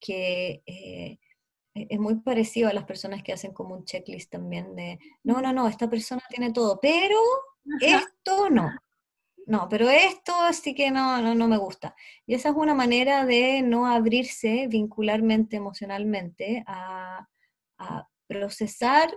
que 0.01 0.63
eh, 0.67 1.19
e-, 1.75 1.87
es 1.91 1.99
muy 1.99 2.17
parecido 2.17 2.69
a 2.69 2.73
las 2.73 2.85
personas 2.85 3.23
que 3.23 3.33
hacen 3.33 3.53
como 3.53 3.75
un 3.75 3.85
checklist 3.85 4.31
también 4.31 4.75
de, 4.75 4.99
no, 5.23 5.41
no, 5.41 5.53
no, 5.53 5.69
esta 5.69 5.89
persona 5.89 6.23
tiene 6.29 6.53
todo, 6.53 6.79
pero 6.81 7.17
esto 7.81 8.51
no. 8.51 8.71
No, 9.49 9.67
pero 9.71 9.89
esto 9.89 10.35
sí 10.53 10.75
que 10.75 10.91
no, 10.91 11.23
no, 11.23 11.35
no 11.35 11.49
me 11.49 11.57
gusta. 11.57 11.97
Y 12.27 12.35
esa 12.35 12.51
es 12.51 12.55
una 12.55 12.75
manera 12.75 13.25
de 13.25 13.63
no 13.63 13.87
abrirse 13.87 14.67
vincularmente, 14.69 15.57
emocionalmente, 15.57 16.63
a, 16.67 17.27
procesar 18.27 19.11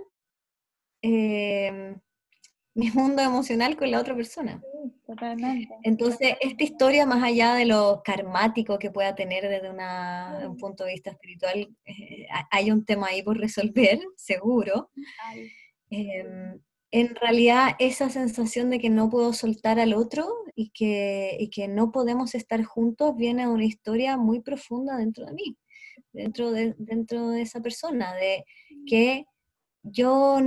eh, 1.02 1.98
mi 2.74 2.92
mundo 2.92 3.22
emocional 3.22 3.76
con 3.76 3.92
la 3.92 4.00
otra 4.00 4.16
persona. 4.16 4.62
totalmente. 5.06 5.76
Entonces, 5.84 6.38
esta 6.40 6.64
historia, 6.64 7.06
más 7.06 7.22
allá 7.22 7.56
de 7.56 7.66
lo 7.66 8.02
karmático 8.02 8.80
que 8.80 8.90
pueda 8.90 9.14
tener 9.14 9.50
desde 9.50 9.70
un 10.48 10.56
punto 10.56 10.86
de 10.86 10.94
vista 10.94 11.10
espiritual, 11.10 11.76
eh, 11.84 12.26
hay 12.52 12.72
un 12.72 12.86
tema 12.86 13.08
ahí 13.08 13.22
por 13.22 13.38
resolver, 13.38 14.00
seguro. 14.16 14.92
Em, 15.90 16.58
en 16.92 17.16
realidad, 17.16 17.76
esa 17.80 18.10
sensación 18.10 18.70
de 18.70 18.80
que 18.80 18.90
no 18.90 19.10
puedo 19.10 19.34
soltar 19.34 19.80
al 19.80 19.94
otro 19.94 20.28
y 20.56 20.72
que, 20.72 21.38
y 21.40 21.50
que 21.50 21.68
no 21.68 21.92
podemos 21.92 22.36
estar 22.36 22.64
juntos 22.64 23.16
viene 23.16 23.44
de 23.44 23.50
una 23.50 23.66
historia 23.66 24.18
muy 24.18 24.42
profunda 24.42 24.98
dentro 24.98 25.26
de 25.26 25.34
mí, 25.34 25.58
dentro 26.12 26.52
de, 26.52 26.76
dentro 26.78 27.30
de 27.30 27.42
esa 27.42 27.62
persona, 27.62 28.14
de 28.14 28.44
que 28.86 29.26
yo 29.84 30.38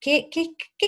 ¿Qué, 0.00 0.30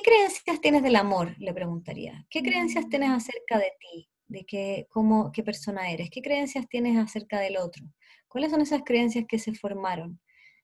creencias 0.02 0.60
tienes 0.62 0.82
del 0.82 0.96
amor? 0.96 1.36
Le 1.38 1.52
preguntaría. 1.52 2.26
¿Qué 2.30 2.42
creencias 2.42 2.88
tienes 2.88 3.10
mm. 3.10 3.12
acerca 3.12 3.58
de 3.58 3.70
ti? 3.78 4.08
De 4.26 4.44
qué, 4.46 4.86
cómo, 4.88 5.30
qué 5.32 5.42
persona 5.42 5.90
eres. 5.90 6.08
¿Qué 6.10 6.22
creencias 6.22 6.66
tienes 6.66 6.96
acerca 6.96 7.38
del 7.38 7.58
otro? 7.58 7.84
¿Cuáles 8.26 8.50
son 8.50 8.62
esas 8.62 8.82
creencias 8.84 9.26
que 9.28 9.38
se 9.38 9.52
formaron? 9.52 10.18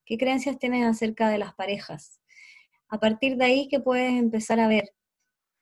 ¿Qué 0.06 0.16
creencias 0.16 0.58
tienes 0.58 0.86
acerca 0.86 1.28
de 1.28 1.36
las 1.36 1.54
parejas? 1.54 2.17
A 2.88 2.98
partir 2.98 3.36
de 3.36 3.44
ahí 3.44 3.68
que 3.68 3.80
puedes 3.80 4.12
empezar 4.12 4.60
a 4.60 4.68
ver 4.68 4.92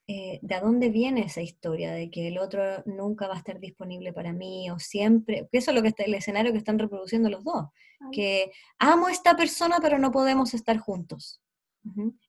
eh, 0.09 0.39
de 0.41 0.61
dónde 0.61 0.89
viene 0.89 1.23
esa 1.23 1.43
historia 1.43 1.91
de 1.91 2.11
que 2.13 2.29
el 2.29 2.39
otro 2.39 2.63
nunca 2.85 3.27
va 3.27 3.35
a 3.35 3.39
estar 3.39 3.59
disponible 3.59 4.13
para 4.13 4.33
mí 4.33 4.71
o 4.71 4.79
siempre, 4.79 5.49
que 5.51 5.59
eso 5.59 5.73
es 5.73 5.75
lo 5.75 5.83
que 5.83 5.89
está 5.89 6.05
el 6.05 6.15
escenario 6.15 6.53
que 6.53 6.59
están 6.59 6.79
reproduciendo 6.79 7.29
los 7.29 7.43
dos, 7.43 7.67
que 8.13 8.53
amo 8.79 9.09
a 9.09 9.13
esta 9.13 9.37
persona 9.37 9.79
pero 9.83 9.99
no 9.99 10.13
podemos 10.13 10.55
estar 10.55 10.79
juntos. 10.79 11.41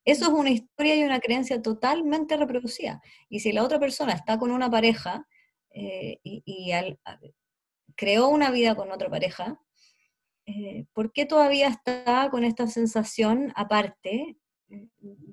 Eso 0.05 0.25
es 0.25 0.31
una 0.31 0.49
historia 0.49 0.95
y 0.95 1.03
una 1.03 1.19
creencia 1.19 1.61
totalmente 1.61 2.35
reproducida. 2.37 3.01
Y 3.29 3.39
si 3.39 3.51
la 3.51 3.63
otra 3.63 3.79
persona 3.79 4.13
está 4.13 4.37
con 4.39 4.51
una 4.51 4.69
pareja 4.69 5.27
eh, 5.71 6.19
y, 6.23 6.71
creó 7.95 8.27
una 8.29 8.51
vida 8.51 8.75
con 8.75 8.91
otra 8.91 9.09
pareja, 9.09 9.59
eh, 10.45 10.85
¿por 10.93 11.11
qué 11.11 11.25
todavía 11.25 11.67
está 11.67 12.29
con 12.31 12.43
esta 12.43 12.67
sensación 12.67 13.51
aparte, 13.55 14.37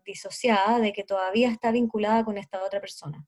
disociada, 0.05 0.79
de 0.79 0.93
que 0.93 1.05
todavía 1.05 1.51
está 1.51 1.71
vinculada 1.71 2.25
con 2.25 2.39
esta 2.39 2.63
otra 2.63 2.81
persona? 2.81 3.27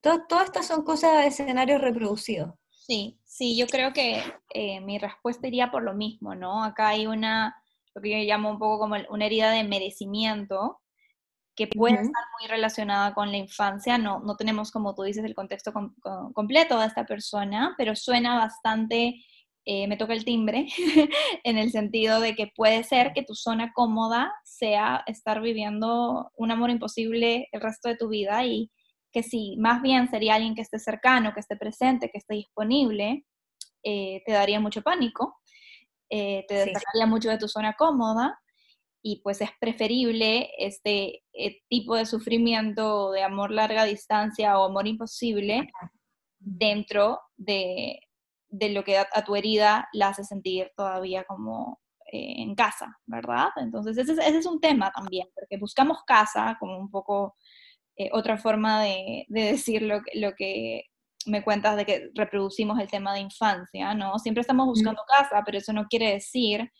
todas 0.00 0.46
estas 0.46 0.66
son 0.66 0.82
cosas 0.82 1.18
de 1.18 1.26
escenarios 1.28 1.80
reproducidos. 1.80 2.52
Sí, 2.68 3.20
sí, 3.24 3.56
yo 3.56 3.68
creo 3.68 3.92
que 3.92 4.20
eh, 4.52 4.80
mi 4.80 4.98
respuesta 4.98 5.46
iría 5.46 5.70
por 5.70 5.84
lo 5.84 5.94
mismo, 5.94 6.34
¿no? 6.34 6.64
Acá 6.64 6.88
hay 6.88 7.06
una 7.06 7.54
lo 7.94 8.02
que 8.02 8.10
yo 8.10 8.16
llamo 8.18 8.50
un 8.50 8.58
poco 8.58 8.78
como 8.78 8.96
una 9.10 9.26
herida 9.26 9.50
de 9.50 9.64
merecimiento, 9.64 10.80
que 11.54 11.66
puede 11.66 11.96
estar 11.96 12.24
muy 12.40 12.48
relacionada 12.48 13.12
con 13.12 13.30
la 13.30 13.36
infancia. 13.36 13.98
No, 13.98 14.20
no 14.20 14.36
tenemos, 14.36 14.70
como 14.70 14.94
tú 14.94 15.02
dices, 15.02 15.24
el 15.24 15.34
contexto 15.34 15.72
completo 16.32 16.78
de 16.78 16.86
esta 16.86 17.04
persona, 17.04 17.74
pero 17.76 17.94
suena 17.94 18.36
bastante, 18.36 19.22
eh, 19.64 19.86
me 19.86 19.96
toca 19.96 20.12
el 20.12 20.24
timbre, 20.24 20.66
en 21.44 21.58
el 21.58 21.70
sentido 21.70 22.20
de 22.20 22.34
que 22.34 22.50
puede 22.54 22.84
ser 22.84 23.12
que 23.12 23.22
tu 23.22 23.34
zona 23.34 23.72
cómoda 23.74 24.32
sea 24.44 25.02
estar 25.06 25.40
viviendo 25.40 26.30
un 26.36 26.50
amor 26.50 26.70
imposible 26.70 27.48
el 27.52 27.60
resto 27.60 27.88
de 27.88 27.96
tu 27.96 28.08
vida 28.08 28.44
y 28.44 28.70
que 29.12 29.22
si 29.22 29.56
más 29.58 29.82
bien 29.82 30.08
sería 30.08 30.34
alguien 30.34 30.54
que 30.54 30.62
esté 30.62 30.78
cercano, 30.78 31.34
que 31.34 31.40
esté 31.40 31.56
presente, 31.56 32.10
que 32.10 32.18
esté 32.18 32.34
disponible, 32.34 33.24
eh, 33.84 34.22
te 34.24 34.32
daría 34.32 34.60
mucho 34.60 34.82
pánico 34.82 35.36
eh, 36.14 36.44
te 36.46 36.54
destacaría 36.56 37.06
mucho 37.06 37.30
de 37.30 37.38
tu 37.38 37.48
zona 37.48 37.72
cómoda 37.72 38.38
y 39.02 39.22
pues 39.22 39.40
es 39.40 39.48
preferible 39.58 40.50
este 40.58 41.22
tipo 41.70 41.96
de 41.96 42.04
sufrimiento 42.04 43.12
de 43.12 43.22
amor 43.22 43.50
larga 43.50 43.84
distancia 43.84 44.58
o 44.58 44.66
amor 44.66 44.86
imposible 44.86 45.70
dentro 46.38 47.18
de, 47.38 47.98
lo 48.52 48.84
que 48.84 48.98
a, 48.98 49.24
tu 49.24 49.34
herida 49.34 49.88
la 49.92 50.08
hace 50.08 50.24
sentir 50.24 50.70
todavía 50.76 51.24
como 51.24 51.80
eh, 52.12 52.42
en 52.42 52.54
casa, 52.54 52.98
¿verdad? 53.06 53.48
Entonces 53.56 53.96
ese, 53.96 54.38
es 54.38 54.46
un 54.46 54.60
tema 54.60 54.92
también, 54.92 55.28
porque 55.34 55.58
buscamos 55.58 56.04
casa 56.06 56.56
como 56.60 56.78
un 56.78 56.90
poco 56.90 57.36
otra 58.12 58.36
forma 58.36 58.82
de, 58.82 59.26
decir 59.28 59.82
lo, 59.82 60.00
lo 60.14 60.32
que 60.34 60.86
me 61.26 61.44
cuentas 61.44 61.76
de 61.76 61.86
que 61.86 62.10
reproducimos 62.14 62.80
el 62.80 62.90
tema 62.90 63.14
de 63.14 63.20
infancia, 63.20 63.94
¿no? 63.94 64.18
Siempre 64.18 64.40
estamos 64.40 64.66
buscando 64.66 65.02
casa, 65.06 65.42
pero 65.44 65.58
eso 65.58 65.72
no 65.72 65.86
quiere 65.86 66.12
decir 66.14 66.70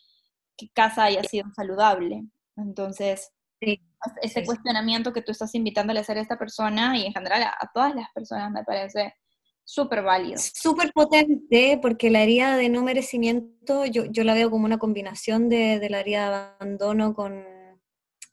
que 0.57 0.69
casa 0.69 1.05
haya 1.05 1.23
sido 1.23 1.47
saludable. 1.55 2.23
Entonces, 2.57 3.31
ese 4.21 4.45
cuestionamiento 4.45 5.13
que 5.13 5.21
tú 5.21 5.31
estás 5.31 5.55
invitándole 5.55 5.99
a 5.99 6.01
hacer 6.01 6.17
a 6.17 6.21
esta 6.21 6.37
persona 6.37 6.97
y 6.97 7.05
en 7.05 7.13
general 7.13 7.43
a, 7.43 7.71
todas 7.73 7.95
las 7.95 8.11
personas 8.13 8.51
me 8.51 8.63
parece 8.63 9.13
súper 9.63 10.03
válido. 10.03 10.37
Súper 10.37 10.91
potente, 10.93 11.79
porque 11.81 12.09
la 12.09 12.23
herida 12.23 12.57
de 12.57 12.69
no 12.69 12.83
merecimiento 12.83 13.85
yo, 13.85 14.05
yo 14.05 14.23
la 14.23 14.33
veo 14.33 14.49
como 14.51 14.65
una 14.65 14.77
combinación 14.77 15.49
de, 15.49 15.79
de 15.79 15.89
la 15.89 15.99
herida 15.99 16.29
de 16.29 16.35
abandono 16.35 17.13
con 17.13 17.43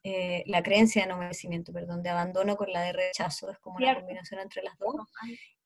eh, 0.03 0.45
la 0.47 0.62
creencia 0.62 1.03
de 1.03 1.09
no 1.09 1.18
merecimiento, 1.18 1.72
perdón, 1.72 2.03
de 2.03 2.09
abandono 2.09 2.57
con 2.57 2.72
la 2.72 2.83
de 2.83 2.93
rechazo, 2.93 3.51
es 3.51 3.59
como 3.59 3.76
una 3.76 3.95
combinación 3.95 4.41
entre 4.41 4.62
las 4.62 4.78
dos. 4.78 4.95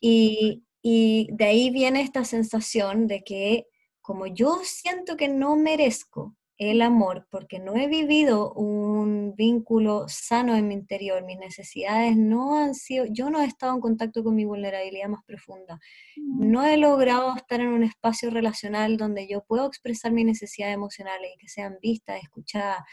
Y, 0.01 0.65
y 0.83 1.29
de 1.33 1.45
ahí 1.45 1.71
viene 1.71 2.03
esta 2.03 2.25
sensación 2.25 3.07
de 3.07 3.23
que 3.23 3.67
como 4.01 4.27
yo 4.27 4.61
siento 4.65 5.17
que 5.17 5.29
no 5.29 5.57
merezco 5.57 6.37
el 6.59 6.83
amor 6.83 7.27
porque 7.31 7.59
no 7.59 7.75
he 7.77 7.89
vivido 7.89 8.53
un 8.53 9.35
vínculo 9.37 10.05
sano 10.09 10.55
en 10.55 10.69
mi 10.69 10.75
interior, 10.75 11.25
mis 11.25 11.39
necesidades 11.39 12.17
no 12.17 12.57
han 12.57 12.75
sido, 12.75 13.07
yo 13.11 13.29
no 13.31 13.41
he 13.41 13.47
estado 13.47 13.75
en 13.75 13.81
contacto 13.81 14.23
con 14.23 14.35
mi 14.35 14.45
vulnerabilidad 14.45 15.09
más 15.09 15.25
profunda, 15.25 15.81
mm. 16.17 16.51
no 16.51 16.65
he 16.65 16.77
logrado 16.77 17.35
estar 17.37 17.61
en 17.61 17.69
un 17.69 17.83
espacio 17.83 18.31
relacional 18.31 18.97
donde 18.97 19.27
yo 19.27 19.43
puedo 19.45 19.67
expresar 19.67 20.13
mis 20.13 20.27
necesidades 20.27 20.75
emocionales 20.75 21.33
y 21.35 21.39
que 21.39 21.49
sean 21.49 21.77
vistas, 21.83 22.23
escuchadas, 22.23 22.85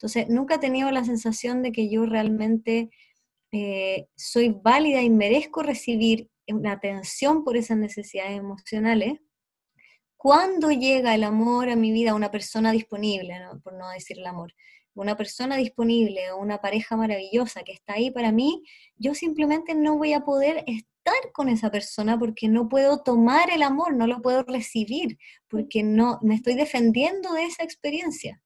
entonces, 0.00 0.30
nunca 0.30 0.54
he 0.54 0.58
tenido 0.58 0.90
la 0.90 1.04
sensación 1.04 1.62
de 1.62 1.72
que 1.72 1.90
yo 1.90 2.06
realmente 2.06 2.88
eh, 3.52 4.06
soy 4.16 4.48
válida 4.48 5.02
y 5.02 5.10
merezco 5.10 5.62
recibir 5.62 6.30
una 6.48 6.72
atención 6.72 7.44
por 7.44 7.58
esas 7.58 7.76
necesidades 7.76 8.38
emocionales, 8.38 9.20
cuando 10.20 10.70
llega 10.70 11.14
el 11.14 11.24
amor 11.24 11.70
a 11.70 11.76
mi 11.76 11.92
vida, 11.92 12.14
una 12.14 12.30
persona 12.30 12.72
disponible, 12.72 13.40
por 13.64 13.72
no 13.72 13.88
decir 13.88 14.18
el 14.18 14.26
amor, 14.26 14.52
una 14.92 15.16
persona 15.16 15.56
disponible 15.56 16.30
o 16.30 16.36
una 16.36 16.60
pareja 16.60 16.94
maravillosa 16.94 17.62
que 17.62 17.72
está 17.72 17.94
ahí 17.94 18.10
para 18.10 18.30
mí, 18.30 18.62
yo 18.98 19.14
simplemente 19.14 19.74
no 19.74 19.96
voy 19.96 20.12
a 20.12 20.20
poder 20.20 20.62
estar 20.66 21.32
con 21.32 21.48
esa 21.48 21.70
persona 21.70 22.18
porque 22.18 22.48
no 22.48 22.68
puedo 22.68 23.02
tomar 23.02 23.48
el 23.50 23.62
amor, 23.62 23.94
no 23.94 24.06
lo 24.06 24.20
puedo 24.20 24.42
recibir, 24.42 25.16
porque 25.48 25.82
no 25.82 26.18
me 26.20 26.34
estoy 26.34 26.52
defendiendo 26.54 27.32
de 27.32 27.44
esa 27.44 27.64
experiencia. 27.64 28.42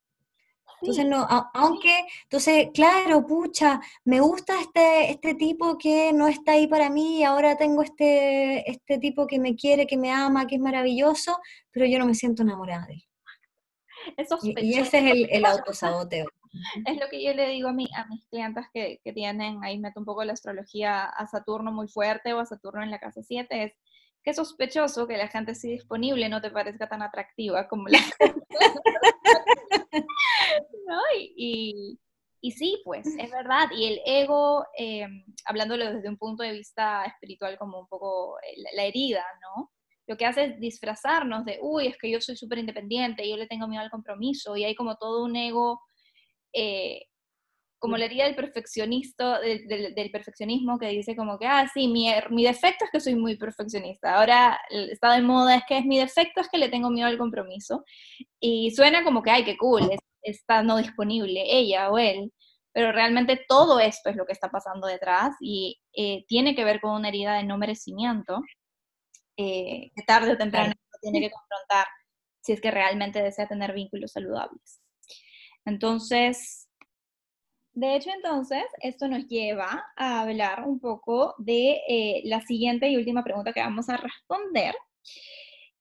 Entonces, 0.84 1.06
no, 1.06 1.26
aunque, 1.54 2.06
entonces, 2.24 2.68
claro, 2.74 3.26
pucha, 3.26 3.80
me 4.04 4.20
gusta 4.20 4.60
este, 4.60 5.10
este 5.10 5.34
tipo 5.34 5.78
que 5.78 6.12
no 6.12 6.28
está 6.28 6.52
ahí 6.52 6.66
para 6.66 6.90
mí 6.90 7.24
ahora 7.24 7.56
tengo 7.56 7.82
este, 7.82 8.70
este 8.70 8.98
tipo 8.98 9.26
que 9.26 9.38
me 9.38 9.56
quiere, 9.56 9.86
que 9.86 9.96
me 9.96 10.10
ama, 10.10 10.46
que 10.46 10.56
es 10.56 10.60
maravilloso, 10.60 11.38
pero 11.70 11.86
yo 11.86 11.98
no 11.98 12.04
me 12.04 12.14
siento 12.14 12.42
enamorada 12.42 12.86
de 12.86 12.94
él. 12.94 13.04
y, 14.42 14.78
ese 14.78 14.98
es 14.98 15.04
el, 15.04 15.28
el 15.30 15.44
autosaboteo. 15.46 16.26
Es 16.86 17.00
lo 17.00 17.08
que 17.08 17.20
yo 17.20 17.34
le 17.34 17.48
digo 17.48 17.68
a, 17.68 17.72
mí, 17.72 17.88
a 17.96 18.06
mis 18.06 18.24
clientes 18.26 18.66
que, 18.72 19.00
que 19.02 19.12
tienen, 19.12 19.64
ahí 19.64 19.76
meto 19.76 19.98
un 19.98 20.06
poco 20.06 20.22
la 20.22 20.34
astrología 20.34 21.02
a 21.02 21.26
Saturno 21.26 21.72
muy 21.72 21.88
fuerte 21.88 22.32
o 22.32 22.38
a 22.38 22.46
Saturno 22.46 22.80
en 22.80 22.92
la 22.92 23.00
casa 23.00 23.22
7, 23.24 23.64
es 23.64 23.72
que 24.22 24.34
sospechoso 24.34 25.06
que 25.06 25.16
la 25.16 25.28
gente 25.28 25.52
así 25.52 25.70
disponible 25.70 26.28
no 26.28 26.40
te 26.40 26.50
parezca 26.50 26.88
tan 26.88 27.02
atractiva 27.02 27.66
como 27.66 27.88
la 27.88 27.98
Y, 31.36 31.98
y, 32.40 32.50
sí, 32.52 32.80
pues, 32.84 33.06
es 33.06 33.30
verdad. 33.30 33.68
Y 33.76 33.86
el 33.86 34.00
ego, 34.04 34.66
eh, 34.78 35.06
hablándolo 35.46 35.92
desde 35.92 36.08
un 36.08 36.16
punto 36.16 36.42
de 36.42 36.52
vista 36.52 37.04
espiritual, 37.04 37.58
como 37.58 37.80
un 37.80 37.88
poco 37.88 38.36
la 38.74 38.84
herida, 38.84 39.24
¿no? 39.40 39.70
Lo 40.06 40.16
que 40.16 40.26
hace 40.26 40.44
es 40.44 40.60
disfrazarnos 40.60 41.44
de, 41.44 41.58
uy, 41.62 41.86
es 41.86 41.96
que 41.96 42.10
yo 42.10 42.20
soy 42.20 42.36
súper 42.36 42.58
independiente, 42.58 43.28
yo 43.28 43.36
le 43.36 43.46
tengo 43.46 43.66
miedo 43.68 43.82
al 43.82 43.90
compromiso, 43.90 44.56
y 44.56 44.64
hay 44.64 44.74
como 44.74 44.96
todo 44.96 45.24
un 45.24 45.34
ego 45.36 45.80
eh, 46.52 47.06
como 47.84 47.98
le 47.98 48.08
diría 48.08 48.26
el 48.26 48.34
perfeccionista, 48.34 49.40
del, 49.40 50.10
perfeccionismo 50.10 50.78
que 50.78 50.88
dice 50.88 51.14
como 51.14 51.38
que, 51.38 51.46
ah, 51.46 51.68
sí, 51.74 51.86
mi, 51.86 52.08
mi, 52.30 52.42
defecto 52.42 52.86
es 52.86 52.90
que 52.90 52.98
soy 52.98 53.14
muy 53.14 53.36
perfeccionista. 53.36 54.14
Ahora 54.14 54.58
está 54.70 55.12
de 55.12 55.20
moda, 55.20 55.56
es 55.56 55.64
que 55.68 55.76
es 55.76 55.84
mi 55.84 55.98
defecto 55.98 56.40
es 56.40 56.48
que 56.48 56.56
le 56.56 56.70
tengo 56.70 56.88
miedo 56.88 57.08
al 57.08 57.18
compromiso. 57.18 57.84
Y 58.40 58.70
suena 58.70 59.04
como 59.04 59.22
que, 59.22 59.30
ay, 59.30 59.44
qué 59.44 59.58
cool, 59.58 59.90
está 60.24 60.62
no 60.62 60.76
disponible 60.78 61.44
ella 61.46 61.90
o 61.90 61.98
él. 61.98 62.32
Pero 62.72 62.92
realmente 62.92 63.40
todo 63.48 63.78
esto 63.78 64.10
es 64.10 64.16
lo 64.16 64.26
que 64.26 64.32
está 64.32 64.50
pasando 64.50 64.88
detrás 64.88 65.36
y 65.40 65.80
eh, 65.92 66.24
tiene 66.26 66.56
que 66.56 66.64
ver 66.64 66.80
con 66.80 66.92
una 66.92 67.08
herida 67.08 67.34
de 67.36 67.44
no 67.44 67.56
merecimiento 67.58 68.40
eh, 69.36 69.90
que 69.94 70.02
tarde 70.06 70.32
o 70.32 70.36
temprano 70.36 70.74
tiene 71.00 71.20
que 71.20 71.30
confrontar 71.30 71.86
si 72.40 72.52
es 72.52 72.60
que 72.60 72.70
realmente 72.70 73.22
desea 73.22 73.46
tener 73.48 73.72
vínculos 73.72 74.12
saludables. 74.12 74.80
Entonces, 75.64 76.68
de 77.72 77.96
hecho, 77.96 78.10
entonces, 78.10 78.64
esto 78.80 79.08
nos 79.08 79.26
lleva 79.26 79.84
a 79.96 80.20
hablar 80.20 80.64
un 80.64 80.78
poco 80.78 81.34
de 81.38 81.80
eh, 81.88 82.22
la 82.24 82.40
siguiente 82.40 82.88
y 82.88 82.96
última 82.96 83.24
pregunta 83.24 83.52
que 83.52 83.60
vamos 83.60 83.88
a 83.88 83.96
responder, 83.96 84.74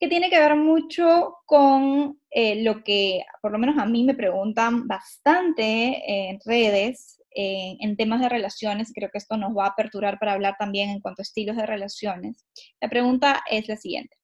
que 0.04 0.10
tiene 0.10 0.30
que 0.30 0.38
ver 0.38 0.58
mucho 0.58 1.38
con 1.45 2.20
eh, 2.30 2.62
lo 2.62 2.84
que 2.84 3.24
por 3.41 3.54
lo 3.54 3.58
menos 3.58 3.78
a 3.78 3.86
mí 3.86 4.04
me 4.04 4.14
preguntan 4.14 4.86
bastante 4.86 6.30
en 6.30 6.39
redes, 6.45 7.22
en 7.32 7.95
temas 7.95 8.20
de 8.20 8.28
relaciones, 8.28 8.91
creo 8.93 9.10
que 9.10 9.18
esto 9.18 9.38
nos 9.38 9.58
va 9.58 9.64
a 9.64 9.70
aperturar 9.70 10.20
para 10.20 10.34
hablar 10.34 10.56
también 10.60 10.89
en 10.89 10.99
cuanto 10.99 11.22
a 11.22 11.24
estilos 11.24 11.56
de 11.56 11.66
relaciones. 11.66 12.45
La 12.82 12.89
pregunta 12.89 13.43
es 13.49 13.70
la 13.70 13.78
siguiente. 13.78 14.18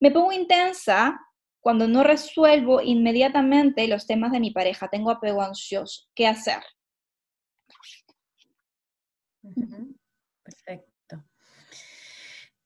Me 0.00 0.10
pongo 0.10 0.32
intensa 0.32 1.20
cuando 1.60 1.86
no 1.86 2.02
resuelvo 2.02 2.80
inmediatamente 2.80 3.86
los 3.88 4.06
temas 4.06 4.32
de 4.32 4.40
mi 4.40 4.52
pareja, 4.52 4.88
tengo 4.88 5.10
apego 5.10 5.42
ansioso, 5.42 6.08
¿qué 6.14 6.26
hacer? 6.26 6.62
Perfecto. 10.42 11.24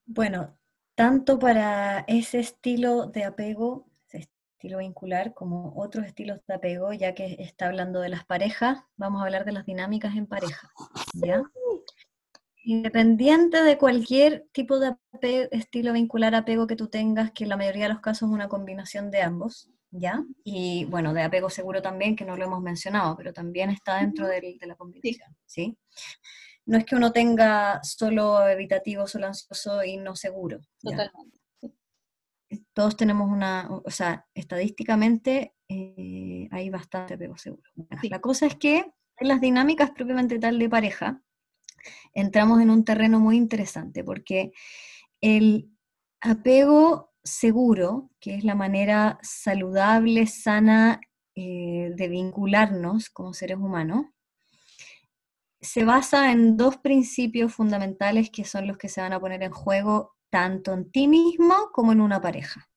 Bueno, 0.07 0.56
tanto 0.97 1.39
para 1.39 2.01
ese 2.09 2.41
estilo 2.41 3.07
de 3.07 3.25
apego, 3.25 3.87
ese 4.09 4.29
estilo 4.55 4.79
vincular, 4.79 5.35
como 5.35 5.75
otros 5.77 6.07
estilos 6.07 6.41
de 6.49 6.55
apego, 6.55 6.93
ya 6.93 7.15
que 7.15 7.37
está 7.39 7.67
hablando 7.67 8.01
de 8.01 8.09
las 8.09 8.25
parejas, 8.25 8.81
vamos 8.97 9.21
a 9.21 9.27
hablar 9.27 9.45
de 9.45 9.53
las 9.53 9.67
dinámicas 9.67 10.17
en 10.17 10.27
pareja. 10.27 10.73
¿ya? 11.15 11.43
Independiente 12.65 13.63
de 13.63 13.79
cualquier 13.79 14.49
tipo 14.53 14.81
de 14.81 14.97
estilo 15.53 15.93
vincular 15.93 16.35
apego 16.35 16.67
que 16.67 16.77
tú 16.77 16.89
tengas, 16.89 17.31
que 17.31 17.45
en 17.45 17.51
la 17.51 17.59
mayoría 17.59 17.85
de 17.85 17.93
los 17.93 18.01
casos 18.01 18.29
es 18.29 18.35
una 18.35 18.49
combinación 18.49 19.11
de 19.11 19.21
ambos, 19.21 19.71
¿ya? 19.91 20.25
Y 20.45 20.87
bueno, 20.87 21.13
de 21.13 21.23
apego 21.23 21.51
seguro 21.51 21.83
también, 21.83 22.17
que 22.17 22.25
no 22.25 22.37
lo 22.37 22.45
hemos 22.47 22.63
mencionado, 22.63 23.17
pero 23.17 23.35
también 23.35 23.69
está 23.69 24.01
dentro 24.01 24.27
de, 24.27 24.59
la 24.63 24.75
combinación, 24.77 25.37
¿sí? 25.45 25.79
No 26.67 26.79
es 26.79 26.85
que 26.85 26.97
uno 26.97 27.13
tenga 27.13 27.81
solo 27.83 28.47
evitativo, 28.49 29.07
solo 29.07 29.29
ansioso 29.29 29.85
y 29.85 29.97
no 29.97 30.17
seguro. 30.17 30.61
Totalmente. 30.81 31.39
Todos 32.73 32.97
tenemos 32.97 33.31
una, 33.31 33.69
o 33.71 33.91
sea, 33.91 34.27
estadísticamente 34.35 35.55
eh, 35.69 36.49
hay 36.51 36.71
bastante 36.71 37.15
apego 37.15 37.37
seguro. 37.37 37.71
La 38.03 38.21
cosa 38.21 38.47
es 38.47 38.57
que 38.57 38.85
en 39.19 39.29
las 39.29 39.41
dinámicas 39.41 39.91
propiamente 39.93 40.39
tal 40.39 40.59
de 40.59 40.69
pareja, 40.69 41.23
entramos 42.13 42.61
en 42.61 42.71
un 42.71 42.85
terreno 42.85 43.21
muy 43.21 43.37
interesante, 43.37 44.05
porque 44.05 44.53
el 45.21 45.71
apego 46.21 47.13
seguro, 47.23 48.11
que 48.21 48.35
es 48.35 48.45
la 48.45 48.55
manera 48.55 49.19
saludable, 49.23 50.27
sana 50.27 51.01
eh, 51.35 51.93
de 51.95 52.09
vincularnos 52.09 53.11
como 53.11 53.35
seres 53.35 53.59
humanos, 53.59 54.07
se 55.67 55.85
basa 55.85 56.33
en 56.33 56.57
dos 56.57 56.79
principios 56.79 57.53
fundamentales 57.53 58.31
que 58.31 58.45
son 58.45 58.67
los 58.67 58.79
que 58.79 58.89
se 58.89 59.01
van 59.01 59.13
a 59.13 59.21
poner 59.21 59.43
en 59.43 59.53
juego 59.53 60.15
tanto 60.31 60.73
en 60.73 60.91
ti 60.91 61.09
mismo 61.09 61.71
como 61.73 61.93
en 61.93 62.01
una 62.01 62.21
pareja. 62.21 62.69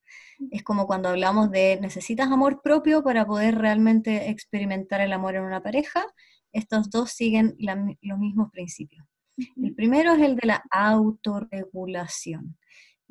Es 0.52 0.64
como 0.64 0.88
cuando 0.88 1.10
hablamos 1.10 1.52
de 1.52 1.78
necesitas 1.82 2.32
amor 2.32 2.62
propio 2.62 3.04
para 3.04 3.26
poder 3.26 3.58
realmente 3.58 4.30
experimentar 4.30 5.02
el 5.02 5.14
amor 5.14 5.36
en 5.36 5.44
una 5.44 5.62
pareja, 5.62 6.06
estos 6.52 6.90
dos 6.90 7.12
siguen 7.12 7.56
los 7.60 8.20
mismos 8.20 8.50
principios. 8.52 9.06
El 9.38 9.76
primero 9.76 10.14
es 10.14 10.22
el 10.22 10.36
de 10.36 10.48
la 10.48 10.64
autorregulación. 10.72 12.58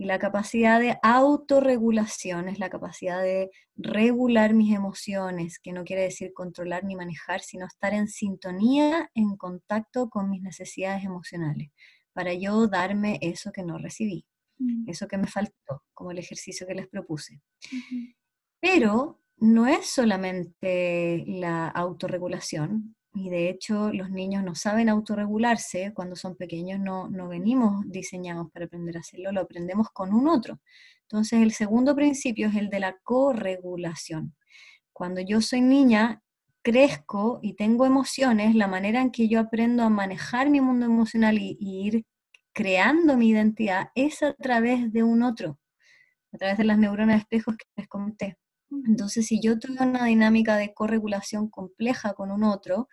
Y 0.01 0.05
la 0.05 0.21
capacidad 0.21 0.79
de 0.79 0.97
autorregulación 1.03 2.49
es 2.49 2.61
la 2.61 2.71
capacidad 2.71 3.21
de 3.21 3.51
regular 3.75 4.55
mis 4.55 4.73
emociones, 4.73 5.59
que 5.59 5.73
no 5.73 5.83
quiere 5.83 6.03
decir 6.03 6.33
controlar 6.33 6.85
ni 6.85 6.95
manejar, 6.95 7.41
sino 7.41 7.67
estar 7.67 7.93
en 7.93 8.07
sintonía, 8.07 9.11
en 9.15 9.37
contacto 9.37 10.09
con 10.09 10.31
mis 10.31 10.41
necesidades 10.41 11.05
emocionales, 11.05 11.71
para 12.13 12.33
yo 12.33 12.69
darme 12.69 13.19
eso 13.23 13.51
que 13.51 13.65
no 13.65 13.77
recibí, 13.77 14.25
mm. 14.59 14.89
eso 14.89 15.09
que 15.09 15.19
me 15.19 15.27
faltó, 15.27 15.83
como 15.93 16.13
el 16.13 16.19
ejercicio 16.19 16.65
que 16.65 16.77
les 16.77 16.87
propuse. 16.87 17.43
Pero 18.61 19.21
no 19.39 19.67
es 19.67 19.87
solamente 19.87 21.25
la 21.27 21.67
autorregulación, 21.69 22.95
y 23.15 23.31
de 23.31 23.49
hecho 23.49 23.93
los 23.93 24.11
niños 24.11 24.45
no 24.45 24.55
saben 24.55 24.89
autorregularse 24.89 25.93
cuando 25.95 26.17
son 26.17 26.37
pequeños, 26.37 26.79
no, 26.79 27.09
no 27.09 27.29
venimos 27.29 27.85
diseñados 27.87 28.51
para 28.53 28.67
aprender 28.67 28.97
a 28.97 29.01
hacerlo, 29.01 29.33
lo 29.33 29.41
aprendemos 29.41 29.89
con 29.91 30.13
un 30.13 30.29
otro. 30.29 30.61
Entonces 31.03 31.41
el 31.43 31.53
segundo 31.53 31.95
principio 31.97 32.49
es 32.49 32.57
el 32.57 32.69
de 32.69 32.81
la 32.81 32.97
corregulación. 33.03 34.35
Cuando 34.93 35.21
yo 35.21 35.41
soy 35.41 35.63
niña, 35.63 36.23
crezco 36.63 37.41
y 37.43 37.55
tengo 37.55 37.87
emociones, 37.87 38.55
la 38.55 38.69
manera 38.69 39.01
en 39.01 39.11
que 39.11 39.29
yo 39.29 39.41
aprendo 39.41 39.85
a 39.85 39.91
manejar 39.91 40.51
mi 40.51 40.61
mundo 40.61 40.87
emocional 40.87 41.39
y, 41.39 41.57
y 41.59 41.87
ir 41.87 42.05
creando 42.53 43.17
mi 43.17 43.29
identidad 43.31 43.89
es 43.95 44.23
a 44.23 44.35
través 44.35 44.93
de 44.93 45.03
un 45.03 45.23
otro, 45.23 45.59
a 46.33 46.39
través 46.39 46.59
de 46.59 46.65
las 46.65 46.79
neuronas 46.79 47.17
de 47.17 47.21
espejos 47.21 47.57
que 47.57 47.67
les 47.77 47.89
comenté. 47.89 48.37
Entonces, 48.71 49.27
si 49.27 49.41
yo 49.41 49.59
tengo 49.59 49.85
una 49.85 50.05
dinámica 50.07 50.57
de 50.57 50.75
corregulación 50.75 51.49
compleja 51.49 52.15
con 52.15 52.31
un 52.31 52.45
otro, 52.45 52.89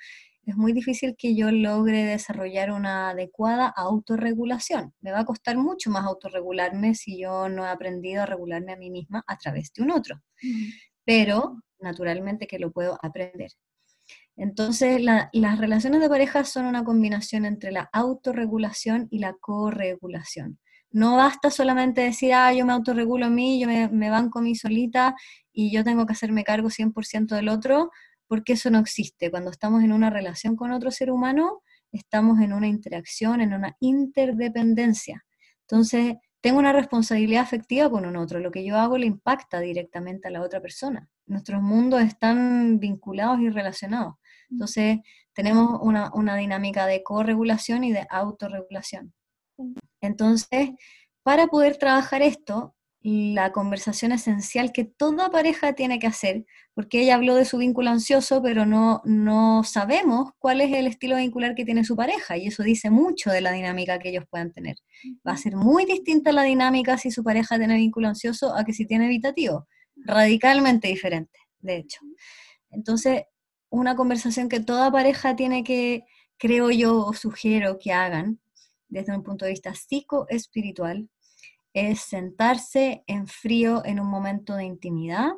es 0.46 0.56
muy 0.56 0.74
difícil 0.74 1.16
que 1.18 1.36
yo 1.36 1.52
logre 1.52 2.04
desarrollar 2.06 2.72
una 2.72 3.10
adecuada 3.10 3.68
autorregulación. 3.68 4.94
Me 5.02 5.12
va 5.12 5.22
a 5.22 5.26
costar 5.26 5.58
mucho 5.58 5.90
más 5.90 6.06
autorregularme 6.06 6.94
si 6.96 7.20
yo 7.20 7.50
no 7.50 7.66
he 7.66 7.70
aprendido 7.70 8.22
a 8.24 8.26
regularme 8.28 8.74
a 8.74 8.78
mí 8.78 8.92
misma 8.92 9.24
a 9.28 9.38
través 9.38 9.74
de 9.74 9.84
un 9.84 9.92
otro. 9.92 10.22
Pero, 11.04 11.62
naturalmente 11.80 12.48
que 12.48 12.60
lo 12.60 12.72
puedo 12.72 12.98
aprender. 13.02 13.52
Entonces, 14.38 15.02
las 15.02 15.58
relaciones 15.58 16.02
de 16.02 16.10
pareja 16.10 16.44
son 16.44 16.66
una 16.66 16.84
combinación 16.84 17.46
entre 17.46 17.72
la 17.72 17.90
autorregulación 17.92 19.08
y 19.10 19.20
la 19.20 19.34
corregulación. 19.40 20.60
No 20.96 21.18
basta 21.18 21.52
solamente 21.52 22.00
decir, 22.00 22.34
ah, 22.34 22.54
yo 22.54 22.66
me 22.66 22.72
autorregulo 22.72 23.26
a 23.26 23.30
mí, 23.30 23.60
yo 23.60 23.68
me, 23.68 23.90
me 23.90 24.10
banco 24.10 24.40
a 24.40 24.42
mí 24.42 24.56
solita 24.56 25.14
y 25.52 25.70
yo 25.70 25.84
tengo 25.84 26.06
que 26.06 26.14
hacerme 26.14 26.46
cargo 26.46 26.70
100% 26.70 27.36
del 27.36 27.50
otro, 27.50 27.92
porque 28.28 28.54
eso 28.54 28.70
no 28.70 28.80
existe. 28.80 29.30
Cuando 29.30 29.52
estamos 29.52 29.84
en 29.84 29.92
una 29.92 30.10
relación 30.10 30.56
con 30.56 30.72
otro 30.72 30.92
ser 30.92 31.12
humano, 31.12 31.64
estamos 31.92 32.40
en 32.40 32.54
una 32.54 32.68
interacción, 32.68 33.42
en 33.42 33.54
una 33.54 33.76
interdependencia. 33.82 35.26
Entonces, 35.68 36.16
tengo 36.40 36.60
una 36.60 36.72
responsabilidad 36.72 37.44
afectiva 37.44 37.90
con 37.90 38.06
un 38.06 38.16
otro. 38.16 38.40
Lo 38.40 38.50
que 38.50 38.64
yo 38.64 38.78
hago 38.78 38.98
le 38.98 39.08
impacta 39.08 39.60
directamente 39.60 40.30
a 40.30 40.32
la 40.32 40.44
otra 40.44 40.62
persona. 40.62 41.10
Nuestros 41.26 41.62
mundos 41.62 42.04
están 42.04 42.80
vinculados 42.80 43.42
y 43.42 43.50
relacionados. 43.50 44.14
Entonces, 44.50 45.00
tenemos 45.34 45.78
una, 45.82 46.10
una 46.14 46.38
dinámica 46.38 46.86
de 46.86 47.04
corregulación 47.04 47.84
y 47.84 47.92
de 47.92 48.08
autorregulación. 48.10 49.14
Entonces, 50.06 50.70
para 51.24 51.48
poder 51.48 51.78
trabajar 51.78 52.22
esto, 52.22 52.76
la 53.08 53.52
conversación 53.52 54.14
esencial 54.14 54.72
que 54.72 54.84
toda 54.84 55.30
pareja 55.30 55.74
tiene 55.74 56.00
que 56.00 56.08
hacer, 56.08 56.44
porque 56.74 57.02
ella 57.02 57.14
habló 57.14 57.36
de 57.36 57.46
su 57.46 57.60
vínculo 57.60 57.92
ansioso, 57.92 58.42
pero 58.42 58.66
no, 58.66 59.02
no 59.06 59.64
sabemos 59.64 60.32
cuál 60.40 60.60
es 60.60 60.74
el 60.74 60.88
estilo 60.88 61.18
vincular 61.18 61.54
que 61.54 61.66
tiene 61.66 61.84
su 61.84 61.96
pareja, 61.96 62.36
y 62.36 62.48
eso 62.48 62.64
dice 62.64 62.90
mucho 62.90 63.30
de 63.30 63.42
la 63.42 63.52
dinámica 63.52 64.00
que 64.00 64.10
ellos 64.10 64.26
puedan 64.28 64.52
tener. 64.52 64.78
Va 65.28 65.34
a 65.34 65.38
ser 65.38 65.56
muy 65.56 65.86
distinta 65.86 66.32
la 66.32 66.42
dinámica 66.42 66.98
si 66.98 67.12
su 67.12 67.24
pareja 67.24 67.60
tiene 67.60 67.76
vínculo 67.76 68.08
ansioso 68.08 68.56
a 68.56 68.66
que 68.66 68.74
si 68.74 68.88
tiene 68.88 69.06
evitativo, 69.06 69.68
radicalmente 69.98 70.88
diferente, 70.88 71.38
de 71.60 71.78
hecho. 71.78 72.00
Entonces, 72.72 73.22
una 73.70 73.96
conversación 73.96 74.50
que 74.50 74.62
toda 74.62 74.92
pareja 74.92 75.36
tiene 75.36 75.64
que, 75.64 76.06
creo 76.38 76.72
yo, 76.72 77.06
o 77.06 77.14
sugiero 77.14 77.78
que 77.78 77.94
hagan 77.94 78.40
desde 78.88 79.16
un 79.16 79.24
punto 79.24 79.46
de 79.46 79.52
vista 79.52 79.74
psicoespiritual, 79.74 81.10
es 81.74 82.02
sentarse 82.02 83.04
en 83.08 83.28
frío 83.28 83.84
en 83.86 84.00
un 84.00 84.08
momento 84.08 84.56
de 84.56 84.64
intimidad. 84.64 85.32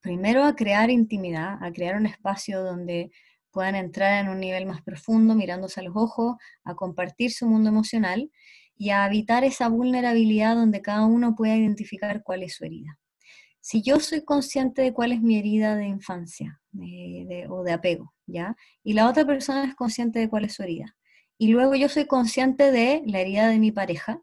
Primero 0.00 0.44
a 0.44 0.56
crear 0.56 0.90
intimidad, 0.90 1.62
a 1.62 1.72
crear 1.72 1.96
un 1.96 2.06
espacio 2.06 2.62
donde 2.62 3.10
puedan 3.52 3.74
entrar 3.74 4.24
en 4.24 4.30
un 4.30 4.40
nivel 4.40 4.66
más 4.66 4.82
profundo, 4.82 5.34
mirándose 5.34 5.80
a 5.80 5.84
los 5.84 5.96
ojos, 5.96 6.36
a 6.64 6.74
compartir 6.74 7.32
su 7.32 7.46
mundo 7.46 7.70
emocional 7.70 8.30
y 8.76 8.90
a 8.90 9.06
evitar 9.06 9.44
esa 9.44 9.68
vulnerabilidad 9.68 10.54
donde 10.56 10.82
cada 10.82 11.06
uno 11.06 11.34
pueda 11.34 11.56
identificar 11.56 12.22
cuál 12.22 12.42
es 12.42 12.56
su 12.56 12.64
herida. 12.64 12.98
Si 13.60 13.82
yo 13.82 13.98
soy 13.98 14.24
consciente 14.24 14.82
de 14.82 14.92
cuál 14.92 15.12
es 15.12 15.22
mi 15.22 15.38
herida 15.38 15.74
de 15.74 15.86
infancia 15.86 16.60
o 17.48 17.64
de 17.64 17.72
apego, 17.72 18.12
¿ya? 18.26 18.54
Y 18.84 18.92
la 18.92 19.08
otra 19.08 19.24
persona 19.24 19.64
es 19.64 19.74
consciente 19.74 20.18
de 20.18 20.28
cuál 20.28 20.44
es 20.44 20.54
su 20.54 20.62
herida. 20.62 20.94
Y 21.38 21.48
luego 21.48 21.74
yo 21.74 21.88
soy 21.88 22.06
consciente 22.06 22.70
de 22.72 23.02
la 23.06 23.20
herida 23.20 23.48
de 23.48 23.58
mi 23.58 23.72
pareja, 23.72 24.22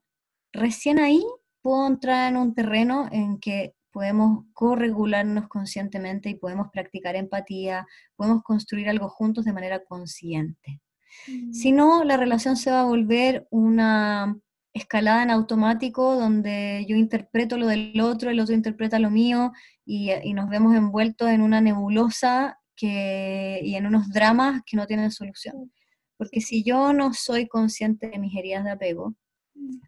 recién 0.51 0.99
ahí 0.99 1.23
puedo 1.61 1.87
entrar 1.87 2.31
en 2.31 2.37
un 2.37 2.53
terreno 2.53 3.07
en 3.11 3.39
que 3.39 3.75
podemos 3.91 4.45
corregularnos 4.53 5.47
conscientemente 5.47 6.29
y 6.29 6.35
podemos 6.35 6.69
practicar 6.71 7.15
empatía, 7.15 7.85
podemos 8.15 8.41
construir 8.41 8.89
algo 8.89 9.07
juntos 9.07 9.45
de 9.45 9.53
manera 9.53 9.83
consciente. 9.83 10.81
Mm. 11.27 11.53
Si 11.53 11.71
no, 11.71 12.03
la 12.03 12.17
relación 12.17 12.57
se 12.57 12.71
va 12.71 12.81
a 12.81 12.85
volver 12.85 13.47
una 13.51 14.35
escalada 14.73 15.21
en 15.21 15.29
automático 15.29 16.15
donde 16.15 16.85
yo 16.89 16.95
interpreto 16.95 17.57
lo 17.57 17.67
del 17.67 18.01
otro, 18.01 18.31
el 18.31 18.39
otro 18.39 18.55
interpreta 18.55 18.97
lo 18.97 19.11
mío 19.11 19.51
y, 19.85 20.11
nos 20.33 20.49
vemos 20.49 20.75
envueltos 20.75 21.29
en 21.29 21.41
una 21.41 21.61
nebulosa 21.61 22.59
que, 22.75 23.59
y 23.63 23.75
en 23.75 23.85
unos 23.85 24.09
dramas 24.09 24.63
que 24.65 24.75
no 24.75 24.87
tienen 24.87 25.11
solución. 25.11 25.71
Porque 26.17 26.41
si 26.41 26.63
yo 26.63 26.93
no 26.93 27.13
soy 27.13 27.47
consciente 27.47 28.09
de 28.09 28.19
mis 28.19 28.35
heridas 28.35 28.63
de 28.63 28.71
apego, 28.71 29.15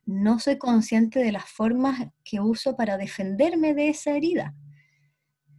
no 0.05 0.39
soy 0.39 0.57
consciente 0.57 1.19
de 1.19 1.31
las 1.31 1.45
formas 1.45 2.09
que 2.23 2.39
uso 2.39 2.75
para 2.75 2.97
defenderme 2.97 3.73
de 3.73 3.89
esa 3.89 4.15
herida. 4.15 4.55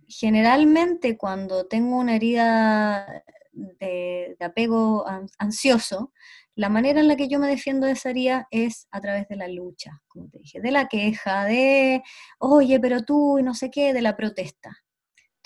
Generalmente 0.08 1.16
cuando 1.16 1.66
tengo 1.66 1.98
una 1.98 2.14
herida 2.14 3.24
de, 3.52 4.36
apego 4.40 5.04
ansioso, 5.38 6.12
la 6.54 6.68
manera 6.68 7.00
en 7.00 7.08
la 7.08 7.16
que 7.16 7.28
yo 7.28 7.38
me 7.38 7.48
defiendo 7.48 7.86
de 7.86 7.92
esa 7.92 8.10
herida 8.10 8.46
es 8.50 8.86
a 8.90 9.00
través 9.00 9.28
de 9.28 9.36
la 9.36 9.48
lucha, 9.48 10.02
como 10.08 10.28
te 10.30 10.38
dije, 10.38 10.60
de 10.60 10.70
la 10.70 10.88
queja, 10.88 11.44
de, 11.44 12.02
oye, 12.38 12.80
pero 12.80 13.04
tú, 13.04 13.38
y 13.38 13.42
no 13.42 13.54
sé 13.54 13.70
qué, 13.70 13.92
de 13.92 14.02
la 14.02 14.16
protesta. 14.16 14.76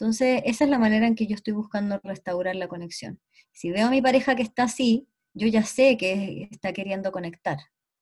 Entonces, 0.01 0.43
esa 0.47 0.65
es 0.65 0.71
la 0.71 0.79
manera 0.79 1.07
en 1.07 1.15
que 1.15 1.27
yo 1.27 1.35
estoy 1.35 1.53
buscando 1.53 2.01
restaurar 2.03 2.57
la 2.57 2.69
conexión. 2.69 3.21
Si 3.53 3.71
veo 3.71 3.89
a 3.89 3.91
mi 3.91 4.01
pareja 4.01 4.35
que 4.35 4.43
está 4.43 4.65
así, 4.65 5.09
yo 5.35 5.47
ya 5.47 5.63
sé 5.63 5.97
que 5.97 6.49
está 6.51 6.73
queriendo 6.73 7.13
conectar 7.13 7.59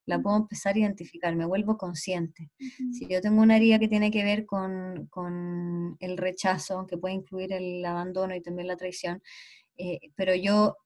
la 0.08 0.18
puedo 0.20 0.36
empezar 0.38 0.74
a 0.74 0.78
identificar, 0.78 1.36
me 1.36 1.44
vuelvo 1.44 1.76
consciente. 1.76 2.50
Si 2.92 3.06
yo 3.06 3.20
tengo 3.20 3.42
una 3.42 3.56
herida 3.56 3.78
que 3.78 3.88
tiene 3.88 4.10
que 4.10 4.24
ver 4.24 4.46
con, 4.46 5.96
el 6.00 6.16
rechazo, 6.16 6.86
que 6.86 6.96
puede 6.96 7.14
incluir 7.14 7.52
el 7.52 7.84
abandono 7.84 8.34
y 8.34 8.40
también 8.40 8.68
la 8.68 8.76
traición, 8.76 9.22
eh, 9.76 10.00
pero 10.16 10.34
yo 10.34 10.76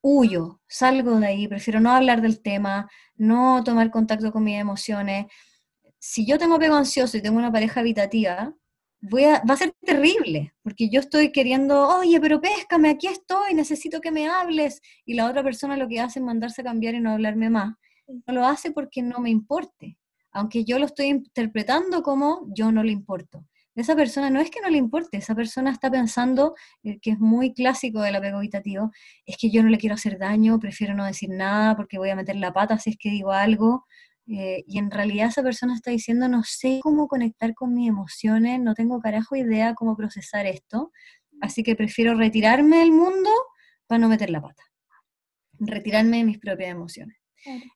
huyo, 0.00 0.60
salgo 0.66 1.20
de 1.20 1.28
ahí, 1.28 1.46
prefiero 1.46 1.78
no 1.78 1.92
hablar 1.92 2.20
del 2.20 2.42
tema, 2.42 2.90
no 3.14 3.62
tomar 3.64 3.90
contacto 3.92 4.32
con 4.32 4.42
mis 4.42 4.58
emociones. 4.58 5.26
Si 6.00 6.26
yo 6.26 6.36
tengo 6.36 6.56
apego 6.56 6.74
ansioso 6.74 7.16
y 7.16 7.22
tengo 7.22 7.38
una 7.38 7.52
pareja 7.52 7.80
habitativa, 7.80 8.52
voy 9.10 9.24
a, 9.24 9.42
va 9.48 9.54
a 9.54 9.56
ser 9.56 9.72
terrible, 9.82 10.54
porque 10.62 10.88
yo 10.88 11.00
estoy 11.00 11.32
queriendo, 11.32 11.88
oye, 11.88 12.20
pero 12.20 12.40
péscame, 12.40 12.90
aquí 12.90 13.06
estoy, 13.06 13.54
necesito 13.54 14.00
que 14.00 14.10
me 14.10 14.28
hables, 14.28 14.80
y 15.04 15.14
la 15.14 15.28
otra 15.28 15.42
persona 15.42 15.76
lo 15.76 15.88
que 15.88 16.00
hace 16.00 16.18
es 16.18 16.24
mandarse 16.24 16.62
a 16.62 16.64
cambiar 16.64 16.94
y 16.94 17.00
no 17.00 17.12
hablarme 17.12 17.50
más 17.50 17.74
no 18.08 18.34
lo 18.34 18.46
hace 18.46 18.70
porque 18.70 19.02
no 19.02 19.20
me 19.20 19.30
importe, 19.30 19.98
aunque 20.32 20.64
yo 20.64 20.78
lo 20.78 20.86
estoy 20.86 21.06
interpretando 21.06 22.02
como 22.02 22.46
yo 22.54 22.72
no 22.72 22.82
le 22.82 22.92
importo. 22.92 23.44
Esa 23.74 23.94
persona 23.94 24.30
no 24.30 24.40
es 24.40 24.50
que 24.50 24.62
no 24.62 24.70
le 24.70 24.78
importe, 24.78 25.18
esa 25.18 25.34
persona 25.34 25.70
está 25.70 25.90
pensando, 25.90 26.54
eh, 26.82 26.98
que 26.98 27.10
es 27.10 27.18
muy 27.18 27.52
clásico 27.52 28.00
del 28.00 28.14
apego 28.14 28.38
evitativo, 28.38 28.90
es 29.26 29.36
que 29.36 29.50
yo 29.50 29.62
no 29.62 29.68
le 29.68 29.76
quiero 29.76 29.94
hacer 29.94 30.18
daño, 30.18 30.58
prefiero 30.58 30.94
no 30.94 31.04
decir 31.04 31.28
nada 31.28 31.76
porque 31.76 31.98
voy 31.98 32.08
a 32.08 32.16
meter 32.16 32.36
la 32.36 32.54
pata 32.54 32.78
si 32.78 32.90
es 32.90 32.96
que 32.98 33.10
digo 33.10 33.32
algo. 33.32 33.84
Eh, 34.28 34.64
y 34.66 34.78
en 34.78 34.90
realidad 34.90 35.28
esa 35.28 35.42
persona 35.42 35.74
está 35.74 35.90
diciendo, 35.90 36.28
no 36.28 36.42
sé 36.42 36.80
cómo 36.82 37.06
conectar 37.06 37.54
con 37.54 37.74
mis 37.74 37.88
emociones, 37.88 38.60
no 38.60 38.74
tengo 38.74 39.00
carajo 39.00 39.36
idea 39.36 39.74
cómo 39.74 39.96
procesar 39.96 40.46
esto, 40.46 40.90
así 41.40 41.62
que 41.62 41.76
prefiero 41.76 42.14
retirarme 42.14 42.78
del 42.78 42.92
mundo 42.92 43.30
para 43.86 44.00
no 44.00 44.08
meter 44.08 44.30
la 44.30 44.42
pata, 44.42 44.64
retirarme 45.60 46.18
de 46.18 46.24
mis 46.24 46.38
propias 46.38 46.70
emociones. 46.70 47.16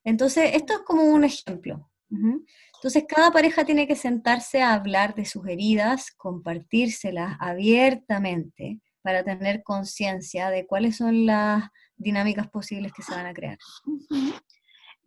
Entonces, 0.03 0.51
esto 0.53 0.73
es 0.73 0.79
como 0.79 1.03
un 1.03 1.23
ejemplo. 1.23 1.89
Entonces, 2.09 3.05
cada 3.07 3.31
pareja 3.31 3.63
tiene 3.63 3.87
que 3.87 3.95
sentarse 3.95 4.61
a 4.61 4.73
hablar 4.73 5.15
de 5.15 5.23
sus 5.23 5.47
heridas, 5.47 6.11
compartírselas 6.11 7.37
abiertamente 7.39 8.81
para 9.01 9.23
tener 9.23 9.63
conciencia 9.63 10.49
de 10.49 10.67
cuáles 10.67 10.97
son 10.97 11.25
las 11.25 11.69
dinámicas 11.95 12.49
posibles 12.49 12.91
que 12.91 13.03
se 13.03 13.13
van 13.13 13.27
a 13.27 13.33
crear. 13.33 13.57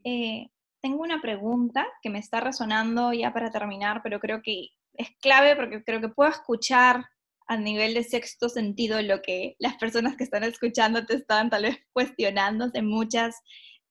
Eh, 0.06 0.48
tengo 0.84 1.02
una 1.02 1.22
pregunta 1.22 1.86
que 2.02 2.10
me 2.10 2.18
está 2.18 2.40
resonando 2.40 3.10
ya 3.14 3.32
para 3.32 3.50
terminar, 3.50 4.02
pero 4.02 4.20
creo 4.20 4.42
que 4.42 4.68
es 4.92 5.08
clave 5.22 5.56
porque 5.56 5.82
creo 5.82 5.98
que 5.98 6.10
puedo 6.10 6.28
escuchar 6.28 7.06
a 7.46 7.56
nivel 7.56 7.94
de 7.94 8.04
sexto 8.04 8.50
sentido 8.50 9.00
lo 9.00 9.22
que 9.22 9.56
las 9.58 9.76
personas 9.76 10.14
que 10.14 10.24
están 10.24 10.44
escuchando 10.44 11.06
te 11.06 11.14
están 11.14 11.48
tal 11.48 11.62
vez 11.62 11.78
cuestionándose 11.94 12.82
muchas 12.82 13.34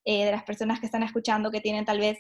eh, 0.05 0.25
de 0.25 0.31
las 0.33 0.43
personas 0.43 0.79
que 0.79 0.85
están 0.85 1.01
escuchando 1.01 1.49
que 1.49 1.61
tienen 1.61 1.83
tal 1.83 1.97
vez 1.97 2.19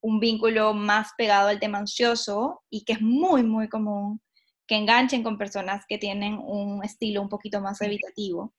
un 0.00 0.18
vínculo 0.18 0.72
más 0.72 1.10
pegado 1.18 1.48
al 1.48 1.60
tema 1.60 1.76
ansioso 1.76 2.62
y 2.70 2.86
que 2.86 2.94
es 2.94 3.02
muy, 3.02 3.42
muy 3.42 3.68
común 3.68 4.22
que 4.66 4.76
enganchen 4.76 5.22
con 5.22 5.36
personas 5.36 5.84
que 5.86 5.98
tienen 5.98 6.38
un 6.38 6.82
estilo 6.82 7.20
un 7.20 7.28
poquito 7.28 7.60
más 7.60 7.82
evitativo. 7.82 8.54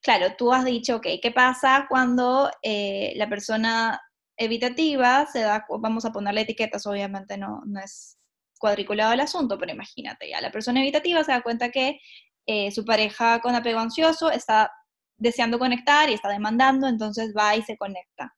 Claro, 0.00 0.36
tú 0.38 0.52
has 0.52 0.64
dicho, 0.64 0.94
ok, 0.96 1.06
¿qué 1.20 1.32
pasa 1.32 1.86
cuando 1.88 2.48
eh, 2.62 3.12
la 3.16 3.28
persona 3.28 4.00
evitativa 4.36 5.26
se 5.26 5.40
da, 5.40 5.66
vamos 5.80 6.04
a 6.04 6.12
ponerle 6.12 6.42
etiquetas, 6.42 6.86
obviamente 6.86 7.36
no, 7.38 7.62
no 7.66 7.80
es 7.80 8.18
cuadriculado 8.58 9.12
el 9.12 9.20
asunto, 9.20 9.58
pero 9.58 9.72
imagínate 9.72 10.28
ya, 10.30 10.40
la 10.40 10.50
persona 10.50 10.80
evitativa 10.80 11.24
se 11.24 11.32
da 11.32 11.42
cuenta 11.42 11.70
que 11.70 12.00
eh, 12.46 12.70
su 12.70 12.84
pareja 12.84 13.40
con 13.40 13.54
apego 13.54 13.80
ansioso 13.80 14.30
está 14.30 14.70
deseando 15.18 15.58
conectar 15.58 16.08
y 16.10 16.14
está 16.14 16.28
demandando, 16.28 16.86
entonces 16.86 17.34
va 17.36 17.56
y 17.56 17.62
se 17.62 17.76
conecta. 17.76 18.34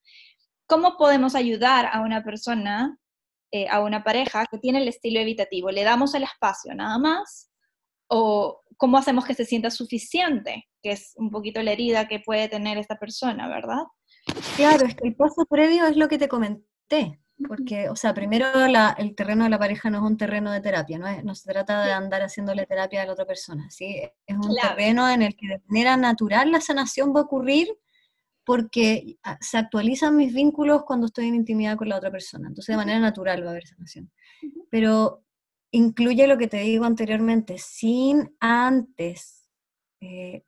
¿Cómo 0.66 0.96
podemos 0.96 1.34
ayudar 1.34 1.88
a 1.92 2.00
una 2.00 2.22
persona, 2.22 2.98
eh, 3.50 3.68
a 3.68 3.80
una 3.80 4.04
pareja 4.04 4.46
que 4.50 4.58
tiene 4.58 4.78
el 4.80 4.88
estilo 4.88 5.20
evitativo? 5.20 5.70
¿Le 5.70 5.82
damos 5.82 6.14
el 6.14 6.22
espacio 6.22 6.74
nada 6.74 6.98
más? 6.98 7.50
¿O 8.08 8.62
cómo 8.76 8.98
hacemos 8.98 9.24
que 9.24 9.34
se 9.34 9.44
sienta 9.44 9.70
suficiente? 9.70 10.64
Que 10.82 10.92
es 10.92 11.14
un 11.16 11.30
poquito 11.30 11.62
la 11.62 11.72
herida 11.72 12.08
que 12.08 12.20
puede 12.20 12.48
tener 12.48 12.78
esta 12.78 12.98
persona, 12.98 13.48
¿verdad? 13.48 13.82
Claro, 14.56 14.86
es 14.86 14.94
que 14.94 15.08
el 15.08 15.14
paso 15.14 15.46
previo 15.46 15.86
es 15.86 15.96
lo 15.96 16.08
que 16.08 16.18
te 16.18 16.28
comenté. 16.28 17.20
Porque, 17.46 17.88
o 17.88 17.94
sea, 17.94 18.14
primero 18.14 18.46
el 18.96 19.14
terreno 19.14 19.44
de 19.44 19.50
la 19.50 19.60
pareja 19.60 19.90
no 19.90 19.98
es 19.98 20.04
un 20.04 20.16
terreno 20.16 20.50
de 20.50 20.60
terapia, 20.60 20.98
no, 20.98 21.06
no 21.22 21.34
se 21.36 21.48
trata 21.52 21.84
de 21.84 21.92
andar 21.92 22.22
haciéndole 22.22 22.66
terapia 22.66 23.02
a 23.02 23.06
la 23.06 23.12
otra 23.12 23.26
persona, 23.26 23.70
¿sí? 23.70 24.02
Es 24.26 24.36
un 24.36 24.56
terreno 24.56 25.08
en 25.08 25.22
el 25.22 25.36
que 25.36 25.46
de 25.46 25.62
manera 25.68 25.96
natural 25.96 26.50
la 26.50 26.60
sanación 26.60 27.14
va 27.14 27.20
a 27.20 27.24
ocurrir 27.24 27.68
porque 28.44 29.18
ah, 29.22 29.38
se 29.40 29.58
actualizan 29.58 30.16
mis 30.16 30.34
vínculos 30.34 30.82
cuando 30.84 31.06
estoy 31.06 31.28
en 31.28 31.36
intimidad 31.36 31.76
con 31.76 31.88
la 31.88 31.96
otra 31.96 32.10
persona. 32.10 32.48
Entonces, 32.48 32.72
de 32.72 32.78
manera 32.78 32.98
natural 32.98 33.42
va 33.44 33.48
a 33.48 33.50
haber 33.50 33.66
sanación. 33.66 34.10
Pero 34.70 35.22
incluye 35.70 36.26
lo 36.26 36.38
que 36.38 36.48
te 36.48 36.56
digo 36.56 36.86
anteriormente, 36.86 37.58
sin 37.58 38.34
antes 38.40 39.48
eh, 40.00 40.44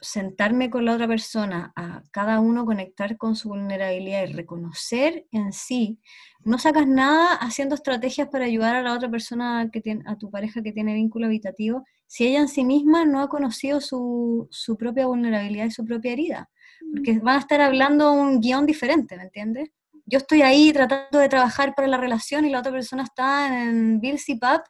sentarme 0.00 0.70
con 0.70 0.84
la 0.84 0.94
otra 0.94 1.08
persona, 1.08 1.72
a 1.74 2.02
cada 2.12 2.40
uno 2.40 2.64
conectar 2.64 3.16
con 3.16 3.34
su 3.34 3.48
vulnerabilidad 3.48 4.24
y 4.24 4.32
reconocer 4.32 5.26
en 5.32 5.52
sí, 5.52 6.00
no 6.44 6.58
sacas 6.58 6.86
nada 6.86 7.34
haciendo 7.34 7.74
estrategias 7.74 8.28
para 8.28 8.44
ayudar 8.44 8.76
a 8.76 8.82
la 8.82 8.94
otra 8.94 9.10
persona, 9.10 9.68
que 9.72 9.80
tiene, 9.80 10.02
a 10.06 10.16
tu 10.16 10.30
pareja 10.30 10.62
que 10.62 10.72
tiene 10.72 10.94
vínculo 10.94 11.26
habitativo, 11.26 11.84
si 12.06 12.26
ella 12.26 12.40
en 12.40 12.48
sí 12.48 12.64
misma 12.64 13.04
no 13.04 13.20
ha 13.20 13.28
conocido 13.28 13.80
su, 13.80 14.48
su 14.50 14.76
propia 14.76 15.06
vulnerabilidad 15.06 15.66
y 15.66 15.70
su 15.70 15.84
propia 15.84 16.12
herida. 16.12 16.48
Porque 16.92 17.14
mm. 17.14 17.24
van 17.24 17.36
a 17.36 17.40
estar 17.40 17.60
hablando 17.60 18.12
un 18.12 18.40
guion 18.40 18.66
diferente, 18.66 19.16
¿me 19.16 19.24
entiendes? 19.24 19.70
Yo 20.06 20.18
estoy 20.18 20.42
ahí 20.42 20.72
tratando 20.72 21.18
de 21.18 21.28
trabajar 21.28 21.74
para 21.74 21.88
la 21.88 21.98
relación 21.98 22.46
y 22.46 22.50
la 22.50 22.60
otra 22.60 22.72
persona 22.72 23.02
está 23.02 23.62
en 23.62 24.00
Bill 24.00 24.18
Pap, 24.40 24.64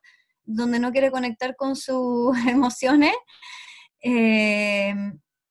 donde 0.44 0.80
no 0.80 0.90
quiere 0.90 1.10
conectar 1.10 1.54
con 1.54 1.76
sus 1.76 2.32
emociones 2.48 3.14
eh, 4.02 4.94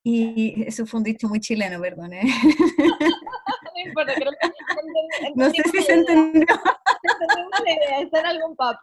y 0.03 0.63
eso 0.65 0.85
fue 0.85 0.99
un 0.99 1.03
dicho 1.03 1.27
muy 1.27 1.39
chileno, 1.41 1.81
perdón. 1.81 2.13
¿eh? 2.13 2.21
no 3.75 3.81
importa, 3.85 4.13
creo 4.13 4.31
que 4.31 5.33
No 5.35 5.49
sé 5.49 5.63
si 5.69 5.81
se 5.81 5.93
entendió. 5.93 6.41
Entendemos 6.41 7.51
la 7.65 7.71
idea, 7.71 8.01
está 8.01 8.19
en 8.21 8.25
algún 8.27 8.55
pub. 8.55 8.77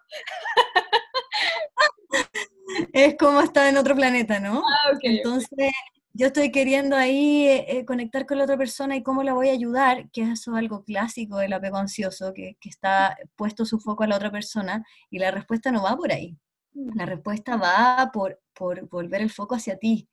Es 2.92 3.16
como 3.18 3.40
estar 3.40 3.66
en 3.68 3.78
otro 3.78 3.94
planeta, 3.94 4.38
¿no? 4.38 4.58
Ah, 4.58 4.92
okay, 4.94 5.16
Entonces, 5.16 5.72
yo 6.12 6.26
estoy 6.26 6.52
queriendo 6.52 6.96
ahí 6.96 7.46
eh, 7.48 7.84
conectar 7.86 8.26
con 8.26 8.38
la 8.38 8.44
otra 8.44 8.56
persona 8.56 8.96
y 8.96 9.02
cómo 9.02 9.22
la 9.22 9.32
voy 9.32 9.48
a 9.48 9.52
ayudar, 9.52 10.10
que 10.10 10.22
eso 10.22 10.52
es 10.52 10.58
algo 10.58 10.84
clásico 10.84 11.38
del 11.38 11.54
apego 11.54 11.78
ansioso, 11.78 12.34
que, 12.34 12.56
que 12.60 12.68
está 12.68 13.16
puesto 13.36 13.64
su 13.64 13.80
foco 13.80 14.04
a 14.04 14.06
la 14.06 14.16
otra 14.16 14.30
persona 14.30 14.84
y 15.10 15.18
la 15.18 15.30
respuesta 15.30 15.72
no 15.72 15.82
va 15.82 15.96
por 15.96 16.12
ahí. 16.12 16.36
La 16.74 17.06
respuesta 17.06 17.56
va 17.56 18.10
por, 18.12 18.40
por 18.52 18.88
volver 18.88 19.22
el 19.22 19.30
foco 19.30 19.54
hacia 19.54 19.78
ti, 19.78 20.08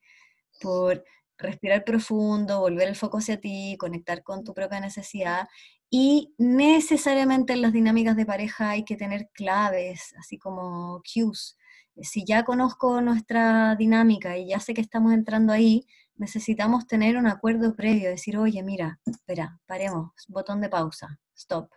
por 0.60 1.04
respirar 1.38 1.84
profundo, 1.84 2.60
volver 2.60 2.88
el 2.88 2.96
foco 2.96 3.18
hacia 3.18 3.40
ti, 3.40 3.76
conectar 3.78 4.22
con 4.22 4.44
tu 4.44 4.54
propia 4.54 4.80
necesidad. 4.80 5.48
Y 5.90 6.34
necesariamente 6.38 7.52
en 7.52 7.62
las 7.62 7.72
dinámicas 7.72 8.16
de 8.16 8.24
pareja 8.24 8.70
hay 8.70 8.84
que 8.84 8.96
tener 8.96 9.28
claves, 9.34 10.14
así 10.18 10.38
como 10.38 11.02
cues. 11.02 11.58
Si 12.00 12.24
ya 12.24 12.44
conozco 12.44 13.00
nuestra 13.02 13.76
dinámica 13.76 14.38
y 14.38 14.48
ya 14.48 14.60
sé 14.60 14.72
que 14.72 14.80
estamos 14.80 15.12
entrando 15.12 15.52
ahí, 15.52 15.86
necesitamos 16.14 16.86
tener 16.86 17.16
un 17.16 17.26
acuerdo 17.26 17.74
previo, 17.74 18.08
decir, 18.08 18.38
oye, 18.38 18.62
mira, 18.62 19.00
espera, 19.04 19.60
paremos, 19.66 20.12
botón 20.28 20.60
de 20.60 20.70
pausa, 20.70 21.18
stop. 21.36 21.70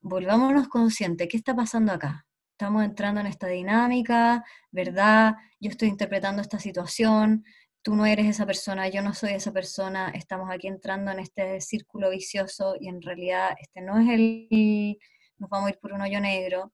Volvámonos 0.00 0.68
conscientes, 0.68 1.28
¿qué 1.28 1.36
está 1.36 1.54
pasando 1.54 1.92
acá? 1.92 2.26
Estamos 2.62 2.84
entrando 2.84 3.20
en 3.20 3.26
esta 3.26 3.48
dinámica, 3.48 4.44
¿verdad? 4.70 5.34
Yo 5.58 5.68
estoy 5.70 5.88
interpretando 5.88 6.40
esta 6.40 6.60
situación, 6.60 7.44
tú 7.82 7.96
no 7.96 8.06
eres 8.06 8.26
esa 8.26 8.46
persona, 8.46 8.88
yo 8.88 9.02
no 9.02 9.14
soy 9.14 9.30
esa 9.30 9.50
persona, 9.52 10.10
estamos 10.10 10.48
aquí 10.48 10.68
entrando 10.68 11.10
en 11.10 11.18
este 11.18 11.60
círculo 11.60 12.10
vicioso 12.10 12.76
y 12.78 12.86
en 12.86 13.02
realidad 13.02 13.56
este 13.60 13.80
no 13.80 13.98
es 13.98 14.08
el, 14.10 14.96
nos 15.38 15.50
vamos 15.50 15.66
a 15.66 15.70
ir 15.70 15.78
por 15.80 15.92
un 15.92 16.02
hoyo 16.02 16.20
negro. 16.20 16.72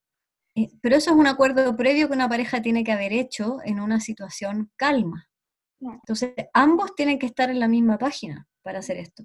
Pero 0.82 0.96
eso 0.96 1.12
es 1.12 1.16
un 1.16 1.26
acuerdo 1.26 1.74
previo 1.74 2.06
que 2.06 2.14
una 2.14 2.28
pareja 2.28 2.60
tiene 2.60 2.84
que 2.84 2.92
haber 2.92 3.14
hecho 3.14 3.56
en 3.64 3.80
una 3.80 3.98
situación 3.98 4.70
calma. 4.76 5.26
Entonces, 5.80 6.34
ambos 6.52 6.94
tienen 6.96 7.18
que 7.18 7.26
estar 7.26 7.48
en 7.48 7.60
la 7.60 7.68
misma 7.68 7.96
página 7.96 8.46
para 8.62 8.80
hacer 8.80 8.98
esto. 8.98 9.24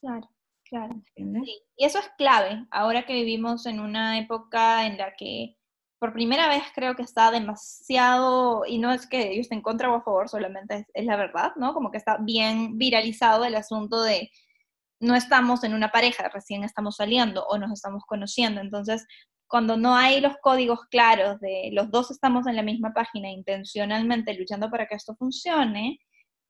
Claro, 0.00 0.30
claro. 0.62 0.94
Y 1.16 1.84
eso 1.84 1.98
es 1.98 2.08
clave, 2.16 2.68
ahora 2.70 3.04
que 3.04 3.14
vivimos 3.14 3.66
en 3.66 3.80
una 3.80 4.16
época 4.20 4.86
en 4.86 4.96
la 4.96 5.16
que 5.16 5.56
por 6.04 6.12
primera 6.12 6.50
vez 6.50 6.64
creo 6.74 6.94
que 6.94 7.02
está 7.02 7.30
demasiado, 7.30 8.66
y 8.66 8.76
no 8.76 8.92
es 8.92 9.06
que 9.06 9.34
yo 9.34 9.40
esté 9.40 9.54
en 9.54 9.62
contra 9.62 9.90
o 9.90 9.94
a 9.94 10.02
favor, 10.02 10.28
solamente 10.28 10.86
es, 10.92 11.06
la 11.06 11.16
verdad, 11.16 11.52
¿no? 11.56 11.72
Como 11.72 11.90
que 11.90 11.96
está 11.96 12.18
bien 12.18 12.76
viralizado 12.76 13.42
el 13.46 13.54
asunto 13.54 14.02
de 14.02 14.30
no 15.00 15.14
estamos 15.16 15.64
en 15.64 15.72
una 15.72 15.90
pareja, 15.90 16.28
recién 16.28 16.62
estamos 16.62 16.96
saliendo 16.96 17.46
o 17.46 17.56
nos 17.56 17.72
estamos 17.72 18.02
conociendo. 18.06 18.60
Entonces, 18.60 19.06
cuando 19.48 19.78
no 19.78 19.96
hay 19.96 20.20
los 20.20 20.36
códigos 20.42 20.80
claros 20.90 21.40
de 21.40 21.70
los 21.72 21.90
dos 21.90 22.10
estamos 22.10 22.46
en 22.46 22.56
la 22.56 22.62
misma 22.62 22.92
página 22.92 23.30
intencionalmente 23.30 24.34
luchando 24.34 24.70
para 24.70 24.86
que 24.86 24.96
esto 24.96 25.16
funcione, 25.16 26.00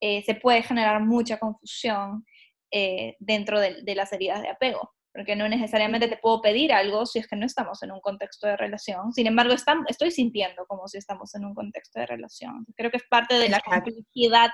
eh, 0.00 0.24
se 0.24 0.34
puede 0.34 0.64
generar 0.64 1.00
mucha 1.00 1.38
confusión 1.38 2.26
eh, 2.72 3.14
dentro 3.20 3.60
de 3.60 3.94
las 3.94 4.12
heridas 4.12 4.42
de 4.42 4.48
apego 4.48 4.90
porque 5.14 5.36
no 5.36 5.48
necesariamente 5.48 6.08
te 6.08 6.16
puedo 6.16 6.42
pedir 6.42 6.72
algo 6.72 7.06
si 7.06 7.20
es 7.20 7.28
que 7.28 7.36
no 7.36 7.46
estamos 7.46 7.80
en 7.84 7.92
un 7.92 8.00
contexto 8.00 8.48
de 8.48 8.56
relación. 8.56 9.12
Sin 9.12 9.28
embargo, 9.28 9.54
estoy 9.88 10.10
sintiendo 10.10 10.66
como 10.66 10.88
si 10.88 10.98
estamos 10.98 11.32
en 11.36 11.44
un 11.44 11.54
contexto 11.54 12.00
de 12.00 12.06
relación. 12.06 12.66
Creo 12.74 12.90
que 12.90 12.96
es 12.96 13.04
parte 13.08 13.36
de 13.36 13.48
la 13.48 13.60
complejidad 13.60 14.50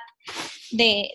de, 0.72 1.10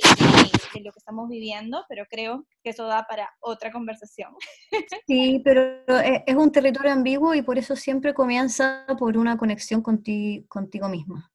lo 0.84 0.92
que 0.92 0.98
estamos 0.98 1.30
viviendo, 1.30 1.86
pero 1.88 2.06
creo 2.10 2.48
que 2.64 2.72
eso 2.72 2.88
da 2.88 3.06
para 3.08 3.32
otra 3.40 3.72
conversación. 3.72 4.34
Sí, 5.08 5.40
pero 5.44 5.62
e, 6.02 6.24
es 6.26 6.36
un 6.36 6.52
territorio 6.52 6.92
ambiguo 6.92 7.36
y 7.36 7.44
por 7.44 7.60
eso 7.60 7.76
siempre 7.76 8.16
comienza 8.16 8.86
por 8.98 9.16
una 9.16 9.38
conexión 9.38 9.84
contigo 9.84 10.90
misma. 10.90 11.32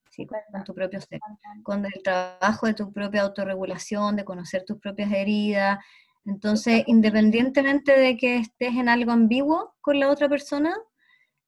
con 0.50 0.64
tu 0.64 0.74
propio 0.74 1.00
ser, 1.00 1.20
con 1.62 1.86
el 1.86 2.02
trabajo 2.02 2.66
de 2.66 2.74
tu 2.74 2.92
propia 2.92 3.22
autorregulación, 3.22 4.16
de 4.16 4.24
conocer 4.24 4.64
tus 4.64 4.78
propias 4.78 5.12
heridas, 5.12 5.78
entonces, 6.25 6.85
independientemente 6.87 7.99
de 7.99 8.16
que 8.16 8.37
estés 8.37 8.75
en 8.75 8.89
algo 8.89 9.12
ambiguo 9.12 9.75
con 9.81 9.99
la 9.99 10.11
otra 10.11 10.29
persona, 10.29 10.75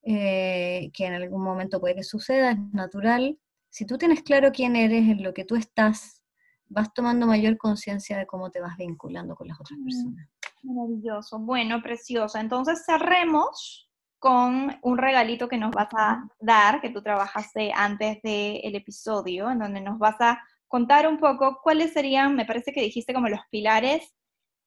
eh, 0.03 0.91
que 0.93 1.07
en 1.07 1.15
algún 1.15 1.43
momento 1.43 1.81
puede 1.81 1.97
que 1.97 2.03
suceda, 2.03 2.53
es 2.53 2.59
natural, 2.73 3.39
si 3.71 3.87
tú 3.87 3.97
tienes 3.99 4.23
claro 4.23 4.51
quién 4.53 4.77
eres, 4.77 5.09
en 5.09 5.23
lo 5.23 5.33
que 5.33 5.45
tú 5.45 5.57
estás, 5.57 6.23
vas 6.67 6.93
tomando 6.93 7.27
mayor 7.27 7.57
conciencia 7.57 8.19
de 8.19 8.27
cómo 8.27 8.51
te 8.51 8.61
vas 8.61 8.77
vinculando 8.77 9.35
con 9.35 9.49
las 9.49 9.61
otras 9.61 9.79
mm, 9.79 9.85
personas. 9.85 10.29
Maravilloso, 10.63 11.39
bueno, 11.39 11.83
preciosa. 11.83 12.41
Entonces 12.41 12.83
cerremos 12.85 13.89
con 14.19 14.79
un 14.83 14.99
regalito 14.99 15.49
que 15.49 15.59
nos 15.59 15.73
vas 15.73 15.89
a 15.97 16.25
dar, 16.39 16.81
que 16.81 16.91
tú 16.91 17.03
trabajaste 17.03 17.73
antes 17.75 18.21
del 18.23 18.75
episodio, 18.75 19.51
en 19.51 19.59
donde 19.59 19.81
nos 19.81 19.99
vas 19.99 20.17
a 20.21 20.41
contar 20.69 21.09
un 21.09 21.19
poco 21.19 21.59
cuáles 21.63 21.93
serían, 21.93 22.37
me 22.37 22.47
parece 22.47 22.73
que 22.73 22.83
dijiste 22.83 23.13
como 23.13 23.29
los 23.29 23.41
pilares 23.51 24.15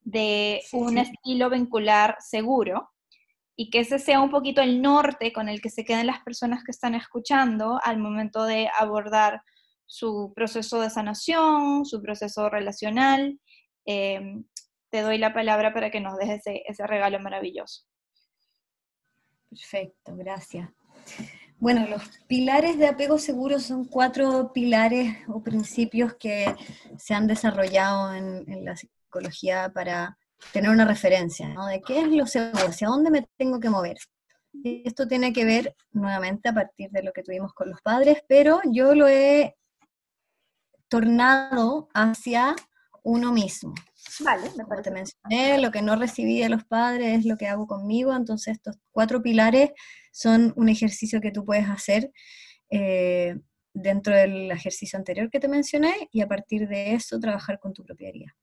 de 0.06 0.62
un 0.72 0.98
estilo 0.98 1.50
vincular 1.50 2.16
seguro 2.20 2.92
y 3.56 3.70
que 3.70 3.80
ese 3.80 3.98
sea 3.98 4.20
un 4.20 4.30
poquito 4.30 4.62
el 4.62 4.80
norte 4.80 5.32
con 5.32 5.48
el 5.48 5.60
que 5.60 5.68
se 5.68 5.84
queden 5.84 6.06
las 6.06 6.20
personas 6.20 6.62
que 6.62 6.70
están 6.70 6.94
escuchando 6.94 7.80
al 7.82 7.98
momento 7.98 8.44
de 8.44 8.70
abordar 8.78 9.42
su 9.84 10.32
proceso 10.34 10.80
de 10.80 10.90
sanación, 10.90 11.84
su 11.84 12.00
proceso 12.00 12.48
relacional. 12.48 13.40
Em, 13.84 14.44
te 14.90 15.00
doy 15.00 15.18
la 15.18 15.34
palabra 15.34 15.74
para 15.74 15.90
que 15.90 16.00
nos 16.00 16.16
dejes 16.18 16.46
ese, 16.46 16.62
ese 16.66 16.86
regalo 16.86 17.18
maravilloso. 17.18 17.82
Perfecto, 19.50 20.14
gracias. 20.14 20.70
Bueno, 21.58 21.84
los 21.88 22.02
pilares 22.28 22.78
de 22.78 22.86
apego 22.86 23.18
seguro 23.18 23.58
son 23.58 23.86
cuatro 23.86 24.52
pilares 24.52 25.16
o 25.26 25.42
principios 25.42 26.14
que 26.14 26.54
se 26.96 27.14
han 27.14 27.26
desarrollado 27.26 28.14
en, 28.14 28.44
en 28.48 28.64
la 28.64 28.76
para 29.74 30.18
tener 30.52 30.70
una 30.70 30.84
referencia, 30.84 31.48
¿no? 31.48 31.66
De 31.66 31.80
qué 31.80 32.00
es 32.00 32.08
lo 32.08 32.26
seguro, 32.26 32.66
hacia 32.66 32.88
dónde 32.88 33.10
me 33.10 33.26
tengo 33.36 33.60
que 33.60 33.70
mover. 33.70 33.96
Y 34.52 34.82
esto 34.86 35.06
tiene 35.06 35.32
que 35.32 35.44
ver 35.44 35.74
nuevamente 35.92 36.48
a 36.48 36.54
partir 36.54 36.90
de 36.90 37.02
lo 37.02 37.12
que 37.12 37.22
tuvimos 37.22 37.52
con 37.52 37.70
los 37.70 37.80
padres, 37.82 38.22
pero 38.28 38.60
yo 38.72 38.94
lo 38.94 39.08
he 39.08 39.56
tornado 40.88 41.88
hacia 41.94 42.54
uno 43.02 43.32
mismo. 43.32 43.74
Vale, 44.20 44.50
me 44.56 44.64
Como 44.64 44.82
te 44.82 44.90
mencioné, 44.90 45.58
lo 45.58 45.70
que 45.70 45.82
no 45.82 45.96
recibí 45.96 46.40
de 46.40 46.48
los 46.48 46.64
padres 46.64 47.20
es 47.20 47.24
lo 47.24 47.36
que 47.36 47.48
hago 47.48 47.66
conmigo, 47.66 48.14
entonces 48.14 48.54
estos 48.54 48.76
cuatro 48.90 49.22
pilares 49.22 49.70
son 50.12 50.52
un 50.56 50.68
ejercicio 50.68 51.20
que 51.20 51.32
tú 51.32 51.44
puedes 51.44 51.68
hacer 51.68 52.10
eh, 52.70 53.36
dentro 53.74 54.14
del 54.14 54.50
ejercicio 54.50 54.98
anterior 54.98 55.28
que 55.30 55.40
te 55.40 55.48
mencioné 55.48 56.08
y 56.10 56.22
a 56.22 56.28
partir 56.28 56.68
de 56.68 56.94
eso 56.94 57.18
trabajar 57.20 57.58
con 57.58 57.72
tu 57.72 57.84
propia 57.84 58.08
herida. 58.08 58.36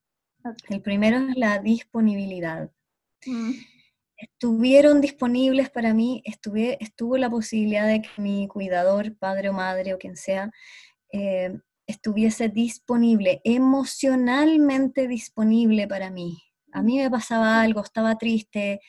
El 0.69 0.81
primero 0.81 1.17
es 1.17 1.37
la 1.37 1.59
disponibilidad. 1.59 2.71
Mm. 3.25 3.51
Estuvieron 4.17 5.01
disponibles 5.01 5.69
para 5.69 5.93
mí, 5.93 6.21
estuve, 6.25 6.77
estuvo 6.81 7.17
la 7.17 7.29
posibilidad 7.29 7.87
de 7.87 8.01
que 8.01 8.21
mi 8.21 8.47
cuidador, 8.47 9.17
padre 9.17 9.49
o 9.49 9.53
madre 9.53 9.93
o 9.93 9.97
quien 9.97 10.15
sea, 10.15 10.51
eh, 11.11 11.57
estuviese 11.87 12.47
disponible, 12.47 13.41
emocionalmente 13.43 15.07
disponible 15.07 15.87
para 15.87 16.09
mí. 16.09 16.37
A 16.71 16.81
mí 16.81 16.97
me 16.97 17.09
pasaba 17.09 17.61
algo, 17.61 17.81
estaba 17.81 18.17
triste, 18.17 18.79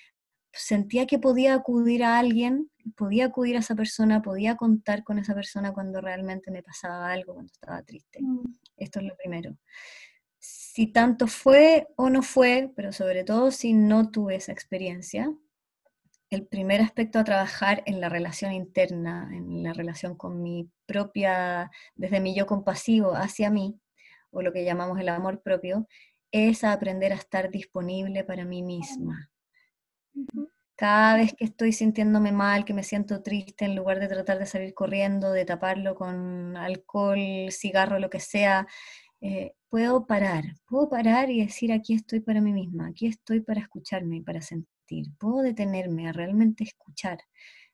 sentía 0.53 1.07
que 1.07 1.19
podía 1.19 1.55
acudir 1.55 2.05
a 2.05 2.19
alguien, 2.19 2.71
podía 2.97 3.27
acudir 3.27 3.57
a 3.57 3.61
esa 3.61 3.75
persona, 3.75 4.23
podía 4.23 4.57
contar 4.57 5.03
con 5.03 5.19
esa 5.19 5.35
persona 5.35 5.73
cuando 5.73 6.01
realmente 6.01 6.51
me 6.53 6.63
pasaba 6.63 7.11
algo, 7.11 7.35
cuando 7.35 7.53
estaba 7.53 7.83
triste. 7.83 8.21
Mm. 8.23 8.45
Esto 8.77 9.01
es 9.01 9.07
lo 9.07 9.17
primero 9.17 9.57
si 10.75 10.89
tanto 10.89 11.29
fue 11.29 11.87
o 11.95 12.11
no 12.11 12.21
fue, 12.21 12.73
pero 12.75 12.93
sobre 12.93 13.23
todo 13.23 13.53
si 13.53 13.75
no 13.75 14.11
tuve 14.11 14.35
esa 14.35 14.51
experiencia, 14.51 15.33
el 16.31 16.49
primer 16.49 16.81
aspecto 16.81 17.21
a 17.21 17.25
trabajar 17.25 17.85
en 17.87 18.01
la 18.01 18.09
relación 18.09 18.51
interna, 18.53 19.31
en 19.33 19.63
la 19.63 19.73
relación 19.73 20.17
con 20.17 20.43
mi 20.43 20.69
propia, 20.85 21.71
desde 21.95 22.19
mi 22.19 22.35
yo 22.35 22.47
compasivo 22.47 23.15
hacia 23.15 23.51
mí, 23.51 23.79
o 24.33 24.43
lo 24.43 24.53
que 24.53 24.65
llamamos 24.65 24.99
el 24.99 25.11
amor 25.11 25.43
propio, 25.43 25.87
es 26.33 26.65
aprender 26.65 27.13
a 27.13 27.17
estar 27.17 27.53
disponible 27.53 28.25
para 28.25 28.45
mí 28.45 28.65
misma. 28.65 29.31
Cada 30.75 31.19
vez 31.19 31.35
que 31.35 31.45
estoy 31.45 31.73
sintiéndome 31.73 32.33
mal, 32.33 32.65
que 32.65 32.75
me 32.75 32.83
siento 32.83 33.23
triste, 33.23 33.65
en 33.65 33.77
lugar 33.77 34.01
de 34.01 34.09
tratar 34.09 34.41
de 34.41 34.47
salir 34.47 34.75
corriendo, 34.75 35.31
de 35.31 35.45
taparlo 35.45 35.95
con 35.95 36.57
alcohol, 36.57 37.53
cigarro, 37.53 38.01
lo 38.01 38.11
que 38.11 38.19
sea, 38.19 38.67
eh, 39.27 39.55
puedo 39.71 40.07
parar, 40.07 40.45
puedo 40.67 40.91
parar 40.91 41.31
y 41.31 41.41
decir, 41.41 41.73
aquí 41.73 41.95
estoy 41.95 42.21
para 42.21 42.43
mí 42.43 42.53
misma, 42.53 42.89
aquí 42.89 43.07
estoy 43.07 43.41
para 43.41 43.63
escucharme 43.63 44.17
y 44.17 44.21
para 44.21 44.43
sentir. 44.43 45.07
Puedo 45.19 45.41
detenerme 45.41 46.07
a 46.07 46.13
realmente 46.13 46.65
escuchar, 46.65 47.21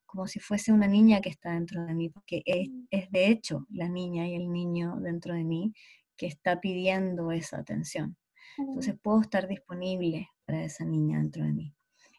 como 0.07 0.29
si 0.29 0.39
fuese 0.39 0.73
una 0.73 0.87
niña 0.87 1.21
que 1.21 1.29
está 1.29 1.55
dentro 1.55 1.85
de 1.85 1.93
mí, 1.93 2.09
porque 2.09 2.45
es, 2.47 2.69
mm. 2.69 2.85
es 2.93 3.11
de 3.11 3.27
hecho 3.27 3.67
la 3.69 3.89
niña 3.89 4.29
y 4.29 4.37
el 4.37 4.53
niño 4.53 4.95
dentro 5.01 5.35
de 5.35 5.43
mí 5.43 5.75
que 6.17 6.27
está 6.27 6.61
pidiendo 6.61 7.33
esa 7.33 7.59
atención. 7.59 8.17
Entonces 8.57 8.95
puedo 9.03 9.21
estar 9.21 9.49
disponible 9.49 10.29
para 10.47 10.63
esa 10.63 10.85
niña 10.85 11.19
dentro 11.19 11.45
de 11.45 11.53
mí. 11.53 11.75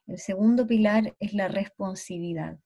El 0.08 0.20
segundo 0.20 0.68
pilar 0.68 1.16
es 1.20 1.34
la 1.34 1.48
responsividad. 1.48 2.60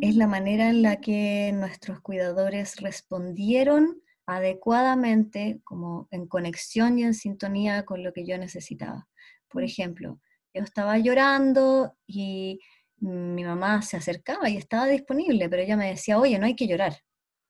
Es 0.00 0.16
la 0.16 0.26
manera 0.26 0.70
en 0.70 0.80
la 0.80 1.02
que 1.02 1.52
nuestros 1.52 2.00
cuidadores 2.00 2.76
respondieron 2.76 4.02
adecuadamente, 4.26 5.60
como 5.64 6.08
en 6.10 6.26
conexión 6.26 6.98
y 6.98 7.04
en 7.04 7.14
sintonía 7.14 7.84
con 7.84 8.02
lo 8.02 8.12
que 8.12 8.26
yo 8.26 8.38
necesitaba. 8.38 9.08
Por 9.48 9.64
ejemplo, 9.64 10.20
yo 10.54 10.62
estaba 10.62 10.98
llorando 10.98 11.96
y 12.06 12.60
mi 12.98 13.44
mamá 13.44 13.82
se 13.82 13.96
acercaba 13.96 14.48
y 14.48 14.56
estaba 14.56 14.86
disponible, 14.86 15.48
pero 15.48 15.62
ella 15.62 15.76
me 15.76 15.90
decía, 15.90 16.18
oye, 16.18 16.38
no 16.38 16.46
hay 16.46 16.56
que 16.56 16.66
llorar, 16.66 16.96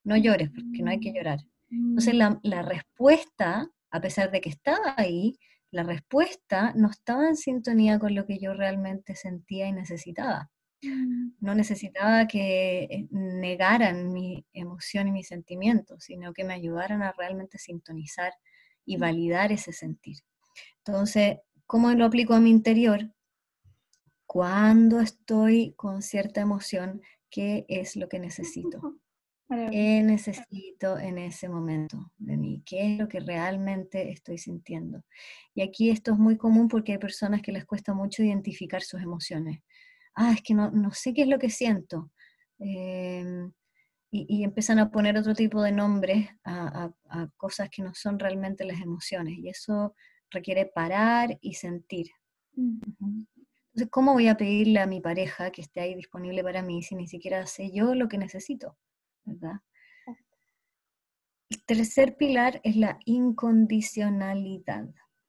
no 0.05 0.16
llores 0.16 0.51
porque 0.51 0.83
no 0.83 0.91
hay 0.91 1.01
que 1.01 1.12
llorar. 1.12 1.41
Entonces 1.70 2.14
la, 2.14 2.39
la 2.43 2.62
respuesta, 2.62 3.68
a 3.91 4.01
pesar 4.01 4.31
de 4.31 4.41
que 4.41 4.49
estaba 4.49 4.95
ahí, 4.97 5.39
la 5.70 5.83
respuesta 5.83 6.72
no 6.77 6.89
estaba 6.89 7.27
en 7.27 7.37
sintonía 7.37 7.99
con 7.99 8.14
lo 8.14 8.27
que 8.27 8.39
yo 8.39 8.55
realmente 8.55 9.16
sentía 9.16 9.66
y 9.66 9.72
necesitaba. 9.72 10.51
No 11.41 11.55
necesitaba 11.55 12.26
que 12.26 12.85
eh, 12.85 13.09
negaran 13.11 14.12
mi 14.12 14.45
emoción 14.53 15.09
y 15.09 15.12
mi 15.12 15.24
sentimiento, 15.24 15.99
sino 16.01 16.32
que 16.32 16.45
me 16.45 16.55
ayudaran 16.55 17.03
a 17.03 17.12
realmente 17.12 17.59
sintonizar 17.59 18.32
y 18.85 18.97
mm. 18.97 19.01
validar 19.01 19.53
ese 19.53 19.72
sentir. 19.72 20.18
Entonces, 20.78 21.39
¿cómo 21.66 21.91
lo 21.93 22.05
aplico 22.05 22.35
a 22.35 22.41
mi 22.41 22.51
interior? 22.51 23.12
Cuando 24.26 25.01
estoy 25.01 25.74
con 25.76 26.03
cierta 26.03 26.41
emoción, 26.41 27.03
¿qué 27.30 27.64
es 27.68 27.97
lo 27.97 28.09
que 28.09 28.18
necesito? 28.18 28.97
¿Qué 29.70 30.03
necesito 30.03 30.99
en 30.99 31.18
ese 31.18 31.49
momento 31.49 32.12
de 32.16 32.37
mí? 32.37 32.62
¿Qué 32.64 32.95
es 32.95 32.99
lo 32.99 33.09
que 33.09 33.20
realmente 33.20 34.11
estoy 34.11 34.39
sintiendo? 34.39 35.05
Y 35.55 35.62
aquí 35.62 35.91
esto 35.91 36.12
es 36.12 36.18
muy 36.18 36.37
común 36.37 36.68
porque 36.68 36.93
hay 36.93 36.99
personas 36.99 37.43
que 37.43 37.53
les 37.53 37.64
cuesta 37.64 37.93
mucho 37.93 38.22
identificar 38.22 38.82
sus 38.82 39.03
emociones. 39.03 39.61
Ah, 40.15 40.33
es 40.33 40.43
que 40.43 40.55
no, 40.55 40.71
sé 40.93 41.12
qué 41.15 41.23
es 41.23 41.29
lo 41.29 41.39
que 41.39 41.51
siento. 41.51 42.12
Em, 42.59 43.53
y, 44.11 44.45
empiezan 44.45 44.79
a 44.79 44.91
poner 44.91 45.19
otro 45.19 45.35
tipo 45.35 45.62
de 45.62 45.73
nombres 45.73 46.29
a, 46.45 46.91
cosas 47.37 47.69
que 47.71 47.83
no 47.83 47.95
son 47.95 48.19
realmente 48.19 48.65
las 48.65 48.81
emociones. 48.81 49.39
Y 49.39 49.49
eso 49.49 49.95
requiere 50.31 50.67
parar 50.67 51.39
y 51.41 51.55
sentir. 51.55 52.07
Mm. 52.55 52.81
Entonces, 53.67 53.91
¿cómo 53.91 54.12
voy 54.12 54.29
a 54.29 54.37
pedirle 54.37 54.81
a 54.81 54.87
mi 54.87 55.01
pareja 55.01 55.51
que 55.51 55.62
esté 55.62 55.81
ahí 55.81 55.95
disponible 55.97 56.45
para 56.45 56.62
mí 56.62 56.83
si 56.83 56.95
ni 56.95 57.09
siquiera 57.09 57.47
sé 57.47 57.73
yo 57.73 57.95
lo 57.95 58.09
que 58.09 58.19
necesito? 58.19 58.77
¿verdad? 59.25 59.61
El 61.51 61.65
tercer 61.65 62.17
pilar 62.17 62.61
es 62.65 62.77
la 62.77 62.99
incondicionalidad, 63.05 64.89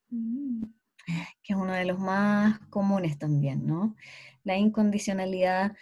mm. 0.10 0.64
Que 1.06 1.54
es 1.54 1.56
uno 1.56 1.74
de 1.74 1.86
los 1.86 2.00
más 2.00 2.60
comunes 2.70 3.18
también, 3.18 3.66
¿no? 3.66 3.96
La 4.44 4.58
incondicionalidad 4.58 5.76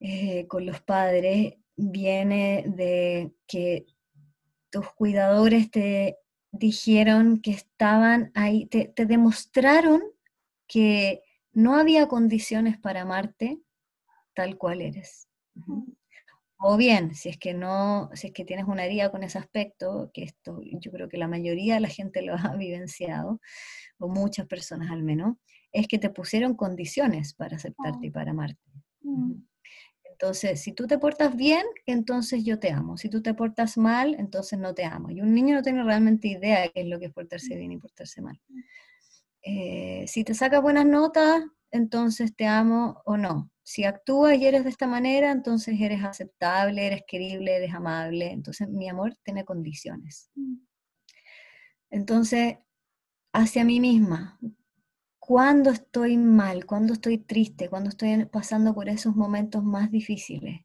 eh, 0.00 0.46
con 0.46 0.66
los 0.66 0.80
padres 0.80 1.54
viene 1.76 2.64
de 2.66 3.32
que 3.46 3.86
tus 4.70 4.90
cuidadores 4.92 5.70
te 5.70 6.18
dijeron 6.52 7.40
que 7.40 7.52
estaban 7.52 8.30
ahí, 8.34 8.66
te, 8.66 8.92
demostraron 8.96 10.02
que 10.66 11.22
no 11.52 11.76
había 11.76 12.08
condiciones 12.08 12.78
para 12.78 13.02
amarte 13.02 13.60
tal 14.34 14.56
cual 14.56 14.80
eres. 14.80 15.28
O 16.58 16.76
bien, 16.76 17.14
si 17.14 17.28
es 17.30 17.38
que 17.38 17.54
no, 17.54 18.10
si 18.14 18.28
es 18.28 18.32
que 18.32 18.44
tienes 18.44 18.66
una 18.66 18.84
herida 18.84 19.10
con 19.10 19.22
ese 19.22 19.38
aspecto, 19.38 20.10
que 20.12 20.24
esto 20.24 20.60
yo 20.62 20.92
creo 20.92 21.08
que 21.08 21.16
la 21.16 21.28
mayoría 21.28 21.74
de 21.74 21.80
la 21.80 21.88
gente 21.88 22.22
lo 22.22 22.34
ha 22.34 22.54
vivenciado, 22.58 23.40
o 24.00 24.08
muchas 24.08 24.46
personas 24.46 24.90
al 24.90 25.02
menos, 25.02 25.36
es 25.72 25.86
que 25.86 25.98
te 25.98 26.10
pusieron 26.10 26.54
condiciones 26.54 27.34
para 27.34 27.56
aceptarte 27.56 28.06
y 28.06 28.10
para 28.10 28.32
amarte. 28.32 28.60
Mm. 29.02 29.34
Entonces, 30.04 30.60
si 30.60 30.72
tú 30.72 30.86
te 30.86 30.98
portas 30.98 31.36
bien, 31.36 31.64
entonces 31.86 32.44
yo 32.44 32.58
te 32.58 32.70
amo. 32.70 32.98
Si 32.98 33.08
tú 33.08 33.22
te 33.22 33.32
portas 33.32 33.78
mal, 33.78 34.14
entonces 34.18 34.58
no 34.58 34.74
te 34.74 34.84
amo. 34.84 35.10
Y 35.10 35.20
un 35.20 35.32
niño 35.32 35.54
no 35.54 35.62
tiene 35.62 35.82
realmente 35.82 36.28
idea 36.28 36.62
de 36.62 36.70
qué 36.70 36.80
es 36.82 36.88
lo 36.88 36.98
que 36.98 37.06
es 37.06 37.12
portarse 37.12 37.56
bien 37.56 37.72
y 37.72 37.78
portarse 37.78 38.20
mal. 38.20 38.38
Eh, 39.42 40.04
si 40.08 40.24
te 40.24 40.34
sacas 40.34 40.60
buenas 40.60 40.84
notas, 40.84 41.44
entonces 41.70 42.34
te 42.34 42.46
amo 42.46 43.00
o 43.04 43.16
no 43.16 43.50
si 43.70 43.84
actúas 43.84 44.36
y 44.36 44.46
eres 44.46 44.64
de 44.64 44.70
esta 44.70 44.88
manera, 44.88 45.30
entonces 45.30 45.80
eres 45.80 46.02
aceptable, 46.02 46.88
eres 46.88 47.02
querible, 47.06 47.54
eres 47.54 47.72
amable. 47.72 48.32
Entonces 48.32 48.68
mi 48.68 48.88
amor 48.88 49.16
tiene 49.22 49.44
condiciones. 49.44 50.28
Mm. 50.34 50.56
Entonces, 51.90 52.56
hacia 53.32 53.64
mí 53.64 53.80
misma, 53.80 54.38
cuando 55.18 55.70
estoy 55.70 56.16
mal, 56.16 56.66
cuando 56.66 56.94
estoy 56.94 57.18
triste, 57.18 57.68
cuando 57.68 57.90
estoy 57.90 58.24
pasando 58.26 58.74
por 58.74 58.88
esos 58.88 59.16
momentos 59.16 59.62
más 59.62 59.90
difíciles, 59.90 60.62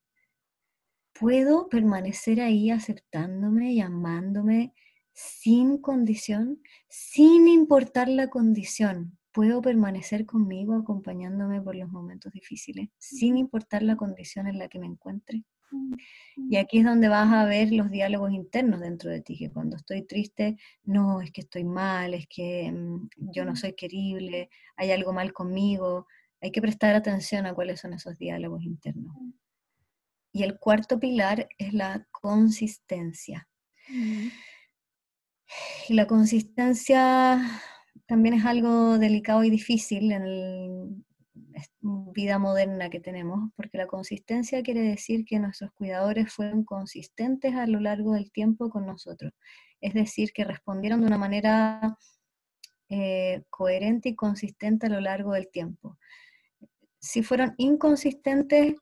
puedo 1.13 1.69
permanecer 1.69 2.41
ahí 2.41 2.71
aceptándome 2.71 3.73
y 3.73 3.81
amándome 3.81 4.73
sin 5.13 5.77
condición, 5.77 6.61
sin 6.89 7.47
importar 7.47 8.09
la 8.09 8.29
condición 8.29 9.17
puedo 9.35 9.61
permanecer 9.61 10.25
conmigo 10.25 10.75
acompañándome 10.75 11.61
por 11.61 11.75
los 11.75 11.89
momentos 11.89 12.31
difíciles, 12.31 12.87
sin 12.97 13.35
importar 13.35 13.83
la 13.83 13.97
condición 13.97 14.47
en 14.47 14.57
la 14.57 14.69
que 14.69 14.79
me 14.79 14.85
encuentre. 14.85 15.43
Y 16.35 16.57
aquí 16.57 16.79
es 16.79 16.85
donde 16.85 17.07
vas 17.07 17.31
a 17.31 17.45
ver 17.45 17.71
los 17.71 17.89
diálogos 17.89 18.31
internos 18.31 18.81
dentro 18.81 19.09
de 19.09 19.21
ti, 19.21 19.37
que 19.37 19.51
cuando 19.51 19.77
estoy 19.77 20.03
triste, 20.03 20.57
no, 20.83 21.21
es 21.21 21.31
que 21.31 21.41
estoy 21.41 21.63
mal, 21.63 22.13
es 22.13 22.27
que 22.27 22.71
mm, 22.71 23.09
yo 23.17 23.45
no 23.45 23.55
soy 23.55 23.73
querible, 23.73 24.49
hay 24.75 24.91
algo 24.91 25.13
mal 25.13 25.33
conmigo. 25.33 26.07
Hay 26.41 26.51
que 26.51 26.61
prestar 26.61 26.95
atención 26.95 27.45
a 27.45 27.53
cuáles 27.53 27.79
son 27.79 27.93
esos 27.93 28.17
diálogos 28.17 28.63
internos. 28.63 29.15
Y 30.31 30.43
el 30.43 30.59
cuarto 30.59 30.99
pilar 30.99 31.47
es 31.57 31.73
la 31.73 32.05
consistencia. 32.11 33.47
Y 35.87 35.93
la 35.93 36.07
consistencia 36.07 37.39
también 38.05 38.35
es 38.35 38.45
algo 38.45 38.97
delicado 38.97 39.43
y 39.43 39.49
difícil 39.49 40.11
en 40.11 40.23
la 40.23 41.04
vida 41.81 42.39
moderna 42.39 42.89
que 42.89 42.99
tenemos, 42.99 43.51
porque 43.55 43.77
la 43.77 43.87
consistencia 43.87 44.63
quiere 44.63 44.81
decir 44.81 45.25
que 45.25 45.39
nuestros 45.39 45.71
cuidadores 45.73 46.31
fueron 46.33 46.63
consistentes 46.63 47.55
a 47.55 47.67
lo 47.67 47.79
largo 47.79 48.13
del 48.13 48.31
tiempo 48.31 48.69
con 48.69 48.85
nosotros, 48.85 49.33
es 49.81 49.93
decir, 49.93 50.31
que 50.33 50.43
respondieron 50.43 51.01
de 51.01 51.07
una 51.07 51.17
manera 51.17 51.97
eh, 52.89 53.43
coherente 53.49 54.09
y 54.09 54.15
consistente 54.15 54.87
a 54.87 54.89
lo 54.89 54.99
largo 54.99 55.33
del 55.33 55.49
tiempo. 55.49 55.97
Si 56.99 57.23
fueron 57.23 57.53
inconsistentes, 57.57 58.75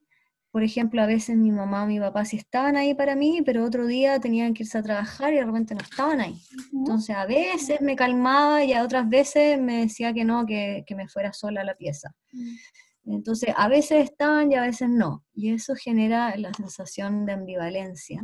por 0.53 0.61
ejemplo, 0.61 1.01
a 1.01 1.07
veces 1.07 1.35
mi 1.35 1.51
mamá 1.51 1.83
o 1.83 1.87
mi 1.87 1.99
papá 1.99 2.25
sí 2.25 2.37
estaban 2.37 2.75
ahí 2.75 2.93
para 2.93 3.15
mí, 3.15 3.41
pero 3.43 3.65
otro 3.65 3.87
día 3.87 4.19
tenían 4.19 4.53
que 4.53 4.61
irse 4.61 4.77
a 4.77 4.83
trabajar 4.83 5.33
y 5.33 5.37
de 5.37 5.45
repente 5.45 5.73
no 5.73 5.81
estaban 5.81 6.21
ahí. 6.21 6.39
Entonces 6.71 7.15
a 7.15 7.25
veces 7.25 7.81
me 7.81 7.95
calmaba 7.95 8.63
y 8.63 8.73
a 8.73 8.83
otras 8.83 9.09
veces 9.09 9.59
me 9.59 9.79
decía 9.79 10.13
que 10.13 10.23
no, 10.23 10.45
que, 10.45 10.85
me 10.95 11.07
fuera 11.07 11.33
sola 11.33 11.61
a 11.61 11.63
la 11.63 11.73
pieza. 11.73 12.13
Mm. 12.31 13.13
Entonces 13.15 13.51
a 13.57 13.67
veces 13.67 14.03
estaban 14.03 14.51
y 14.51 14.55
a 14.55 14.61
veces 14.61 14.89
no. 14.89 15.25
Y 15.33 15.51
eso 15.51 15.73
genera 15.73 16.37
la 16.37 16.53
sensación 16.53 17.25
de 17.25 17.33
ambivalencia, 17.33 18.21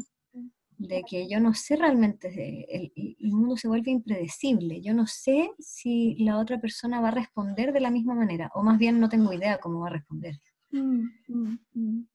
de 0.77 1.03
que 1.09 1.27
yo 1.27 1.39
no 1.39 1.55
sé 1.55 1.77
realmente, 1.77 2.67
el, 2.69 2.91
el 2.95 3.31
mundo 3.31 3.57
se 3.57 3.67
vuelve 3.67 3.89
impredecible. 3.89 4.81
Yo 4.81 4.93
no 4.93 5.07
sé 5.07 5.49
si 5.57 6.13
la 6.19 6.37
otra 6.37 6.61
persona 6.61 7.01
va 7.01 7.07
a 7.07 7.19
responder 7.19 7.73
de 7.73 7.79
la 7.79 7.89
misma 7.89 8.13
manera, 8.13 8.51
o 8.53 8.61
más 8.61 8.77
bien 8.77 8.99
no 8.99 9.09
tengo 9.09 9.33
idea 9.33 9.57
cómo 9.57 9.79
va 9.79 9.87
a 9.87 9.93
responder. 9.93 10.39
Mm, 10.71 11.09
mm, 11.27 12.07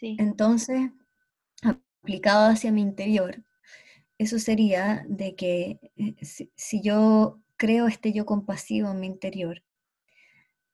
entonces, 0.00 0.90
aplicado 1.62 2.50
hacia 2.50 2.72
mi 2.72 2.82
interior, 2.82 3.42
eso 4.18 4.38
sería 4.38 5.04
de 5.08 5.34
que 5.34 5.80
eh, 5.96 6.14
si, 6.22 6.80
yo 6.82 7.40
creo 7.56 7.86
este 7.86 8.12
yo 8.12 8.24
compasivo 8.26 8.90
en 8.90 9.00
mi 9.00 9.06
interior, 9.06 9.62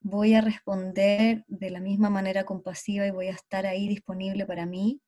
voy 0.01 0.33
a 0.33 0.41
responder 0.41 1.45
de 1.47 1.69
la 1.69 1.79
misma 1.79 2.09
manera 2.09 2.45
compasiva 2.45 3.05
y 3.05 3.11
voy 3.11 3.27
a 3.27 3.31
estar 3.33 3.65
ahí 3.65 3.87
disponible 3.87 4.45
para 4.45 4.65
mí 4.65 5.01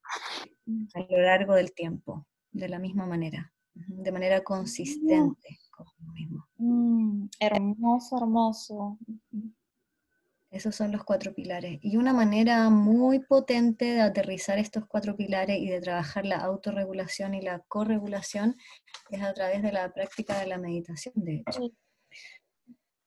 a 0.94 1.00
lo 1.00 1.20
largo 1.20 1.54
del 1.54 1.72
tiempo, 1.72 2.26
de 2.50 2.68
la 2.68 2.78
misma 2.78 3.06
manera. 3.06 3.52
de 3.74 4.10
manera 4.10 4.42
consistente 4.42 5.58
con 5.70 5.86
uno 6.00 6.12
mismo. 6.14 6.48
Mm, 6.56 7.28
hermoso, 7.40 8.16
hermoso. 8.16 8.98
Esos 10.56 10.74
son 10.74 10.90
los 10.90 11.04
cuatro 11.04 11.34
pilares. 11.34 11.78
Y 11.82 11.98
una 11.98 12.14
manera 12.14 12.70
muy 12.70 13.18
potente 13.18 13.84
de 13.84 14.00
aterrizar 14.00 14.58
estos 14.58 14.86
cuatro 14.86 15.14
pilares 15.14 15.58
y 15.58 15.68
de 15.68 15.82
trabajar 15.82 16.24
la 16.24 16.38
autorregulación 16.38 17.34
y 17.34 17.42
la 17.42 17.58
corregulación 17.68 18.56
es 19.10 19.22
a 19.22 19.34
través 19.34 19.62
de 19.62 19.70
la 19.70 19.92
práctica 19.92 20.40
de 20.40 20.46
la 20.46 20.56
meditación, 20.56 21.12
de 21.16 21.44
hecho. 21.46 21.70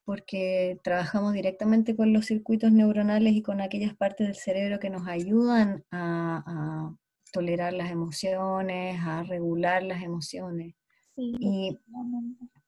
Porque 0.06 0.78
trabajamos 0.84 1.34
directamente 1.34 1.96
con 1.96 2.14
los 2.14 2.28
circuitos 2.28 2.72
neuronales 2.72 3.34
y 3.34 3.42
con 3.42 3.62
aquellas 3.62 3.96
partes 3.96 4.28
del 4.28 4.36
cerebro 4.36 4.80
que 4.80 4.92
nos 4.92 5.08
ayudan 5.08 5.84
a, 5.92 6.94
tolerar 7.32 7.74
las 7.74 7.92
emociones, 7.92 9.00
a 9.04 9.24
regular 9.24 9.82
las 9.84 10.04
emociones. 10.04 10.76
y 11.16 11.78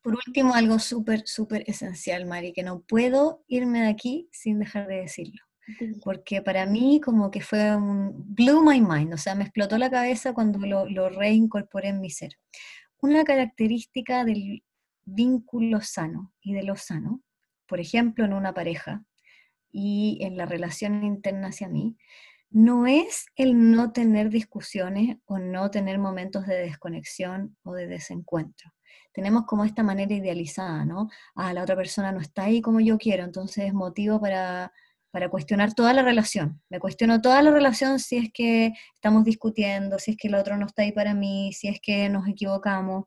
por 0.02 0.16
último, 0.16 0.54
algo 0.54 0.80
súper, 0.80 1.24
súper 1.28 1.64
esencial, 1.68 2.26
Mari, 2.26 2.54
que 2.54 2.64
no 2.64 2.82
puedo 2.82 3.43
irme 3.47 3.82
de 3.82 3.89
aquí 3.89 4.28
sin 4.32 4.60
dejar 4.60 4.88
de 4.88 5.02
decirlo. 5.02 5.41
Porque 6.04 6.41
para 6.41 6.66
mí 6.66 6.99
como 7.04 7.32
que 7.32 7.41
fue 7.41 7.76
un... 7.76 8.14
blew 8.36 8.64
my 8.64 8.82
mind, 8.82 9.14
o 9.14 9.18
sea, 9.18 9.36
me 9.36 9.43
explotó 9.43 9.78
la 9.78 9.89
cabeza 9.89 10.34
cuando 10.34 10.60
lo, 10.60 10.86
lo 10.89 11.10
reincorporé 11.10 11.89
en 11.89 12.02
mi 12.02 12.10
ser. 12.10 12.38
Una 12.99 13.24
característica 13.24 14.26
del 14.26 14.64
vínculo 15.06 15.82
sano 15.82 16.34
y 16.41 16.54
de 16.54 16.64
lo 16.64 16.76
sano, 16.76 17.22
por 17.68 17.80
ejemplo, 17.80 18.26
en 18.26 18.34
una 18.34 18.54
pareja 18.54 19.04
y 19.72 20.20
en 20.22 20.36
la 20.36 20.45
relación 20.45 21.04
interna 21.04 21.47
hacia 21.49 21.70
mí, 21.70 21.95
no 22.52 22.86
es 22.88 23.26
el 23.36 23.72
no 23.72 23.91
tener 23.91 24.30
discusiones 24.30 25.18
o 25.26 25.39
no 25.39 25.72
tener 25.72 25.97
momentos 25.99 26.45
de 26.45 26.56
desconexión 26.56 27.58
o 27.64 27.74
de 27.74 27.88
desencuentro 27.88 28.72
tenemos 29.14 29.45
como 29.45 29.66
esta 29.66 29.84
manera 29.84 30.14
idealizada, 30.14 30.86
¿no? 30.86 31.10
Ah, 31.36 31.54
la 31.54 31.64
otra 31.64 31.76
persona 31.76 32.12
no 32.12 32.22
está 32.22 32.43
ahí 32.43 32.62
como 32.62 32.80
yo 32.80 32.97
quiero, 32.97 33.24
entonces 33.24 33.66
es 33.66 33.74
motivo 33.74 34.20
para, 34.22 34.72
para 35.12 35.30
cuestionar 35.30 35.74
toda 35.74 35.93
la 35.93 36.02
relación. 36.02 36.62
Me 36.70 36.80
cuestiono 36.80 37.22
toda 37.22 37.41
la 37.41 37.52
relación 37.52 37.99
si 37.99 38.18
es 38.18 38.30
que 38.34 38.74
estamos 38.95 39.24
discutiendo, 39.26 39.99
si 39.99 40.12
es 40.12 40.18
que 40.18 40.28
el 40.28 40.36
otro 40.36 40.58
no 40.58 40.66
está 40.66 40.84
ahí 40.84 40.91
para 40.91 41.14
mí, 41.14 41.52
si 41.54 41.68
es 41.68 41.80
que 41.82 42.10
nos 42.10 42.28
equivocamos. 42.28 43.06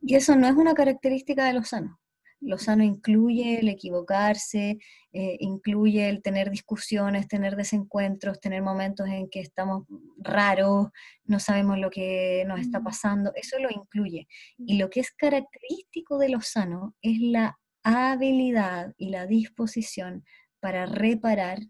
Y 0.00 0.16
eso 0.16 0.34
no 0.36 0.48
es 0.48 0.54
una 0.54 0.74
característica 0.74 1.44
de 1.44 1.52
los 1.54 1.68
sanos. 1.68 1.96
Lo 2.42 2.58
sano 2.58 2.82
incluye 2.82 3.60
el 3.60 3.68
equivocarse, 3.68 4.78
eh, 5.12 5.36
incluye 5.38 6.08
el 6.08 6.22
tener 6.22 6.50
discusiones, 6.50 7.28
tener 7.28 7.54
desencuentros, 7.54 8.40
tener 8.40 8.62
momentos 8.62 9.06
en 9.08 9.30
que 9.30 9.40
estamos 9.40 9.86
raros, 10.18 10.88
no 11.24 11.38
sabemos 11.38 11.78
lo 11.78 11.88
que 11.88 12.44
nos 12.48 12.60
está 12.60 12.80
pasando, 12.80 13.32
eso 13.36 13.58
lo 13.60 13.70
incluye. 13.70 14.26
Y 14.58 14.76
lo 14.76 14.90
que 14.90 15.00
es 15.00 15.12
característico 15.12 16.18
de 16.18 16.30
lo 16.30 16.40
sano 16.40 16.96
es 17.00 17.20
la 17.20 17.58
habilidad 17.84 18.92
y 18.96 19.10
la 19.10 19.26
disposición 19.26 20.24
para 20.60 20.86
reparar 20.86 21.60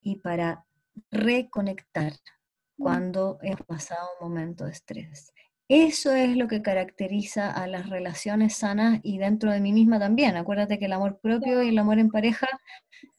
y 0.00 0.16
para 0.16 0.64
reconectar 1.10 2.14
cuando 2.76 3.38
hemos 3.42 3.62
pasado 3.62 4.08
un 4.20 4.28
momento 4.28 4.64
de 4.64 4.72
estrés. 4.72 5.32
Eso 5.68 6.12
es 6.12 6.34
lo 6.34 6.48
que 6.48 6.62
caracteriza 6.62 7.50
a 7.50 7.66
las 7.66 7.90
relaciones 7.90 8.56
sanas 8.56 9.00
y 9.02 9.18
dentro 9.18 9.52
de 9.52 9.60
mí 9.60 9.74
misma 9.74 9.98
también. 9.98 10.36
Acuérdate 10.36 10.78
que 10.78 10.86
el 10.86 10.94
amor 10.94 11.20
propio 11.20 11.62
y 11.62 11.68
el 11.68 11.78
amor 11.78 11.98
en 11.98 12.08
pareja 12.08 12.48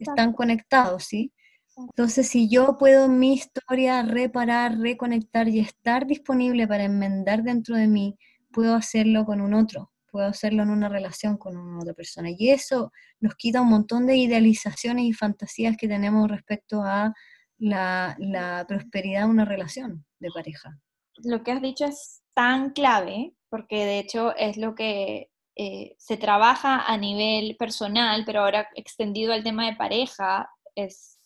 están 0.00 0.32
conectados, 0.32 1.04
¿sí? 1.04 1.32
Entonces, 1.76 2.28
si 2.28 2.48
yo 2.48 2.76
puedo 2.76 3.06
en 3.06 3.18
mi 3.20 3.34
historia 3.34 4.02
reparar, 4.02 4.78
reconectar 4.78 5.48
y 5.48 5.60
estar 5.60 6.06
disponible 6.06 6.66
para 6.66 6.84
enmendar 6.84 7.44
dentro 7.44 7.76
de 7.76 7.86
mí, 7.86 8.18
puedo 8.52 8.74
hacerlo 8.74 9.24
con 9.24 9.40
un 9.40 9.54
otro, 9.54 9.92
puedo 10.10 10.26
hacerlo 10.26 10.64
en 10.64 10.70
una 10.70 10.88
relación 10.88 11.36
con 11.38 11.56
una 11.56 11.78
otra 11.78 11.94
persona. 11.94 12.30
Y 12.36 12.50
eso 12.50 12.92
nos 13.20 13.36
quita 13.36 13.62
un 13.62 13.68
montón 13.68 14.06
de 14.06 14.16
idealizaciones 14.16 15.04
y 15.04 15.12
fantasías 15.12 15.76
que 15.76 15.86
tenemos 15.86 16.28
respecto 16.28 16.82
a 16.82 17.14
la, 17.58 18.16
la 18.18 18.64
prosperidad 18.68 19.20
de 19.20 19.30
una 19.30 19.44
relación 19.44 20.04
de 20.18 20.30
pareja. 20.34 20.78
Lo 21.18 21.42
que 21.42 21.52
has 21.52 21.62
dicho 21.62 21.84
es 21.84 22.22
tan 22.34 22.70
clave, 22.70 23.34
porque 23.50 23.84
de 23.84 23.98
hecho 23.98 24.34
es 24.36 24.56
lo 24.56 24.74
que 24.74 25.30
eh, 25.56 25.94
se 25.98 26.16
trabaja 26.16 26.86
a 26.86 26.96
nivel 26.96 27.56
personal, 27.58 28.24
pero 28.24 28.40
ahora 28.40 28.68
extendido 28.74 29.32
al 29.32 29.44
tema 29.44 29.66
de 29.66 29.76
pareja, 29.76 30.48
es, 30.74 31.18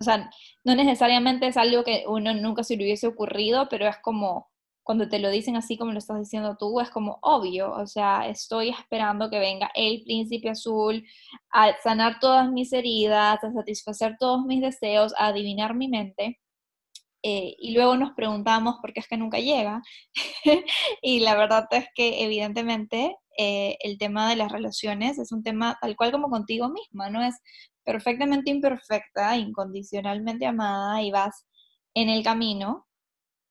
o 0.00 0.04
sea, 0.04 0.30
no 0.64 0.74
necesariamente 0.74 1.46
es 1.46 1.56
algo 1.56 1.84
que 1.84 2.04
uno 2.06 2.34
nunca 2.34 2.64
se 2.64 2.76
le 2.76 2.84
hubiese 2.84 3.06
ocurrido, 3.06 3.68
pero 3.70 3.88
es 3.88 3.96
como, 4.02 4.50
cuando 4.82 5.08
te 5.08 5.18
lo 5.18 5.30
dicen 5.30 5.56
así 5.56 5.78
como 5.78 5.92
lo 5.92 5.98
estás 5.98 6.18
diciendo 6.18 6.56
tú, 6.58 6.78
es 6.80 6.90
como 6.90 7.18
obvio, 7.22 7.72
o 7.72 7.86
sea, 7.86 8.28
estoy 8.28 8.68
esperando 8.68 9.30
que 9.30 9.38
venga 9.38 9.70
el 9.74 10.02
príncipe 10.04 10.50
azul 10.50 11.06
a 11.50 11.72
sanar 11.82 12.18
todas 12.20 12.50
mis 12.50 12.72
heridas, 12.72 13.42
a 13.42 13.52
satisfacer 13.52 14.16
todos 14.18 14.44
mis 14.44 14.60
deseos, 14.60 15.14
a 15.16 15.28
adivinar 15.28 15.74
mi 15.74 15.88
mente. 15.88 16.38
Eh, 17.26 17.56
y 17.58 17.72
luego 17.72 17.96
nos 17.96 18.12
preguntamos 18.12 18.76
por 18.82 18.92
qué 18.92 19.00
es 19.00 19.08
que 19.08 19.16
nunca 19.16 19.38
llega. 19.38 19.82
y 21.02 21.20
la 21.20 21.34
verdad 21.34 21.66
es 21.70 21.86
que 21.94 22.22
evidentemente 22.22 23.16
eh, 23.38 23.78
el 23.80 23.96
tema 23.96 24.28
de 24.28 24.36
las 24.36 24.52
relaciones 24.52 25.18
es 25.18 25.32
un 25.32 25.42
tema 25.42 25.78
tal 25.80 25.96
cual 25.96 26.12
como 26.12 26.28
contigo 26.28 26.68
misma, 26.68 27.08
¿no? 27.08 27.22
Es 27.24 27.36
perfectamente 27.82 28.50
imperfecta, 28.50 29.38
incondicionalmente 29.38 30.44
amada 30.44 31.02
y 31.02 31.10
vas 31.10 31.46
en 31.94 32.10
el 32.10 32.22
camino 32.22 32.86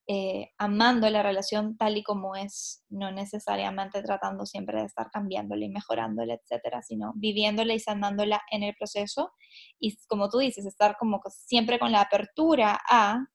eh, 0.06 0.52
amando 0.58 1.10
la 1.10 1.24
relación 1.24 1.78
tal 1.78 1.98
y 1.98 2.04
como 2.04 2.36
es, 2.36 2.84
no 2.90 3.12
necesariamente 3.12 4.04
tratando 4.04 4.46
siempre 4.46 4.82
de 4.82 4.86
estar 4.86 5.10
cambiándola 5.10 5.66
y 5.66 5.70
mejorándola, 5.70 6.34
etcétera, 6.36 6.82
sino 6.84 7.14
viviéndola 7.16 7.74
y 7.74 7.80
sanándola 7.80 8.42
en 8.52 8.64
el 8.64 8.76
proceso. 8.78 9.32
Y 9.80 9.98
como 10.08 10.30
tú 10.30 10.40
dices, 10.40 10.66
estar 10.66 10.98
como 11.00 11.22
siempre 11.30 11.80
con 11.80 11.92
la 11.94 12.02
apertura 12.02 12.80
a 12.90 13.26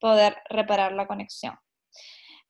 poder 0.00 0.36
reparar 0.48 0.92
la 0.92 1.06
conexión. 1.06 1.54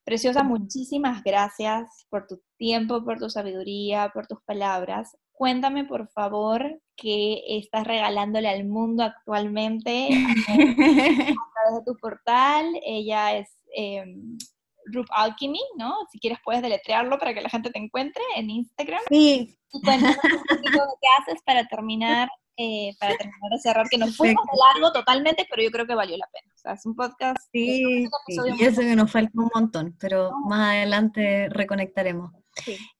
Preciosa, 0.04 0.42
muchísimas 0.42 1.22
gracias 1.22 2.06
por 2.08 2.26
tu 2.26 2.40
tiempo, 2.56 3.04
por 3.04 3.18
tu 3.18 3.28
sabiduría, 3.28 4.10
por 4.14 4.26
tus 4.26 4.42
palabras. 4.42 5.16
Cuéntame, 5.32 5.84
por 5.84 6.08
favor, 6.08 6.80
qué 6.96 7.42
estás 7.46 7.86
regalándole 7.86 8.48
al 8.48 8.64
mundo 8.64 9.04
actualmente 9.04 10.08
a 10.48 10.52
través 10.54 11.74
de 11.74 11.84
tu 11.86 11.94
portal. 12.00 12.66
Ella 12.84 13.36
es 13.36 13.50
eh, 13.76 14.02
Alchemy, 15.10 15.60
¿no? 15.76 15.94
Si 16.10 16.18
quieres 16.18 16.38
puedes 16.42 16.62
deletrearlo 16.62 17.18
para 17.18 17.34
que 17.34 17.42
la 17.42 17.50
gente 17.50 17.70
te 17.70 17.78
encuentre 17.78 18.22
en 18.36 18.48
Instagram. 18.48 19.00
Sí. 19.10 19.58
Y 19.70 19.76
un 19.76 19.82
poquito 19.82 20.78
qué 21.02 21.08
haces 21.20 21.42
para 21.44 21.66
terminar 21.66 22.28
eh, 22.60 22.92
para 22.98 23.16
terminar 23.16 23.50
de 23.52 23.58
cerrar, 23.60 23.86
que 23.88 23.98
nos 23.98 24.16
fuimos 24.16 24.44
de 24.44 24.58
largo 24.58 24.92
totalmente, 24.92 25.46
pero 25.48 25.62
yo 25.62 25.70
creo 25.70 25.86
que 25.86 25.94
valió 25.94 26.16
la 26.16 26.28
pena. 26.32 26.47
Sea, 26.58 26.72
es 26.72 26.84
un 26.86 26.96
podcast. 26.96 27.38
Sí, 27.52 28.08
y 28.26 28.64
eso 28.64 28.80
que 28.80 28.96
nos 28.96 29.12
falta 29.12 29.32
un 29.34 29.48
montón, 29.54 29.96
pero 30.00 30.32
más 30.46 30.74
adelante 30.76 31.48
reconectaremos. 31.50 32.32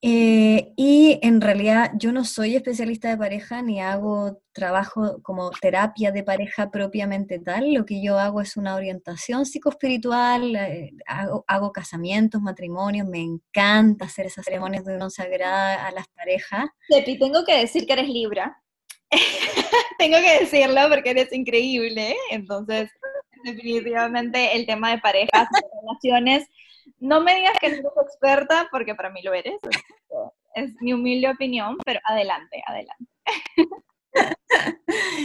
Eh, 0.03 0.73
y 0.75 1.19
en 1.21 1.41
realidad 1.41 1.91
yo 1.95 2.11
no 2.11 2.25
soy 2.25 2.55
especialista 2.55 3.09
de 3.09 3.17
pareja 3.17 3.61
ni 3.61 3.81
hago 3.81 4.41
trabajo 4.51 5.21
como 5.21 5.51
terapia 5.51 6.11
de 6.11 6.23
pareja 6.23 6.71
propiamente 6.71 7.37
tal. 7.37 7.71
Lo 7.71 7.85
que 7.85 8.01
yo 8.01 8.17
hago 8.17 8.41
es 8.41 8.57
una 8.57 8.75
orientación 8.75 9.45
psicoespiritual, 9.45 10.55
eh, 10.55 10.91
hago, 11.05 11.71
casamientos, 11.71 12.41
matrimonios, 12.41 13.07
me 13.07 13.19
encanta 13.19 14.05
hacer 14.05 14.25
esas 14.25 14.45
ceremonias 14.45 14.85
de 14.85 14.95
unión 14.95 15.11
sagrada 15.11 15.85
a 15.87 15.91
las 15.91 16.07
parejas. 16.07 16.65
Sepi, 16.89 17.19
tengo 17.19 17.45
que 17.45 17.57
decir 17.57 17.85
que 17.85 17.93
eres 17.93 18.09
Libra. 18.09 18.59
tengo 19.99 20.17
que 20.17 20.39
decirlo 20.39 20.81
porque 20.89 21.11
eres 21.11 21.31
increíble. 21.31 22.15
Entonces, 22.31 22.89
definitivamente 23.43 24.55
el 24.55 24.65
tema 24.65 24.89
de 24.91 24.97
parejas, 24.97 25.47
de 25.51 25.61
relaciones 25.81 26.47
no 26.99 27.21
me 27.21 27.35
digas 27.35 27.57
que 27.59 27.69
no 27.69 27.75
eres 27.75 27.91
experta, 28.03 28.67
porque 28.71 28.95
para 28.95 29.09
mí 29.09 29.21
lo 29.21 29.33
eres. 29.33 29.59
Es 30.55 30.73
mi 30.81 30.93
humilde 30.93 31.29
opinión, 31.29 31.77
pero 31.85 31.99
adelante, 32.03 32.61
adelante. 32.65 33.05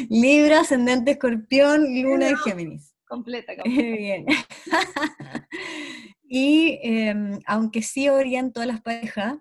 Libra, 0.08 0.60
ascendente 0.60 1.12
escorpión, 1.12 1.82
luna 2.02 2.30
y 2.30 2.36
Géminis. 2.36 2.94
Completa, 3.06 3.54
completa. 3.62 3.80
Bien. 3.80 4.26
y 6.28 6.78
em, 6.82 7.38
aunque 7.46 7.82
sí 7.82 8.08
oriento 8.08 8.60
a 8.60 8.66
las 8.66 8.80
parejas, 8.80 9.36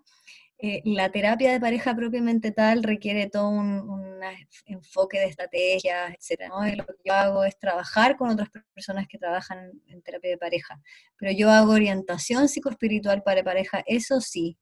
eh, 0.57 0.81
la 0.85 1.11
terapia 1.11 1.51
de 1.51 1.59
pareja 1.59 1.93
propiamente 1.95 2.51
tal 2.51 2.81
requiere 2.81 3.29
toda 3.29 3.49
una 3.49 4.31
enfoque 4.65 5.19
de 5.19 5.25
estrategias, 5.25 6.13
etc. 6.13 6.49
lo 6.77 6.85
que 6.85 6.93
yo 7.03 7.13
hago 7.13 7.43
es 7.43 7.59
trabajar 7.59 8.15
con 8.15 8.29
otras 8.29 8.49
personas 8.73 9.05
que 9.07 9.17
trabajan 9.17 9.71
en 9.87 10.01
terapia 10.01 10.31
de 10.31 10.37
pareja, 10.37 10.81
pero 11.17 11.33
yo 11.33 11.51
hago 11.51 11.73
orientación 11.73 12.47
psicoespiritual 12.47 13.21
para 13.23 13.43
pareja, 13.43 13.83
eso 13.85 14.21
sí. 14.21 14.57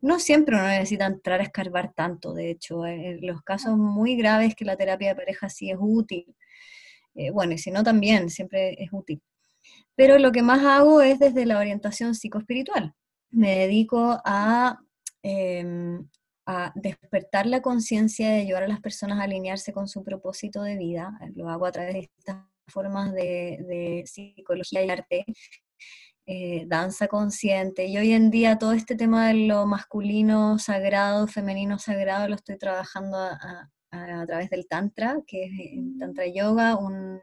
No 0.00 0.20
siempre 0.20 0.56
uno 0.56 0.68
necesita 0.68 1.06
entrar 1.06 1.40
a 1.40 1.44
escarbar 1.44 1.92
tanto, 1.92 2.32
de 2.32 2.50
hecho, 2.50 2.86
en 2.86 3.26
los 3.26 3.42
casos 3.42 3.76
muy 3.76 4.16
graves 4.16 4.54
que 4.54 4.64
la 4.64 4.76
terapia 4.76 5.10
de 5.10 5.16
pareja 5.16 5.48
sí 5.50 5.70
es 5.70 5.76
útil. 5.78 6.34
Eh, 7.14 7.30
bueno, 7.30 7.54
y 7.54 7.58
si 7.58 7.70
no 7.70 7.82
también, 7.82 8.30
siempre 8.30 8.76
es 8.82 8.90
útil. 8.92 9.20
Pero 9.96 10.18
lo 10.18 10.32
que 10.32 10.42
más 10.42 10.64
hago 10.64 11.02
es 11.02 11.18
desde 11.18 11.46
la 11.46 11.58
orientación 11.58 12.14
psicoespiritual. 12.14 12.94
Me 13.30 13.58
dedico 13.58 14.20
a 14.24 14.78
em, 15.28 16.08
a 16.46 16.72
despertar 16.76 17.46
la 17.46 17.60
conciencia 17.60 18.30
de 18.30 18.42
ayudar 18.42 18.62
a 18.62 18.68
las 18.68 18.80
personas 18.80 19.18
a 19.18 19.24
alinearse 19.24 19.72
con 19.72 19.88
su 19.88 20.04
propósito 20.04 20.62
de 20.62 20.76
vida. 20.76 21.18
Lo 21.34 21.48
hago 21.48 21.66
a 21.66 21.72
través 21.72 21.94
de 21.94 22.00
estas 22.18 22.36
formas 22.68 23.12
de, 23.12 24.04
psicología 24.06 24.84
y 24.84 24.90
arte, 24.90 25.24
eh, 26.26 26.64
danza 26.68 27.08
consciente. 27.08 27.86
Y 27.86 27.98
hoy 27.98 28.12
en 28.12 28.30
día 28.30 28.58
todo 28.58 28.72
este 28.72 28.94
tema 28.94 29.26
de 29.28 29.34
lo 29.48 29.66
masculino 29.66 30.60
sagrado, 30.60 31.26
femenino 31.26 31.80
sagrado, 31.80 32.28
lo 32.28 32.36
estoy 32.36 32.56
trabajando 32.58 33.18
a, 33.18 33.68
través 34.26 34.50
del 34.50 34.68
Tantra, 34.68 35.22
que 35.26 35.44
es 35.44 35.50
el 35.72 35.98
Tantra 35.98 36.26
Yoga, 36.26 36.76
un 36.76 37.20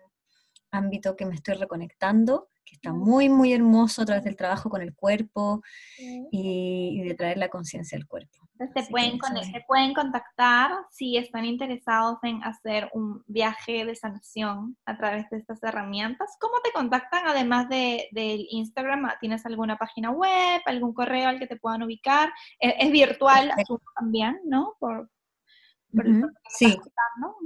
ámbito 0.71 1.15
que 1.15 1.25
me 1.25 1.35
estoy 1.35 1.53
reconectando 1.53 2.49
que 2.73 2.77
está 2.77 2.91
muy, 2.91 3.29
muy 3.29 3.53
hermoso 3.53 4.01
a 4.01 4.05
través 4.05 4.23
del 4.23 4.35
trabajo 4.35 4.67
con 4.67 4.81
el 4.81 4.95
cuerpo 4.95 5.61
y, 5.99 7.03
de 7.03 7.13
traer 7.13 7.37
la 7.37 7.49
conciencia 7.49 7.97
al 7.97 8.07
cuerpo. 8.07 8.39
Entonces, 8.57 8.89
pueden, 8.89 9.19
pueden 9.67 9.93
contactar 9.93 10.71
si 10.89 11.17
están 11.17 11.45
interesados 11.45 12.17
en 12.23 12.43
hacer 12.43 12.89
un 12.93 13.23
viaje 13.27 13.85
de 13.85 13.95
sanación 13.95 14.77
a 14.85 14.97
través 14.97 15.29
de 15.29 15.37
estas 15.37 15.61
herramientas. 15.63 16.35
¿Cómo 16.39 16.55
te 16.63 16.71
contactan 16.71 17.27
además 17.27 17.69
de, 17.69 18.07
del 18.11 18.47
Instagram? 18.49 19.09
¿Tienes 19.19 19.45
alguna 19.45 19.77
página 19.77 20.11
web, 20.11 20.61
algún 20.65 20.93
correo 20.93 21.29
al 21.29 21.39
que 21.39 21.47
te 21.47 21.57
puedan 21.57 21.83
ubicar? 21.83 22.31
Es, 22.59 22.91
virtual 22.91 23.51
también, 23.95 24.39
¿no? 24.45 24.75
Por, 24.79 25.09
sí. 26.49 26.77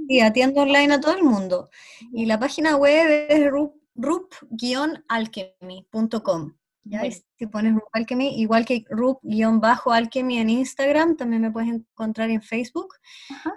sí, 0.08 0.20
atiendo 0.20 0.62
online 0.62 0.94
a 0.94 1.00
todo 1.00 1.16
el 1.16 1.22
mundo. 1.22 1.68
Y 2.12 2.26
la 2.26 2.38
página 2.38 2.76
web 2.76 3.26
es 3.28 3.50
rup-alchemy.com. 3.98 6.54
¿ya? 6.84 7.02
Si 7.10 7.46
pones 7.46 7.74
Rup 7.74 7.88
Alchemy, 7.92 8.40
igual 8.40 8.64
que 8.64 8.84
Rup-alchemy 8.88 10.38
en 10.38 10.50
Instagram, 10.50 11.16
también 11.16 11.42
me 11.42 11.50
puedes 11.50 11.68
encontrar 11.68 12.30
en 12.30 12.40
Facebook. 12.40 12.94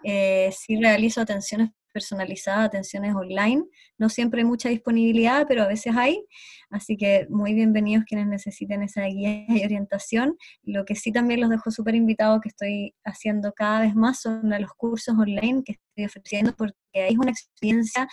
Eh, 0.04 0.52
si 0.52 0.78
realizo 0.78 1.22
atenciones 1.22 1.70
personalizadas, 1.92 2.68
atenciones 2.68 3.14
online. 3.16 3.64
No 3.98 4.10
siempre 4.10 4.42
hay 4.42 4.46
mucha 4.46 4.70
disponibilidad, 4.70 5.46
pero 5.48 5.64
a 5.64 5.68
veces 5.68 5.96
hay. 5.96 6.24
Así 6.70 6.98
que 6.98 7.28
muy 7.30 7.54
bienvenidos 7.54 8.06
quienes 8.06 8.28
necesiten 8.28 8.84
esa 8.84 9.04
guía 9.06 9.46
y 9.48 9.64
orientación. 9.64 10.38
Lo 10.64 10.86
que 10.86 10.96
sí 10.96 11.12
también 11.12 11.42
los 11.42 11.50
dejo 11.50 11.72
súper 11.72 11.96
invitados 11.96 12.42
que 12.42 12.50
estoy 12.50 12.96
haciendo 13.04 13.54
cada 13.54 13.82
vez 13.82 13.96
más 13.96 14.22
son 14.22 14.50
los 14.50 14.74
cursos 14.74 15.16
online 15.18 15.64
que 15.64 15.74
estoy 15.74 16.06
ofreciendo 16.06 16.54
porque 16.56 16.76
es 16.94 17.18
una 17.18 17.32
experiencia 17.32 18.08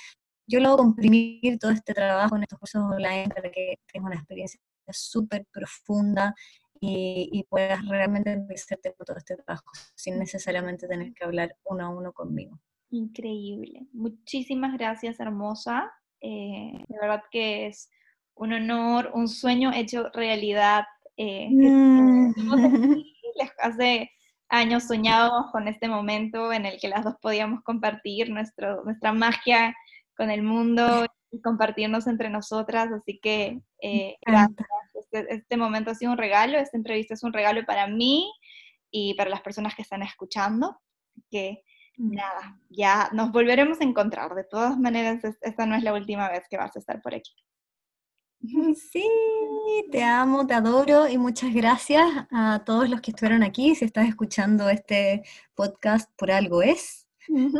yo 0.48 0.60
logro 0.60 0.78
comprimir 0.78 1.58
todo 1.58 1.70
este 1.70 1.94
trabajo 1.94 2.36
en 2.36 2.42
estos 2.42 2.58
cursos 2.58 2.82
online 2.82 3.28
para 3.28 3.50
que 3.50 3.78
tengas 3.92 4.06
una 4.06 4.16
experiencia 4.16 4.60
súper 4.90 5.46
profunda 5.52 6.34
y, 6.80 7.44
puedas 7.48 7.86
realmente 7.86 8.32
empezarte 8.32 8.94
con 8.94 9.04
todo 9.04 9.16
este 9.16 9.36
trabajo 9.36 9.70
sin 9.94 10.18
necesariamente 10.18 10.86
tener 10.86 11.12
que 11.12 11.24
hablar 11.24 11.54
uno 11.64 11.86
a 11.86 11.88
uno 11.88 12.12
conmigo. 12.12 12.58
Increíble. 12.90 13.86
Muchísimas 13.92 14.76
gracias, 14.78 15.20
hermosa. 15.20 15.90
Eh, 16.20 16.84
de 16.88 16.98
verdad 17.00 17.22
que 17.30 17.66
es 17.66 17.90
un 18.34 18.52
honor, 18.52 19.10
un 19.12 19.28
sueño 19.28 19.72
hecho 19.72 20.08
realidad. 20.14 20.84
Eh, 21.16 21.48
mm. 21.50 22.32
Hace 23.60 24.10
años 24.48 24.84
soñábamos 24.84 25.50
con 25.52 25.68
este 25.68 25.88
momento 25.88 26.52
en 26.52 26.64
el 26.64 26.80
que 26.80 26.88
las 26.88 27.04
dos 27.04 27.14
podíamos 27.20 27.62
compartir 27.62 28.30
nuestro, 28.30 28.84
nuestra 28.84 29.12
magia 29.12 29.74
con 30.18 30.30
el 30.30 30.42
mundo 30.42 31.06
y 31.30 31.40
compartirnos 31.40 32.06
entre 32.08 32.28
nosotras. 32.28 32.90
Así 32.92 33.18
que 33.20 33.60
eh, 33.80 34.16
gracias. 34.26 34.68
Este, 34.94 35.34
este, 35.34 35.56
momento 35.56 35.92
ha 35.92 35.94
sido 35.94 36.12
un 36.12 36.18
regalo, 36.18 36.58
esta 36.58 36.76
entrevista 36.76 37.14
es 37.14 37.22
un 37.22 37.32
regalo 37.32 37.64
para 37.64 37.86
mí 37.86 38.30
y 38.90 39.14
para 39.14 39.30
las 39.30 39.40
personas 39.40 39.74
que 39.74 39.82
están 39.82 40.02
escuchando. 40.02 40.78
Que 41.30 41.62
mm. 41.96 42.14
nada, 42.14 42.60
ya 42.68 43.08
nos 43.12 43.30
volveremos 43.30 43.80
a 43.80 43.84
encontrar. 43.84 44.34
De 44.34 44.44
todas 44.44 44.76
maneras, 44.78 45.22
esta 45.40 45.64
no 45.64 45.76
es 45.76 45.84
la 45.84 45.94
última 45.94 46.28
vez 46.28 46.42
que 46.50 46.58
vas 46.58 46.74
a 46.74 46.80
estar 46.80 47.00
por 47.00 47.14
aquí. 47.14 47.32
Sí, 48.74 49.04
te 49.90 50.02
amo, 50.04 50.46
te 50.46 50.54
adoro 50.54 51.08
y 51.08 51.18
muchas 51.18 51.52
gracias 51.52 52.06
a 52.30 52.62
todos 52.64 52.88
los 52.88 53.00
que 53.00 53.10
estuvieron 53.10 53.42
aquí. 53.42 53.74
Si 53.74 53.84
estás 53.84 54.08
escuchando 54.08 54.68
este 54.68 55.22
podcast, 55.54 56.10
por 56.16 56.30
algo 56.30 56.62
es. 56.62 57.07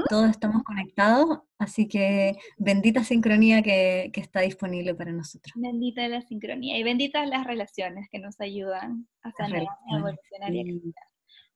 Todos 0.09 0.31
estamos 0.31 0.63
conectados, 0.63 1.41
así 1.59 1.89
que 1.89 2.37
bendita 2.57 3.05
sincronía 3.05 3.63
que, 3.63 4.11
está 4.15 4.41
disponible 4.41 4.95
para 4.95 5.13
nosotros. 5.13 5.53
Bendita 5.57 6.09
la 6.09 6.23
sincronía 6.23 6.79
y 6.79 6.83
benditas 6.83 7.29
las 7.29 7.47
relaciones 7.47 8.09
que 8.11 8.19
nos 8.19 8.41
ayudan 8.41 9.07
a 9.23 9.33
sanar, 9.33 9.63
a 9.63 9.97
evolucionar 9.97 10.55
y 10.55 10.93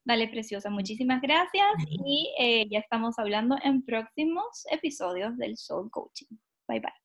Dale, 0.05 0.29
preciosa, 0.29 0.69
muchísimas 0.69 1.23
gracias 1.23 1.65
y 1.89 2.35
eh, 2.37 2.67
ya 2.69 2.81
estamos 2.81 3.21
hablando 3.21 3.57
en 3.63 3.85
próximos 3.85 4.65
episodios 4.73 5.37
del 5.37 5.57
Soul 5.57 5.91
Coaching. 5.91 6.27
Bye 6.67 6.81
bye. 6.81 7.03